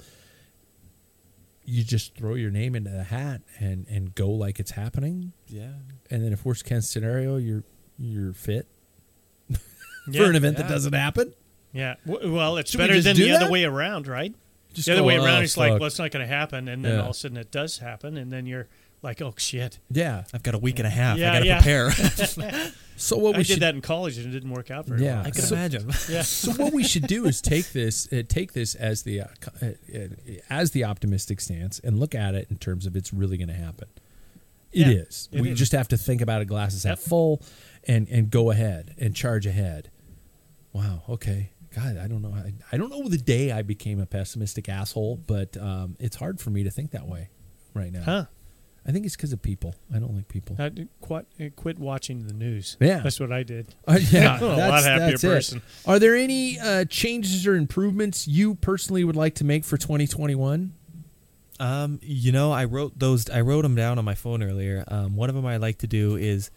[1.64, 5.32] you just throw your name into the hat and and go like it's happening.
[5.48, 5.72] Yeah.
[6.10, 7.64] And then if worst case scenario, you're
[7.98, 8.66] you're fit
[9.50, 9.56] Yeah,
[10.22, 11.34] for an event that doesn't happen.
[11.72, 11.96] Yeah.
[12.04, 14.34] Well, it's Should better just than do the other way around, right?
[14.72, 16.32] Just the other go, way around, "Oh, it's like, fuck." well, it's not going to
[16.32, 17.00] happen, and then Yeah.
[17.00, 18.68] all of a sudden it does happen, and then you're
[19.02, 19.78] like, oh shit.
[19.90, 20.24] Yeah.
[20.34, 21.18] I've got a week and a half.
[21.18, 21.56] Yeah, I got to yeah.
[21.60, 22.72] prepare.
[22.98, 25.04] So what we I should did that in college, and it didn't work out very
[25.04, 25.16] Yeah.
[25.18, 25.26] well.
[25.26, 25.90] I can So- imagine.
[26.08, 26.22] Yeah.
[26.22, 29.26] so what we should do is take this uh, take this as the uh,
[29.60, 29.98] uh, uh,
[30.48, 33.54] as the optimistic stance and look at it in terms of it's really going to
[33.54, 33.88] happen.
[34.76, 35.28] It Yeah, is.
[35.32, 35.58] it we is.
[35.58, 37.08] just have to think about it glasses half Yep.
[37.08, 37.42] full
[37.88, 39.90] and and go ahead and charge ahead.
[40.72, 41.50] Wow, okay.
[41.74, 42.32] God, I don't know.
[42.34, 46.40] I, I don't know the day I became a pessimistic asshole, but um, it's hard
[46.40, 47.28] for me to think that way
[47.74, 48.02] right now.
[48.02, 48.24] Huh?
[48.88, 49.74] I think it's because of people.
[49.94, 50.56] I don't like people.
[50.58, 50.70] I
[51.00, 52.76] quit, uh, quit watching the news.
[52.80, 53.00] Yeah.
[53.00, 53.74] That's what I did.
[53.86, 55.28] Uh, yeah, a lot happier that's it.
[55.28, 55.62] person.
[55.84, 60.72] Are there any uh, changes or improvements you personally would like to make for 2021?
[61.58, 63.28] Um, you know, I wrote those.
[63.30, 64.84] I wrote them down on my phone earlier.
[64.88, 66.50] Um, one of them I like to do is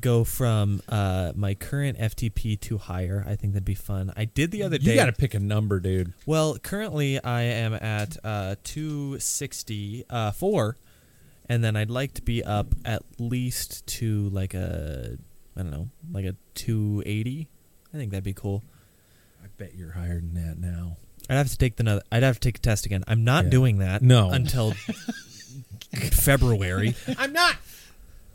[0.00, 3.24] go from uh, my current FTP to higher.
[3.26, 4.12] I think that'd be fun.
[4.16, 4.92] I did the other day.
[4.92, 6.12] You got to pick a number, dude.
[6.26, 10.76] Well, currently I am at uh, 264,
[11.48, 15.18] and then I'd like to be up at least to like a,
[15.56, 17.48] I don't know, like a 280.
[17.92, 18.62] I think that'd be cool.
[19.42, 20.96] I bet you're higher than that now.
[21.30, 22.02] I'd have to take the another.
[22.12, 23.04] I'd have to take a test again.
[23.06, 23.50] I'm not Yeah.
[23.50, 24.02] doing that.
[24.02, 24.30] No.
[24.30, 24.72] until
[26.12, 26.94] February.
[27.18, 27.56] I'm not.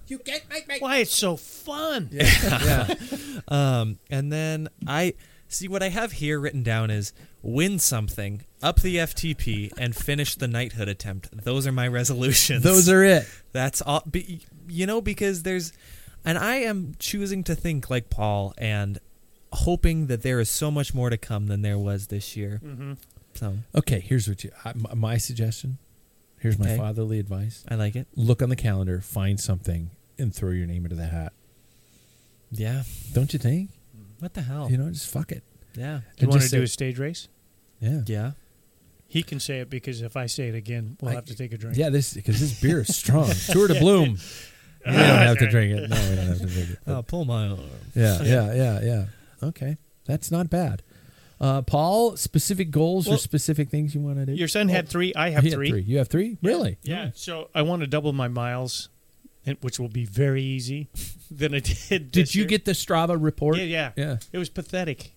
[0.07, 0.61] You get my.
[0.79, 2.09] Why it's so fun?
[2.11, 2.93] yeah.
[3.47, 5.13] Um, and then I
[5.49, 10.33] see what I have here written down is win something, up the FTP, and finish
[10.35, 11.29] the knighthood attempt.
[11.43, 12.63] Those are my resolutions.
[12.63, 13.27] Those are it.
[13.51, 14.01] That's all.
[14.09, 15.73] Be, you know, because there's,
[16.23, 18.97] and I am choosing to think like Paul and
[19.55, 22.59] hoping that there is so much more to come than there was this year.
[22.63, 22.93] Mm-hmm.
[23.33, 24.51] So Okay, here's what you.
[24.63, 25.77] I, my, my suggestion.
[26.39, 26.77] Here's my Okay.
[26.77, 27.63] fatherly advice.
[27.69, 28.07] I like it.
[28.15, 29.89] Look on the calendar, find something,
[30.19, 31.33] and throw your name into the hat.
[32.51, 32.83] Yeah.
[33.13, 33.71] Don't you think?
[34.19, 34.69] What the hell?
[34.69, 35.43] You know, just fuck it.
[35.75, 36.01] yeah.
[36.19, 37.27] You want to do a stage race?
[37.79, 38.01] Yeah.
[38.05, 38.31] Yeah.
[39.07, 41.51] He can say it because if I say it again, we'll I- have to take
[41.53, 41.77] a drink.
[41.77, 43.29] Yeah, this because this beer is strong.
[43.51, 44.17] Tour de Bloom.
[44.85, 45.89] We don't have to drink it.
[45.89, 46.79] No, we don't have to drink it.
[46.85, 47.59] I'll pull my arm.
[47.95, 49.05] Yeah, yeah, yeah, yeah.
[49.45, 50.81] Okay, that's not bad.
[51.39, 54.33] Uh, Paul, specific goals or specific things you want to do?
[54.33, 55.13] Your son had three.
[55.15, 55.81] I have had three.
[55.81, 56.37] You have three?
[56.41, 56.77] Really?
[56.83, 57.11] Yeah.
[57.13, 58.89] So I want to double my miles,
[59.61, 60.87] which will be very easy
[61.31, 62.11] than I did.
[62.11, 62.47] Did you year.
[62.47, 63.57] get the Strava report?
[63.57, 63.91] Yeah, yeah.
[63.97, 64.17] Yeah.
[64.31, 65.11] It was pathetic.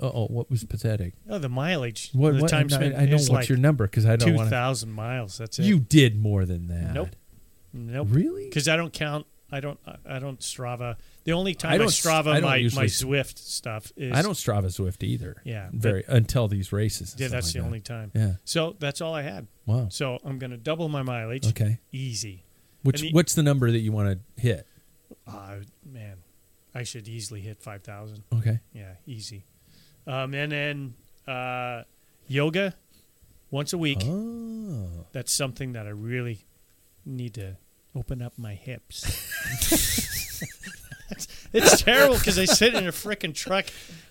[0.00, 1.14] Oh, what was pathetic?
[1.28, 2.10] Oh, the mileage.
[2.12, 2.34] What?
[2.34, 2.96] the what time I, spent.
[2.96, 4.50] I know is what's like your number because I don't want to.
[4.50, 5.38] thousand miles.
[5.38, 5.64] That's it.
[5.64, 6.92] You did more than that.
[6.92, 7.10] Nope.
[7.72, 8.08] Nope.
[8.10, 8.44] Really?
[8.44, 9.26] Because I don't count.
[9.50, 9.78] I don't.
[10.04, 10.96] I don't Strava.
[11.24, 14.12] The only time I I, don't- Strava I don't my usually- my Zwift stuff is.
[14.12, 15.40] I don't Strava Zwift either.
[15.44, 17.14] Yeah, but- Very until these races.
[17.16, 17.64] Yeah, that's like the that.
[17.66, 18.10] only time.
[18.14, 18.32] Yeah.
[18.44, 19.46] So that's all I had.
[19.66, 19.88] Wow.
[19.90, 21.46] So I'm going to double my mileage.
[21.48, 21.78] Okay.
[21.92, 22.44] Easy.
[22.82, 24.66] Which the- what's the number that you want to hit?
[25.26, 26.16] Uh, man,
[26.74, 28.24] I should easily hit five thousand.
[28.34, 28.58] Okay.
[28.72, 29.44] Yeah, easy.
[30.06, 30.94] Um, and then
[31.28, 31.82] uh,
[32.26, 32.74] yoga
[33.52, 33.98] once a week.
[34.02, 34.88] Oh.
[35.12, 36.44] That's something that I really
[37.06, 37.56] need to
[37.94, 39.04] open up my hips.
[41.52, 43.66] it's terrible because I sit in a freaking truck,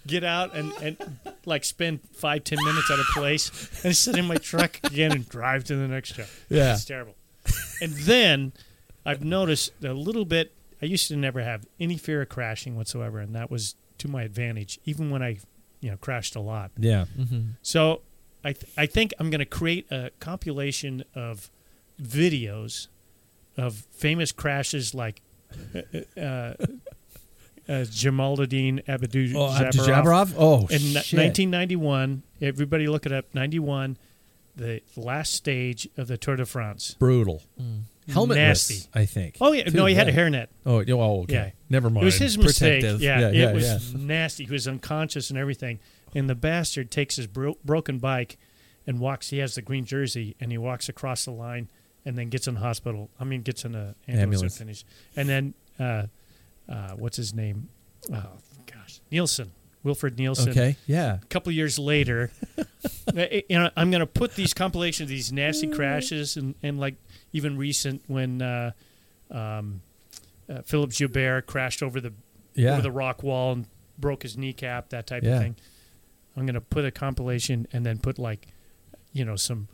[0.07, 0.97] get out and, and
[1.45, 3.51] like spend five ten minutes at a place,
[3.83, 6.27] and sit in my truck again and drive to the next job.
[6.49, 6.73] Yeah.
[6.73, 7.15] it's terrible.
[7.81, 8.53] And then
[9.05, 10.53] I've noticed a little bit.
[10.81, 14.23] I used to never have any fear of crashing whatsoever, and that was to my
[14.23, 15.37] advantage, even when I,
[15.79, 16.71] you know, crashed a lot.
[16.77, 17.05] Yeah.
[17.17, 17.41] Mm-hmm.
[17.61, 18.01] So
[18.43, 21.51] I th- I think I'm going to create a compilation of
[22.01, 22.87] videos
[23.57, 25.21] of famous crashes like
[26.17, 26.53] uh,
[27.71, 31.17] uh, uh, Djamolidine Abdul Oh, Abdul Oh, in shit.
[31.17, 32.23] 1991.
[32.41, 33.25] Everybody look it up.
[33.33, 33.97] 91,
[34.55, 36.95] the last stage of the Tour de France.
[36.99, 37.41] Brutal.
[38.09, 38.89] Helmetless, Nasty.
[38.93, 39.37] I think.
[39.39, 40.47] Oh yeah, too, no, he had a hairnet.
[40.65, 41.33] Oh, yeah, oh, okay.
[41.33, 41.49] Yeah.
[41.69, 42.03] Never mind.
[42.03, 42.81] It was his mistake.
[42.81, 43.01] Protective.
[43.01, 44.45] Yeah, Yeah, it yeah, was nasty.
[44.45, 45.79] He was unconscious and everything.
[46.13, 48.37] And the bastard takes his bro- broken bike
[48.85, 49.29] and walks.
[49.29, 51.69] He has the green jersey and he walks across the line
[52.03, 53.09] and then gets in the hospital.
[53.19, 54.41] I mean, gets in a ambulance, Ambulance.
[54.41, 54.85] and finish.
[55.15, 56.07] And then, uh,
[56.69, 57.69] uh, what's his name?
[58.11, 58.23] Oh
[58.65, 59.49] gosh, Nelissen,
[59.85, 60.49] Wilfried Nelissen.
[60.49, 61.19] Okay, yeah.
[61.21, 62.31] A couple years later,
[63.13, 66.95] you know, I'm going to put these compilations, of these nasty crashes, and, and like
[67.33, 68.71] even recent when uh,
[69.29, 69.81] um,
[70.49, 72.13] uh, Philippe Gilbert crashed over the
[72.55, 72.73] Yeah.
[72.73, 73.65] over the rock wall and
[73.99, 75.35] broke his kneecap, that type Yeah.
[75.35, 75.55] of thing.
[76.35, 78.47] I'm going to put a compilation and then put like,
[79.13, 79.67] you know, some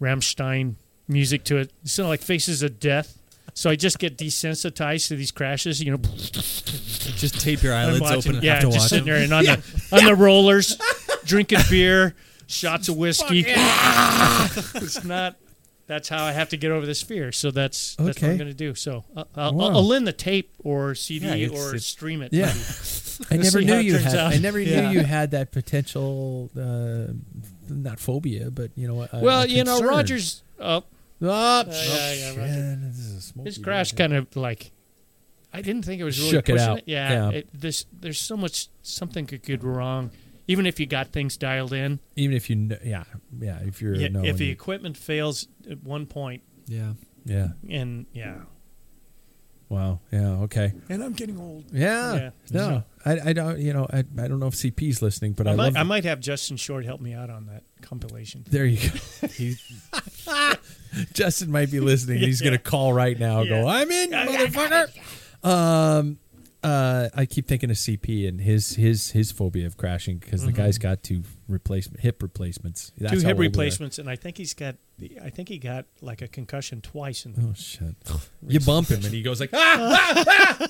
[0.00, 0.74] Rammstein
[1.08, 3.18] music to it, so like Faces of Death.
[3.52, 5.98] So I just get desensitized to these crashes, you know.
[7.16, 9.14] Just tape your eyelids open and yeah, have to just watch sitting them.
[9.14, 10.76] there and on the on the rollers,
[11.24, 12.14] drinking beer,
[12.46, 13.44] shots of whiskey.
[13.48, 15.36] it's not.
[15.86, 17.30] That's how I have to get over this fear.
[17.30, 18.74] So that's that's what I'm going to do.
[18.74, 19.66] So I'll, I'll, Wow.
[19.68, 22.32] I'll lend the tape or CD Yeah, it's- or it's- stream it.
[22.32, 22.52] Yeah.
[23.30, 24.14] I never knew you had.
[24.16, 24.32] out.
[24.32, 24.90] I never Yeah.
[24.90, 27.12] knew you had that potential, uh,
[27.68, 29.02] not phobia, but you know.
[29.02, 29.80] A, well, a you know.
[29.82, 30.42] Rogers.
[31.22, 32.78] Oh, Oh, yeah, yeah, shit, Roger.
[32.82, 34.72] this is a smoky crash right kind of like.
[35.52, 36.78] I didn't think it was really Shook it pushing out.
[36.78, 36.84] it.
[36.86, 37.30] Yeah, Yeah.
[37.38, 40.10] It, there's there's so much something could go wrong,
[40.48, 42.00] even if you got things dialed in.
[42.16, 43.04] Even if you, kn- yeah,
[43.40, 46.94] yeah, if you're, Yeah, if the you- equipment fails at one point, Yeah.
[47.24, 48.38] yeah, and yeah,
[49.74, 51.64] wow, yeah, okay, and I'm getting old.
[51.72, 52.30] yeah, Yeah.
[52.52, 55.52] no, I, I don't, you know, I, I don't know if CP's listening, but I,
[55.52, 55.76] I, might, love.
[55.76, 58.44] I might have Justin Short help me out on that compilation.
[58.50, 59.28] there you go.
[59.34, 59.56] He,
[61.12, 62.18] Justin might be listening.
[62.18, 62.46] He's Yeah.
[62.46, 63.40] gonna call right now.
[63.40, 64.88] and Go, I'm in, motherfucker.
[65.44, 66.18] Um,
[66.64, 70.52] uh, I keep thinking of CP and his his his phobia of crashing because the
[70.52, 72.90] guy's got two replacement hip replacements.
[72.98, 73.20] That's Mm-hmm.
[73.20, 73.48] Two hip old we are.
[73.50, 74.76] replacements, and I think he's got.
[75.22, 77.26] I think he got like a concussion twice.
[77.26, 77.94] In the Oh shit!
[78.48, 79.78] You bump him and he goes like, ah,
[80.16, 80.24] ah,
[80.62, 80.66] ah!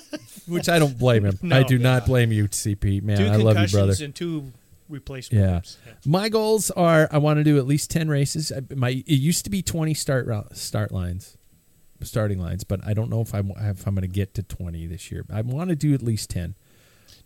[0.47, 1.37] which I don't blame him.
[1.41, 1.57] No.
[1.57, 3.01] I do not blame you, CP.
[3.03, 4.05] Man, two I love you, concussions brother.
[4.05, 4.51] and two
[4.89, 5.43] replacement.
[5.43, 5.55] Yeah.
[5.55, 5.77] hips.
[6.05, 8.51] My goals are I want to do at least ten races.
[8.51, 11.37] I, my it used to be twenty start rou- start lines,
[12.01, 14.85] starting lines, but I don't know if I'm if I'm going to get to twenty
[14.87, 15.25] this year.
[15.31, 16.55] I want to do at least ten.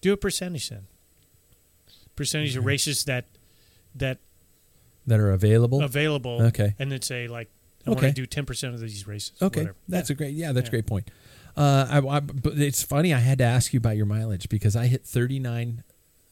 [0.02, 0.88] Do a percentage then.
[2.16, 3.26] Percentage of races that
[3.96, 4.18] that
[5.08, 5.82] that are available.
[5.84, 6.42] available.
[6.44, 6.76] Okay.
[6.78, 7.50] and then say like
[7.86, 8.08] I want Okay.
[8.10, 9.32] to do ten percent of these races.
[9.42, 9.78] Okay, whatever.
[9.88, 10.14] that's Yeah.
[10.14, 10.34] a great.
[10.36, 10.70] Yeah, that's Yeah.
[10.70, 11.10] a great point.
[11.58, 13.14] Uh, I, I, but it's funny.
[13.14, 15.84] I had to ask you about your mileage because I hit thirty nine,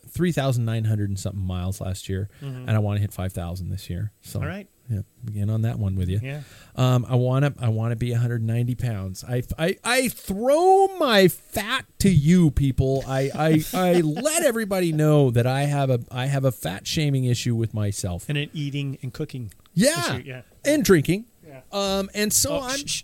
[0.07, 3.34] three thousand nine hundred and something miles last year, and I want to hit five
[3.34, 4.11] thousand this year.
[4.22, 4.45] So, Mm-hmm.
[4.47, 4.68] All right.
[4.89, 6.19] Yeah, begin on that one with you.
[6.23, 6.41] Yeah.
[6.76, 7.53] Um, I want to.
[7.64, 9.23] I want to be 190 pounds.
[9.27, 13.03] I, I, I throw my fat to you, people.
[13.07, 17.26] I, I, I let everybody know that I have a, I have a fat shaming
[17.26, 18.26] issue with myself.
[18.30, 19.51] And then eating and cooking.
[19.73, 20.41] Yeah, issue, yeah.
[20.65, 21.26] and drinking.
[21.45, 21.61] Yeah.
[21.72, 22.77] Um, and so Oh, I'm.
[22.77, 23.03] shh, shh.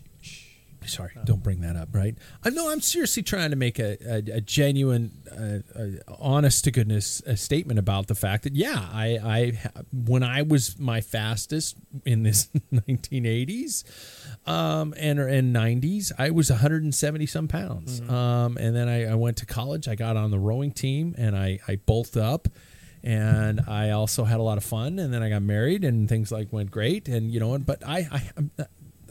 [0.87, 1.89] Sorry, don't bring that up.
[1.91, 2.15] Right?
[2.43, 6.71] I know I'm seriously trying to make a, a, a genuine, uh, uh, honest to
[6.71, 9.59] goodness uh statement about the fact that yeah, I, I
[9.91, 13.83] when I was my fastest in this 1980s
[14.47, 18.01] um, and and 90s, I was 170 some pounds.
[18.01, 19.87] Um, and then I, I went to college.
[19.87, 22.47] I got on the rowing team and I I bulked up
[23.03, 24.97] and I also had a lot of fun.
[24.97, 27.07] And then I got married, and things like went great.
[27.07, 28.65] And you know, but I, I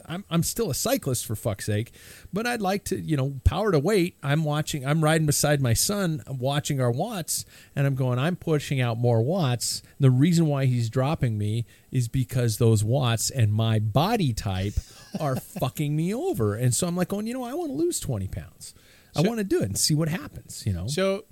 [0.07, 1.91] I'm, I'm still a cyclist for fuck's sake.
[2.31, 4.17] But I'd like to, you know, power to weight.
[4.23, 4.85] I'm watching.
[4.85, 8.19] I'm riding beside my son, I'm watching our watts, and I'm going.
[8.19, 9.81] I'm pushing out more watts.
[9.99, 14.73] The reason why he's dropping me is because those watts and my body type
[15.19, 16.55] are fucking me over.
[16.55, 17.27] And so I'm like, going.
[17.27, 18.73] You know, I want to lose 20 pounds.
[19.15, 20.63] I want to do it and see what happens.
[20.65, 21.25] You know, So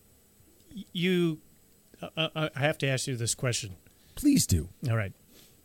[0.94, 1.40] you,
[2.02, 3.76] uh, uh, I have to ask you this question.
[4.16, 4.70] please do.
[4.90, 5.14] All right.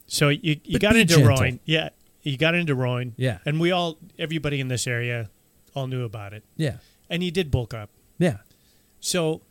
[0.07, 1.28] So you you But got into gentle.
[1.37, 1.91] rowing, yeah.
[2.27, 3.39] You got into rowing, Yeah.
[3.47, 5.31] And we all, everybody in this area,
[5.74, 6.43] all knew about it.
[6.57, 6.78] Yeah,
[7.09, 7.90] And he did bulk up.
[8.19, 8.39] yeah.
[8.98, 9.43] So,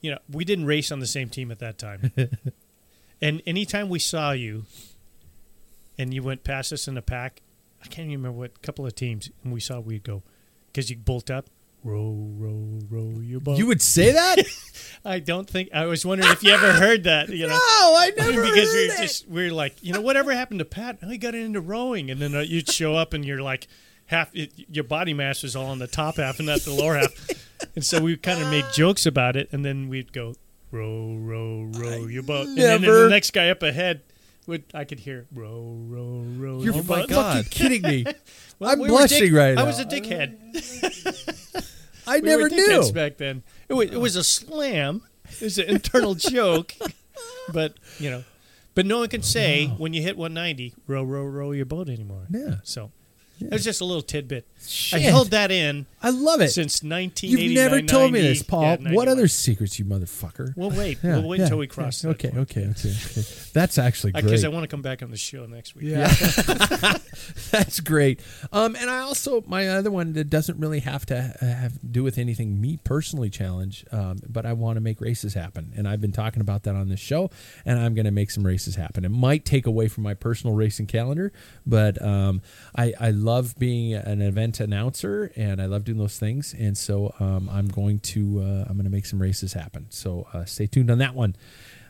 [0.00, 2.12] you know, we didn't race on the same team at that time.
[3.20, 4.66] and anytime we saw you,
[5.98, 7.42] and you went past us in a pack,
[7.82, 10.22] I can't even remember what couple of teams, and we saw we'd go
[10.68, 11.46] because you bulked up.
[11.88, 13.56] Row, row, row your boat.
[13.58, 14.36] You would say that?
[15.04, 17.28] I don't think I was wondering if you ever heard that.
[17.30, 18.98] You know, no, I never because we were it.
[18.98, 20.98] just we are like, you know, whatever happened to Pat?
[21.02, 23.68] Oh, he got into rowing, and then uh, you'd show up, and you're like,
[24.06, 26.96] half it, your body mass was all on the top half and not the lower
[26.96, 27.12] half,
[27.74, 30.34] and so we kind of made jokes about it, and then we'd go
[30.70, 34.02] row, row, row your boat, and then never- the next guy up ahead
[34.46, 36.60] Would I could hear row, row, row.
[36.62, 37.08] You're your my boat.
[37.08, 37.36] God.
[37.36, 38.04] fucking kidding me.
[38.58, 39.62] Well, I'm we blushing dick- right now.
[39.62, 40.36] I was a dickhead.
[42.08, 42.92] I We never knew.
[42.92, 43.42] back then.
[43.68, 45.02] It was, it was a slam.
[45.30, 46.74] It was an internal joke,
[47.52, 48.24] but you know,
[48.74, 52.26] but no one can say when you hit 190, row, row, row your boat anymore.
[52.30, 52.56] Yeah.
[52.64, 52.92] So
[53.40, 54.46] it was just a little tidbit.
[54.66, 55.00] Shit.
[55.00, 56.50] I held that in I love it.
[56.50, 57.38] since 1989.
[57.38, 58.62] You've never told me this, Paul.
[58.62, 60.56] yeah, what other secrets, you motherfucker?
[60.56, 60.98] We'll wait.
[61.02, 61.72] Yeah, we'll wait yeah, until we yeah.
[61.72, 62.02] cross.
[62.02, 63.22] that Okay, okay, okay, okay.
[63.52, 64.24] That's actually great.
[64.24, 65.86] Because I want to come back on the show next week.
[65.86, 66.08] Yeah.
[67.50, 68.20] That's great.
[68.52, 72.02] Um, and I also my other one that doesn't really have to uh, have do
[72.02, 76.00] with anything me personally challenge, um, but I want to make races happen, and I've
[76.00, 77.30] been talking about that on this show,
[77.64, 79.04] and I'm going to make some races happen.
[79.04, 81.32] It might take away from my personal racing calendar,
[81.66, 82.42] but um,
[82.76, 87.14] I I love being an event announcer, and I love doing those things, and so
[87.20, 89.86] um, I'm going to uh, I'm going to make some races happen.
[89.90, 91.36] So uh, stay tuned on that one.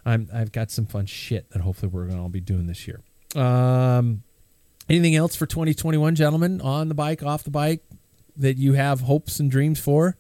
[0.05, 2.87] I'm, I've got some fun shit that hopefully we're going to all be doing this
[2.89, 3.03] year.
[3.37, 4.23] Um,
[4.89, 7.83] anything else for 2021, gentlemen, on the bike, off the bike,
[8.37, 10.17] that you have hopes and dreams for?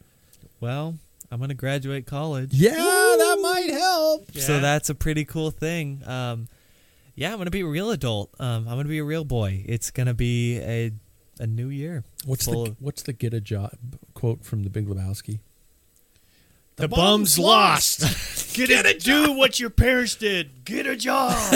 [0.61, 0.97] Well,
[1.31, 2.53] I'm gonna graduate college.
[2.53, 4.33] Yeah, that might help.
[4.33, 6.03] So that's a pretty cool thing.
[6.07, 6.49] Um,
[7.15, 8.31] yeah, I'm gonna be a real adult.
[8.39, 9.65] Um, I'm gonna be a real boy.
[9.67, 10.93] It's gonna be a
[11.41, 12.05] a new year.
[12.25, 13.73] What's the of- What's the get a job
[14.15, 15.41] quote from the Big Lebowski?
[16.77, 18.01] The, bum's lost.
[18.55, 19.01] Get, it.
[19.03, 20.65] Do what your parents did.
[20.65, 21.33] Get a job.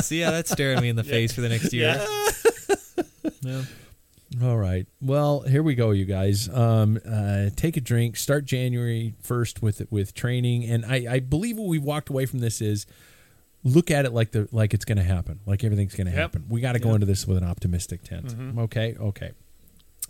[0.00, 2.00] See how that's staring me in the face for the next year.
[2.00, 2.36] Yeah.
[3.42, 3.62] Yeah.
[4.42, 4.86] All right.
[5.00, 6.48] Well, here we go, you guys.
[6.48, 8.16] Um, uh, take a drink.
[8.16, 12.38] Start January first with with training, and I, I believe what we walked away from
[12.38, 12.86] this is
[13.64, 16.20] look at it like the like it's going to happen, like everything's going to Yep.
[16.20, 16.44] happen.
[16.48, 18.34] We got to go into this with an optimistic tent.
[18.58, 18.94] Okay.
[18.98, 19.32] Okay.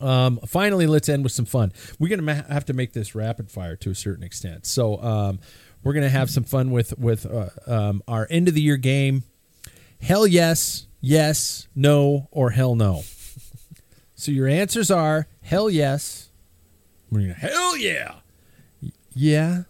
[0.00, 1.72] Um, finally, let's end with some fun.
[1.98, 4.64] We're gonna ma- have to make this rapid fire to a certain extent.
[4.64, 5.40] So um,
[5.82, 9.24] we're gonna have some fun with with uh, um, our end of the year game.
[10.00, 13.02] Hell yes, yes, no, or hell no.
[14.14, 16.28] So your answers are hell yes,
[17.10, 18.14] we're gonna- hell yeah,
[19.14, 19.62] yeah,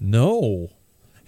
[0.00, 0.70] no,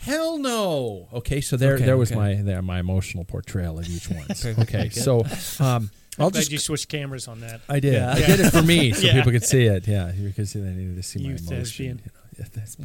[0.01, 1.09] hell no.
[1.13, 2.21] Okay, so there Okay, there was okay.
[2.21, 4.27] my there my emotional portrayal of each one.
[4.31, 5.21] Okay, okay, so
[5.65, 7.61] um, I'll Glad just you switched cameras on that.
[7.69, 7.95] I did.
[7.95, 8.13] Yeah.
[8.13, 9.15] I did it for me so Yeah.
[9.15, 9.87] people could see it.
[9.89, 11.47] Yeah, you could see they needed to see my emotion.
[11.47, 11.99] thespian.
[12.05, 12.21] You know.
[12.39, 12.77] yeah, that's-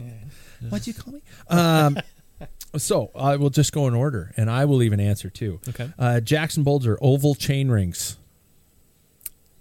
[0.69, 1.21] What'd you call me?
[1.49, 1.97] Um,
[2.77, 5.59] so I will just go in order, and I will even answer too.
[5.69, 5.89] Okay.
[5.99, 8.17] Uh, Jackson Bulger, oval chain rings.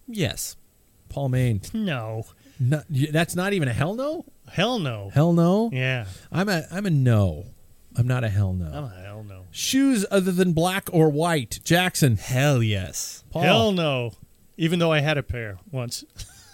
[0.06, 0.56] Yes.
[1.08, 1.60] Paul Maine.
[1.72, 2.24] No.
[2.58, 4.24] You- that's not even a hell no.
[4.50, 5.10] Hell no.
[5.12, 5.70] Hell no.
[5.72, 6.06] Yeah.
[6.30, 7.46] I'm a I'm a no.
[7.96, 8.70] I'm not a hell no.
[8.72, 9.44] Oh, hell no.
[9.50, 11.60] Shoes other than black or white.
[11.64, 12.16] Jackson.
[12.16, 13.24] Hell yes.
[13.30, 13.42] Paul.
[13.42, 14.12] Hell no.
[14.56, 16.04] Even though I had a pair once.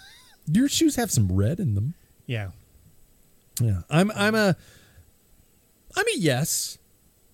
[0.47, 1.93] Your shoes have some red in them.
[2.25, 2.49] Yeah.
[3.59, 4.11] Yeah, I'm.
[4.15, 4.55] I'm a.
[5.95, 6.77] I'm a yes.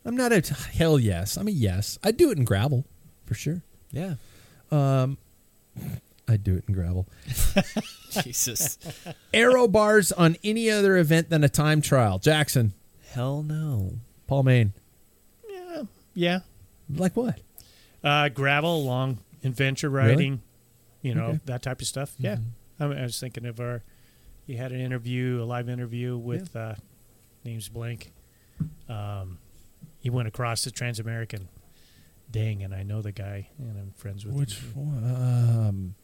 [0.03, 1.38] I'm not a hell yes.
[1.38, 1.99] I'm a yes.
[2.03, 2.85] I do it in gravel,
[3.26, 3.61] for sure.
[3.91, 4.15] Yeah.
[4.72, 5.18] Um,
[6.27, 7.07] I do it in gravel.
[8.23, 8.77] Jesus.
[9.33, 12.19] Aero bars on any other event than a time trial.
[12.19, 12.73] Jackson,
[13.11, 13.93] Hell no.
[14.27, 14.73] Paul Maine.
[15.49, 15.83] Yeah.
[16.13, 16.39] Yeah.
[16.93, 17.39] Like what?
[18.03, 20.41] Uh, gravel, long adventure riding,
[21.01, 21.39] you know, Okay.
[21.45, 22.13] that type of stuff.
[22.19, 22.37] Yeah.
[22.79, 23.83] I, mean, I was thinking of our,
[24.45, 26.75] you had an interview, a live interview with, uh,
[27.43, 28.11] name's blank.
[28.89, 29.39] Um,
[29.99, 31.47] he went across the Trans American.
[32.29, 34.73] Dang, and I know the guy, and I'm friends with Which him.
[34.75, 35.65] one?
[35.67, 35.95] Um.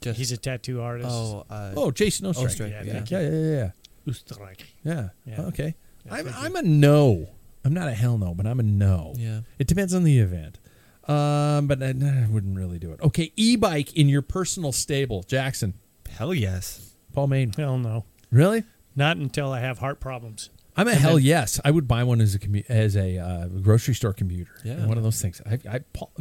[0.00, 1.10] Just He's a tattoo artist.
[1.10, 2.52] oh uh, Oh, Jason Ostrich.
[2.52, 3.04] Ostrich, yeah, yeah.
[3.06, 3.70] Yeah, yeah, yeah, yeah.
[4.08, 4.60] Oostenrijk.
[4.82, 5.08] Yeah.
[5.26, 5.40] Yeah.
[5.42, 5.74] Okay.
[6.06, 6.28] Yeah, I'm.
[6.34, 7.28] I'm a no.
[7.64, 9.12] I'm not a hell no, but I'm a no.
[9.16, 9.40] yeah.
[9.58, 10.58] It depends on the event.
[11.06, 13.00] Um, but I, I wouldn't really do it.
[13.02, 15.74] Okay, e-bike in your personal stable, Jackson,
[16.08, 16.94] Hell yes.
[17.12, 17.52] Paul Maine.
[17.56, 18.04] Hell no.
[18.30, 18.64] Really?
[18.94, 20.50] Not until I have heart problems.
[20.76, 21.60] I'm a hell yes.
[21.64, 24.52] I would buy one as a commu- as a uh, grocery store commuter.
[24.64, 24.86] Yeah.
[24.86, 25.40] one of those things.
[25.44, 26.12] I, I Paul,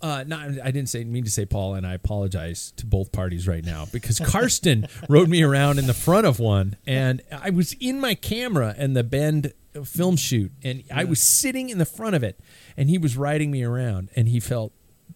[0.00, 3.46] uh, not I didn't say mean to say Paul, and I apologize to both parties
[3.48, 7.74] right now because Karsten rode me around in the front of one, and I was
[7.80, 9.52] in my camera and the Bend
[9.84, 12.38] film shoot, and I was sitting in the front of it,
[12.76, 14.72] and he was riding me around, and he felt.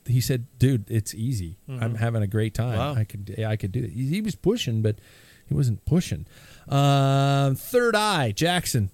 [0.07, 1.59] He said, "Dude, it's easy.
[1.69, 2.77] I'm having a great time.
[2.79, 2.95] Wow.
[2.95, 4.97] I could, yeah, I could do it." He, he was pushing, but
[5.47, 6.27] he wasn't pushing.
[6.69, 8.91] Um, third eye, Jackson,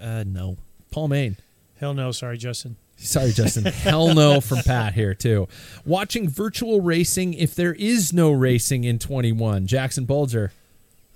[0.00, 0.56] Uh no.
[0.90, 1.36] Paul Maine.
[1.78, 2.10] Hell no.
[2.10, 2.76] Sorry, Justin.
[2.96, 3.64] Sorry, Justin.
[3.66, 5.48] Hell no from Pat here too.
[5.84, 9.66] Watching virtual racing if there is no racing in 21.
[9.66, 10.52] Jackson Bulger.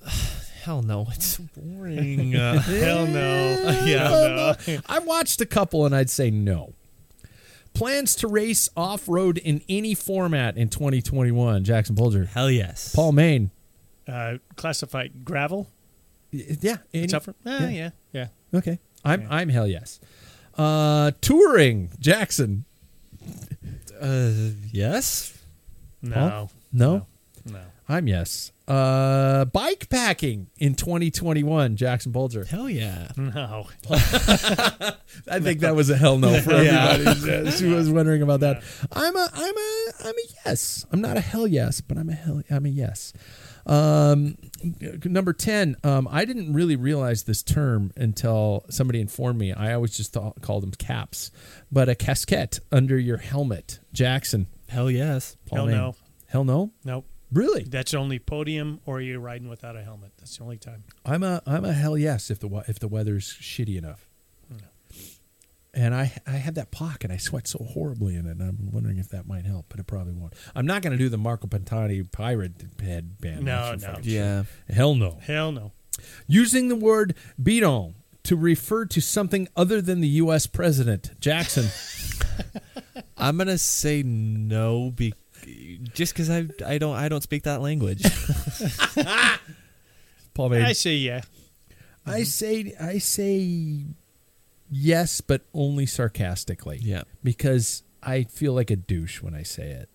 [0.63, 1.07] Hell no.
[1.13, 2.37] It's boring.
[2.37, 3.83] Uh, Hell no.
[3.87, 4.09] yeah.
[4.09, 4.81] Hell no.
[4.89, 6.75] I watched a couple and I'd say no.
[7.73, 11.65] Plans to race off road in any format in 2021.
[11.65, 12.25] Jackson Bulger.
[12.27, 12.95] Hell yes.
[12.95, 13.51] Paul Maine.
[14.07, 15.69] Uh, classified gravel.
[16.31, 16.79] Yeah.
[16.93, 17.35] any- Tougher.
[17.47, 17.69] Eh, yeah.
[17.69, 17.91] yeah.
[18.13, 18.59] yeah.
[18.59, 18.79] Okay.
[19.05, 19.99] I'm I'm hell yes.
[20.61, 22.65] Uh, touring Jackson.
[24.01, 24.31] Uh,
[24.71, 25.37] yes.
[26.03, 26.51] No.
[26.73, 27.07] No?
[27.47, 27.61] No.
[27.89, 28.53] I'm yes.
[28.69, 31.77] Uh, bike packing in 2021.
[31.77, 32.45] Jackson Bulger.
[32.45, 33.09] Hell yeah.
[33.17, 33.69] No.
[33.91, 36.91] I think that was a hell no for Yeah.
[36.91, 37.51] everybody.
[37.57, 38.63] She was wondering about that.
[38.93, 40.85] I'm a I'm a I'm a yes.
[40.93, 43.13] I'm not a hell yes, but I'm a hell I'm a yes.
[43.67, 44.37] Um,
[45.05, 45.77] number ten.
[45.85, 49.53] Um, I didn't really realize this term until somebody informed me.
[49.53, 51.31] I always just thought called them caps,
[51.71, 53.81] but a casquette under your helmet.
[53.93, 54.47] Jackson.
[54.69, 55.37] Hell yes.
[55.47, 55.77] Paul Hell Maine.
[55.77, 55.97] no.
[56.27, 56.71] Hell no.
[56.85, 57.07] Nope.
[57.33, 57.63] Really?
[57.65, 60.13] That's only podium or you're riding without a helmet.
[60.19, 60.83] That's the only time.
[61.05, 64.09] I'm a I'm a hell yes if the if the weather's shitty enough.
[65.73, 68.33] And I I have that pock and I sweat so horribly in it.
[68.33, 70.35] And I'm wondering if that might help, but it probably won't.
[70.55, 72.53] I'm not going to do the Marco Pantani pirate
[72.83, 73.45] head band.
[73.45, 73.99] No, no.
[74.03, 74.43] Yeah.
[74.43, 74.75] sure.
[74.75, 75.19] Hell no.
[75.23, 75.73] Hell no.
[76.27, 77.95] Using the word bidon
[78.25, 80.47] to refer to something other than the U.S.
[80.47, 81.67] president, Jackson.
[83.17, 85.15] I'm gonna say no, be
[85.95, 88.03] just because I I don't I don't speak that language.
[90.35, 90.63] Paul Maine.
[90.63, 91.23] I say yeah.
[92.07, 92.23] I mm-hmm.
[92.25, 93.85] say I say
[94.71, 96.79] yes, but only sarcastically.
[96.83, 97.03] Yeah.
[97.23, 99.89] Because I feel like a douche when I say it.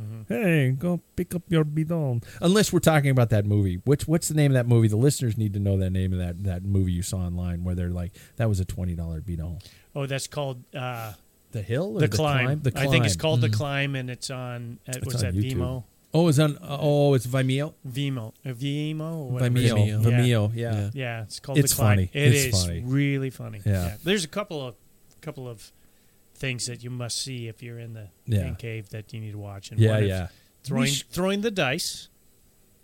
[0.00, 0.22] Mm-hmm.
[0.32, 2.22] Hey, go pick up your bidon.
[2.42, 3.80] Unless we're talking about that movie.
[3.84, 4.88] Which what's the name of that movie?
[4.88, 7.74] The listeners need to know that name of that that movie you saw online where
[7.74, 9.58] they're like that was a twenty dollar bidon.
[9.94, 11.14] Oh, that's called uh,
[11.52, 12.60] The hill or the, climb.
[12.60, 13.22] The I think it's Climb.
[13.22, 14.78] called the climb, and it's on.
[14.86, 15.34] Uh, It's what's on that?
[15.34, 15.54] YouTube.
[15.54, 15.84] Vimeo.
[16.18, 16.58] Oh, it's on.
[16.62, 17.74] Oh, it's Vimeo.
[17.86, 18.32] Vimeo.
[18.44, 19.00] Uh, Vimeo.
[19.00, 19.64] or whatever Vimeo.
[19.64, 19.72] is.
[19.72, 20.02] Vimeo.
[20.02, 20.52] Vimeo.
[20.54, 20.72] Yeah.
[20.74, 20.90] Yeah.
[20.94, 21.96] Yeah, it's called It's the climb.
[21.98, 22.10] funny.
[22.12, 22.82] It It's is funny.
[22.86, 23.60] really funny.
[23.66, 23.96] Yeah.
[24.02, 24.74] There's a couple of
[25.20, 25.72] couple of
[26.36, 28.44] things that you must see if you're in the Yeah.
[28.44, 29.70] man cave that you need to watch.
[29.70, 30.28] And Yeah, yeah.
[30.64, 32.08] Throwing sh- throwing the dice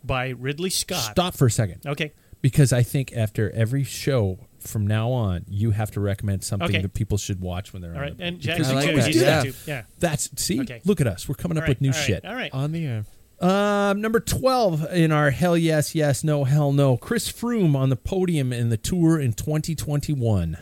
[0.04, 1.12] by Ridley Scott.
[1.12, 1.86] Stop for a second.
[1.86, 2.12] Okay.
[2.40, 6.82] Because I think after every show from now on, you have to recommend something Okay.
[6.82, 8.16] that people should watch when they're All on right.
[8.18, 9.14] the And because Jackson I like that.
[9.14, 9.52] Yeah.
[9.66, 9.82] yeah.
[10.00, 10.80] That's see, Okay.
[10.84, 11.28] look at us.
[11.28, 12.24] We're coming up All with new all right, shit.
[12.24, 12.52] All right.
[12.52, 13.04] On the air.
[13.43, 16.97] Um, number twelve in our hell yes, yes, no, hell no.
[16.97, 20.56] Chris Froome on the podium in the tour in 2021.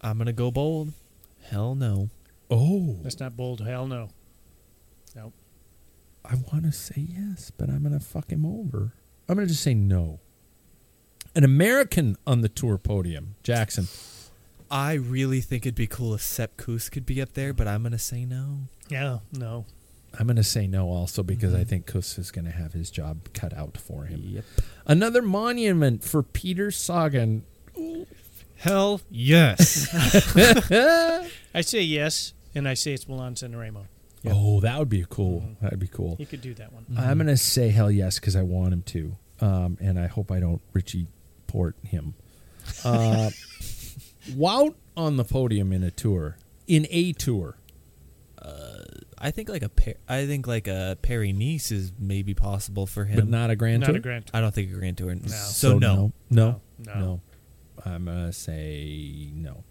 [0.00, 0.92] I'm gonna go bold.
[1.50, 2.08] Hell no.
[2.48, 3.60] Oh, That's not bold.
[3.60, 4.10] Hell no.
[5.16, 5.34] Nope.
[6.24, 8.92] I want to say yes, but I'm gonna fuck him over.
[9.28, 10.20] I'm gonna just say no.
[11.34, 13.88] An American on the tour podium, Jackson.
[14.70, 17.82] I really think it'd be cool if Sepp Kuss could be up there, but I'm
[17.82, 18.60] gonna say no.
[18.88, 19.18] Yeah.
[19.32, 19.64] No.
[20.18, 22.90] I'm going to say no also because I think Kuss is going to have his
[22.90, 24.22] job cut out for him.
[24.24, 24.44] Yep.
[24.86, 27.44] Another monument for Peter Sagan.
[28.56, 29.88] Hell yes.
[31.54, 33.86] I say yes, and I say it's Milan Sanremo.
[34.26, 35.44] Oh, that would be cool.
[35.62, 36.16] That'd be cool.
[36.16, 36.84] He could do that one.
[36.98, 39.16] I'm going to say hell yes because I want him to.
[39.40, 41.06] Um, and I hope I don't Richie
[41.46, 42.14] Porte him.
[42.84, 43.30] Uh,
[44.32, 47.56] Wout on the podium in a tour, in a tour.
[49.20, 53.16] I think like a par- I think like a Paris-Nice is maybe possible for him,
[53.16, 53.96] But not a grand Not tour.
[53.96, 54.26] a grand.
[54.26, 54.36] Tour.
[54.36, 55.14] I don't think a Grand Tour.
[55.14, 55.28] No.
[55.28, 55.94] So, no.
[55.96, 56.60] no, No,
[56.94, 57.20] no, no.
[57.84, 59.64] I'm gonna say no.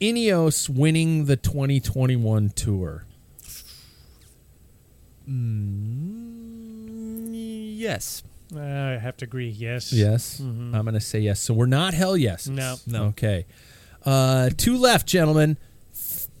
[0.00, 3.04] Ineos winning the 2021 tour.
[6.10, 7.30] Mm,
[7.78, 8.22] yes.
[8.54, 9.48] Uh, I have to agree.
[9.48, 9.92] Yes.
[9.92, 10.74] Yes, Mhm.
[10.74, 11.40] I'm gonna say yes.
[11.40, 12.48] So we're not hell yes.
[12.48, 12.76] No.
[12.86, 13.04] No.
[13.06, 13.46] Okay.
[14.04, 15.56] Uh, two left, gentlemen.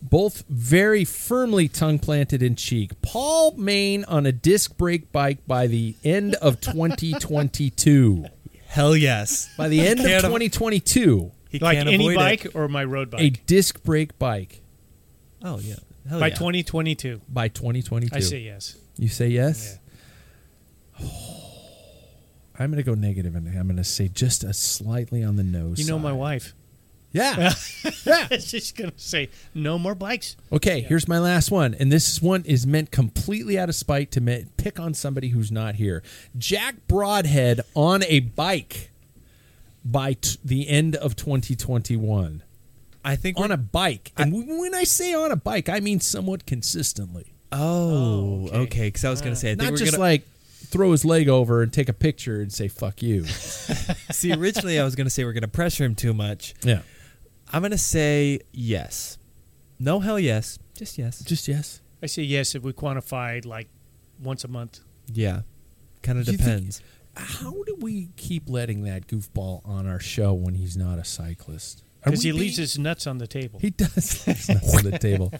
[0.02, 3.00] F- Both very firmly tongue planted in cheek.
[3.02, 8.26] Paul Main on a disc brake bike by the end of 2022.
[8.66, 9.48] Hell yes.
[9.56, 12.54] By the end of Can't av- 2022, He Like can't any avoid bike It.
[12.54, 13.20] or my road bike.
[13.20, 14.62] a disc brake bike
[15.42, 15.76] Oh yeah.
[16.08, 16.34] Hell By yeah.
[16.34, 17.20] 2022.
[17.28, 18.14] by 2022.
[18.16, 18.76] I say yes.
[18.96, 19.78] You say yes?
[22.58, 25.42] I'm going to go negative and I'm going to say just a slightly on the
[25.44, 25.78] nose.
[25.78, 26.54] You know my wife.
[27.12, 27.52] Yeah.
[28.04, 28.26] yeah.
[28.30, 30.36] Just going to say no more bikes.
[30.52, 34.20] Okay, here's my last one, and this one is meant completely out of spite to
[34.20, 36.02] me- pick on somebody who's not here.
[36.38, 38.90] Jack Broadhead on a bike
[39.84, 42.42] by t- the end of 2021.
[43.02, 46.44] I think On a bike, and when I say on a bike, I mean somewhat
[46.44, 48.56] consistently, Oh, oh okay.
[48.58, 48.86] okay.
[48.88, 50.22] Because I was gonna uh, say I think not we're just gonna like
[50.66, 54.32] throw his leg over and take a picture and say "fuck you." see.
[54.34, 56.54] Originally, I was gonna say we're gonna pressure him too much.
[56.62, 56.82] yeah,
[57.52, 59.18] I'm gonna say yes.
[59.78, 60.58] No hell yes.
[60.74, 61.20] Just yes.
[61.20, 61.80] just yes.
[62.02, 63.68] I say yes if we quantified like
[64.22, 64.80] once a month.
[65.12, 65.42] Yeah.
[66.02, 66.82] Kind of Do you think- depends.
[67.16, 71.82] How do we keep letting that goofball on our show when he's not a cyclist?
[72.04, 73.58] Because we he leaves his nuts on the table.
[73.58, 75.32] He does leave nuts on the table,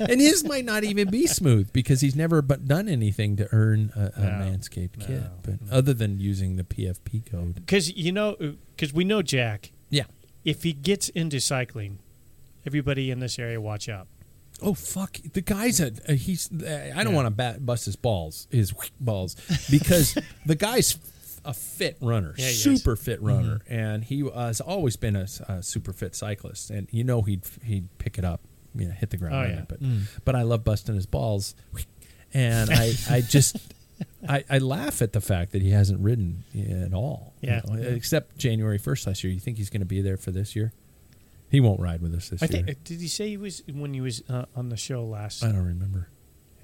[0.00, 3.92] and his might not even be smooth because he's never but done anything to earn
[3.94, 7.54] a, a No, manscaped no, kit, but other than using the PFP code.
[7.54, 9.70] Because you know, uh, because we know Jack.
[10.44, 11.98] If he gets into cycling,
[12.66, 14.06] everybody in this area watch out.
[14.60, 15.16] Oh fuck!
[15.32, 16.50] The guy's a, a he's.
[16.52, 17.22] Uh, I don't Yeah.
[17.22, 19.36] want to bust his balls, his balls,
[19.70, 20.16] because
[20.46, 20.98] the guy's
[21.44, 22.62] a fit runner, Yeah, is.
[22.62, 23.26] super fit mm-hmm.
[23.26, 26.70] runner, and he has always been a, a super fit cyclist.
[26.70, 28.40] And you know he'd he'd pick it up,
[28.74, 29.64] you know, hit the ground Oh, yeah.
[29.68, 30.02] But mm.
[30.24, 31.54] but I love busting his balls,
[32.34, 33.56] and I I just.
[34.28, 36.44] I, I laugh at the fact that he hasn't ridden
[36.84, 37.34] at all.
[37.40, 37.60] you Yeah.
[37.66, 39.32] know, except January first last year.
[39.32, 40.72] You think he's going to be there for this year?
[41.50, 42.64] He won't ride with us this I year.
[42.64, 45.44] think did he say he was when he was uh, on the show last?
[45.44, 46.08] I don't remember.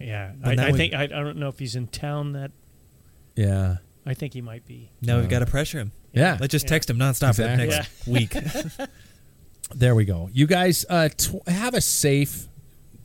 [0.01, 2.33] Yeah, I, I think I, I don't know if he's in town.
[2.33, 2.53] That
[3.37, 3.77] Yeah.
[4.07, 4.91] I think he might be.
[5.03, 5.93] Now we've got to pressure him.
[6.15, 6.39] Yeah.
[6.41, 6.69] Let's just Yeah.
[6.71, 8.15] text him nonstop for the Exactly.
[8.15, 8.89] next week.
[9.75, 10.31] There we go.
[10.33, 12.49] You guys uh, tw- have a safe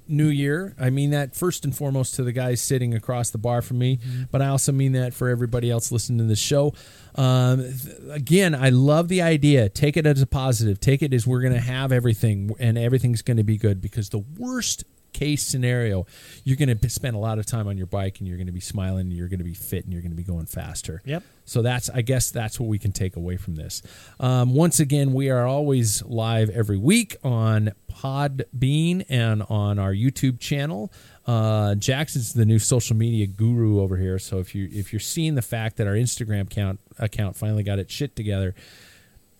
[0.07, 0.75] new year.
[0.79, 3.99] I mean that first and foremost to the guys sitting across the bar from me,
[4.31, 6.73] but I also mean that for everybody else listening to the show.
[7.15, 9.69] Um, th- again, I love the idea.
[9.69, 10.79] Take it as a positive.
[10.79, 14.09] Take it as we're going to have everything and everything's going to be good because
[14.09, 14.83] the worst
[15.13, 16.05] case scenario,
[16.43, 18.53] you're going to spend a lot of time on your bike and you're going to
[18.53, 21.01] be smiling and you're going to be fit and you're going to be going faster.
[21.05, 21.23] Yep.
[21.45, 23.81] So that's, I guess, that's what we can take away from this.
[24.19, 30.39] Um, once again, we are always live every week on Podbean and on our YouTube
[30.39, 30.91] channel.
[31.25, 34.19] Uh, Jackson's the new social media guru over here.
[34.19, 37.79] So if you if you're seeing the fact that our Instagram account account finally got
[37.79, 38.55] its shit together,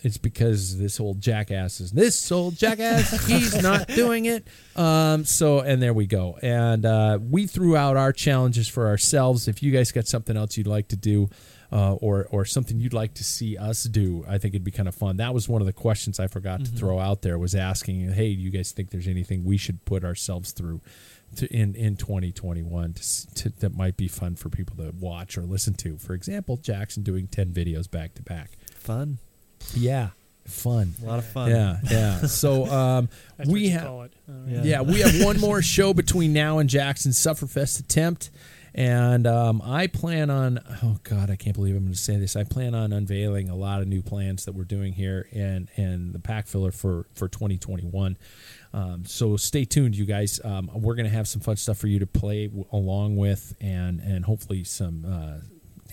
[0.03, 3.25] it's because this old jackass is this old jackass.
[3.25, 4.45] he's not doing it.
[4.75, 6.37] Um, so and there we go.
[6.43, 9.47] And uh, we threw out our challenges for ourselves.
[9.47, 11.29] If you guys got something else you'd like to do,
[11.71, 14.87] uh, or or something you'd like to see us do, I think it'd be kind
[14.87, 15.17] of fun.
[15.17, 17.39] That was one of the questions I forgot to throw out there.
[17.39, 20.81] Was asking, hey, do you guys think there's anything we should put ourselves through?
[21.37, 25.41] To, in in 2021 to, to, that might be fun for people to watch or
[25.41, 25.97] listen to.
[25.97, 28.51] For example, Jackson doing 10 videos back to back.
[28.75, 29.17] Fun.
[29.75, 30.09] Yeah,
[30.45, 30.93] fun.
[31.01, 31.49] A lot of fun.
[31.49, 32.21] Yeah, yeah.
[32.21, 33.09] So um,
[33.45, 34.13] we have call it.
[34.27, 34.51] All right.
[34.51, 34.63] Yeah.
[34.63, 38.29] yeah we have one more show between now and Jackson's Sufferfest attempt,
[38.75, 42.35] and um, I plan on oh god I can't believe I'm going to say this
[42.35, 46.13] I plan on unveiling a lot of new plans that we're doing here and and
[46.13, 48.17] the pack filler for for 2021.
[48.75, 50.39] Um, so stay tuned, you guys.
[50.43, 53.55] Um, we're going to have some fun stuff for you to play w- along with,
[53.61, 55.05] and and hopefully some.
[55.05, 55.45] Uh,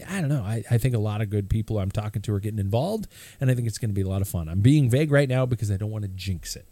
[0.09, 0.43] I don't know.
[0.43, 3.09] I, I think a lot of good people I'm talking to are getting involved,
[3.40, 4.48] and I think it's going to be a lot of fun.
[4.48, 6.66] I'm being vague right now because I don't want to jinx it.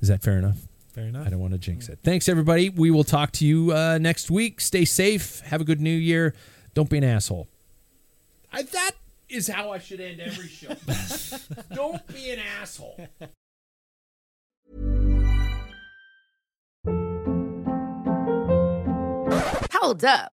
[0.00, 0.56] Is that fair enough?
[0.92, 1.26] Fair enough.
[1.26, 2.00] I don't want to jinx it.
[2.02, 2.68] Thanks, everybody.
[2.68, 4.60] We will talk to you uh, next week.
[4.60, 5.40] Stay safe.
[5.40, 6.34] Have a good new year.
[6.74, 7.48] Don't be an asshole.
[8.52, 8.92] I, that
[9.28, 10.74] is how I should end every show.
[11.74, 12.96] don't be an asshole.
[19.72, 20.32] Hold up.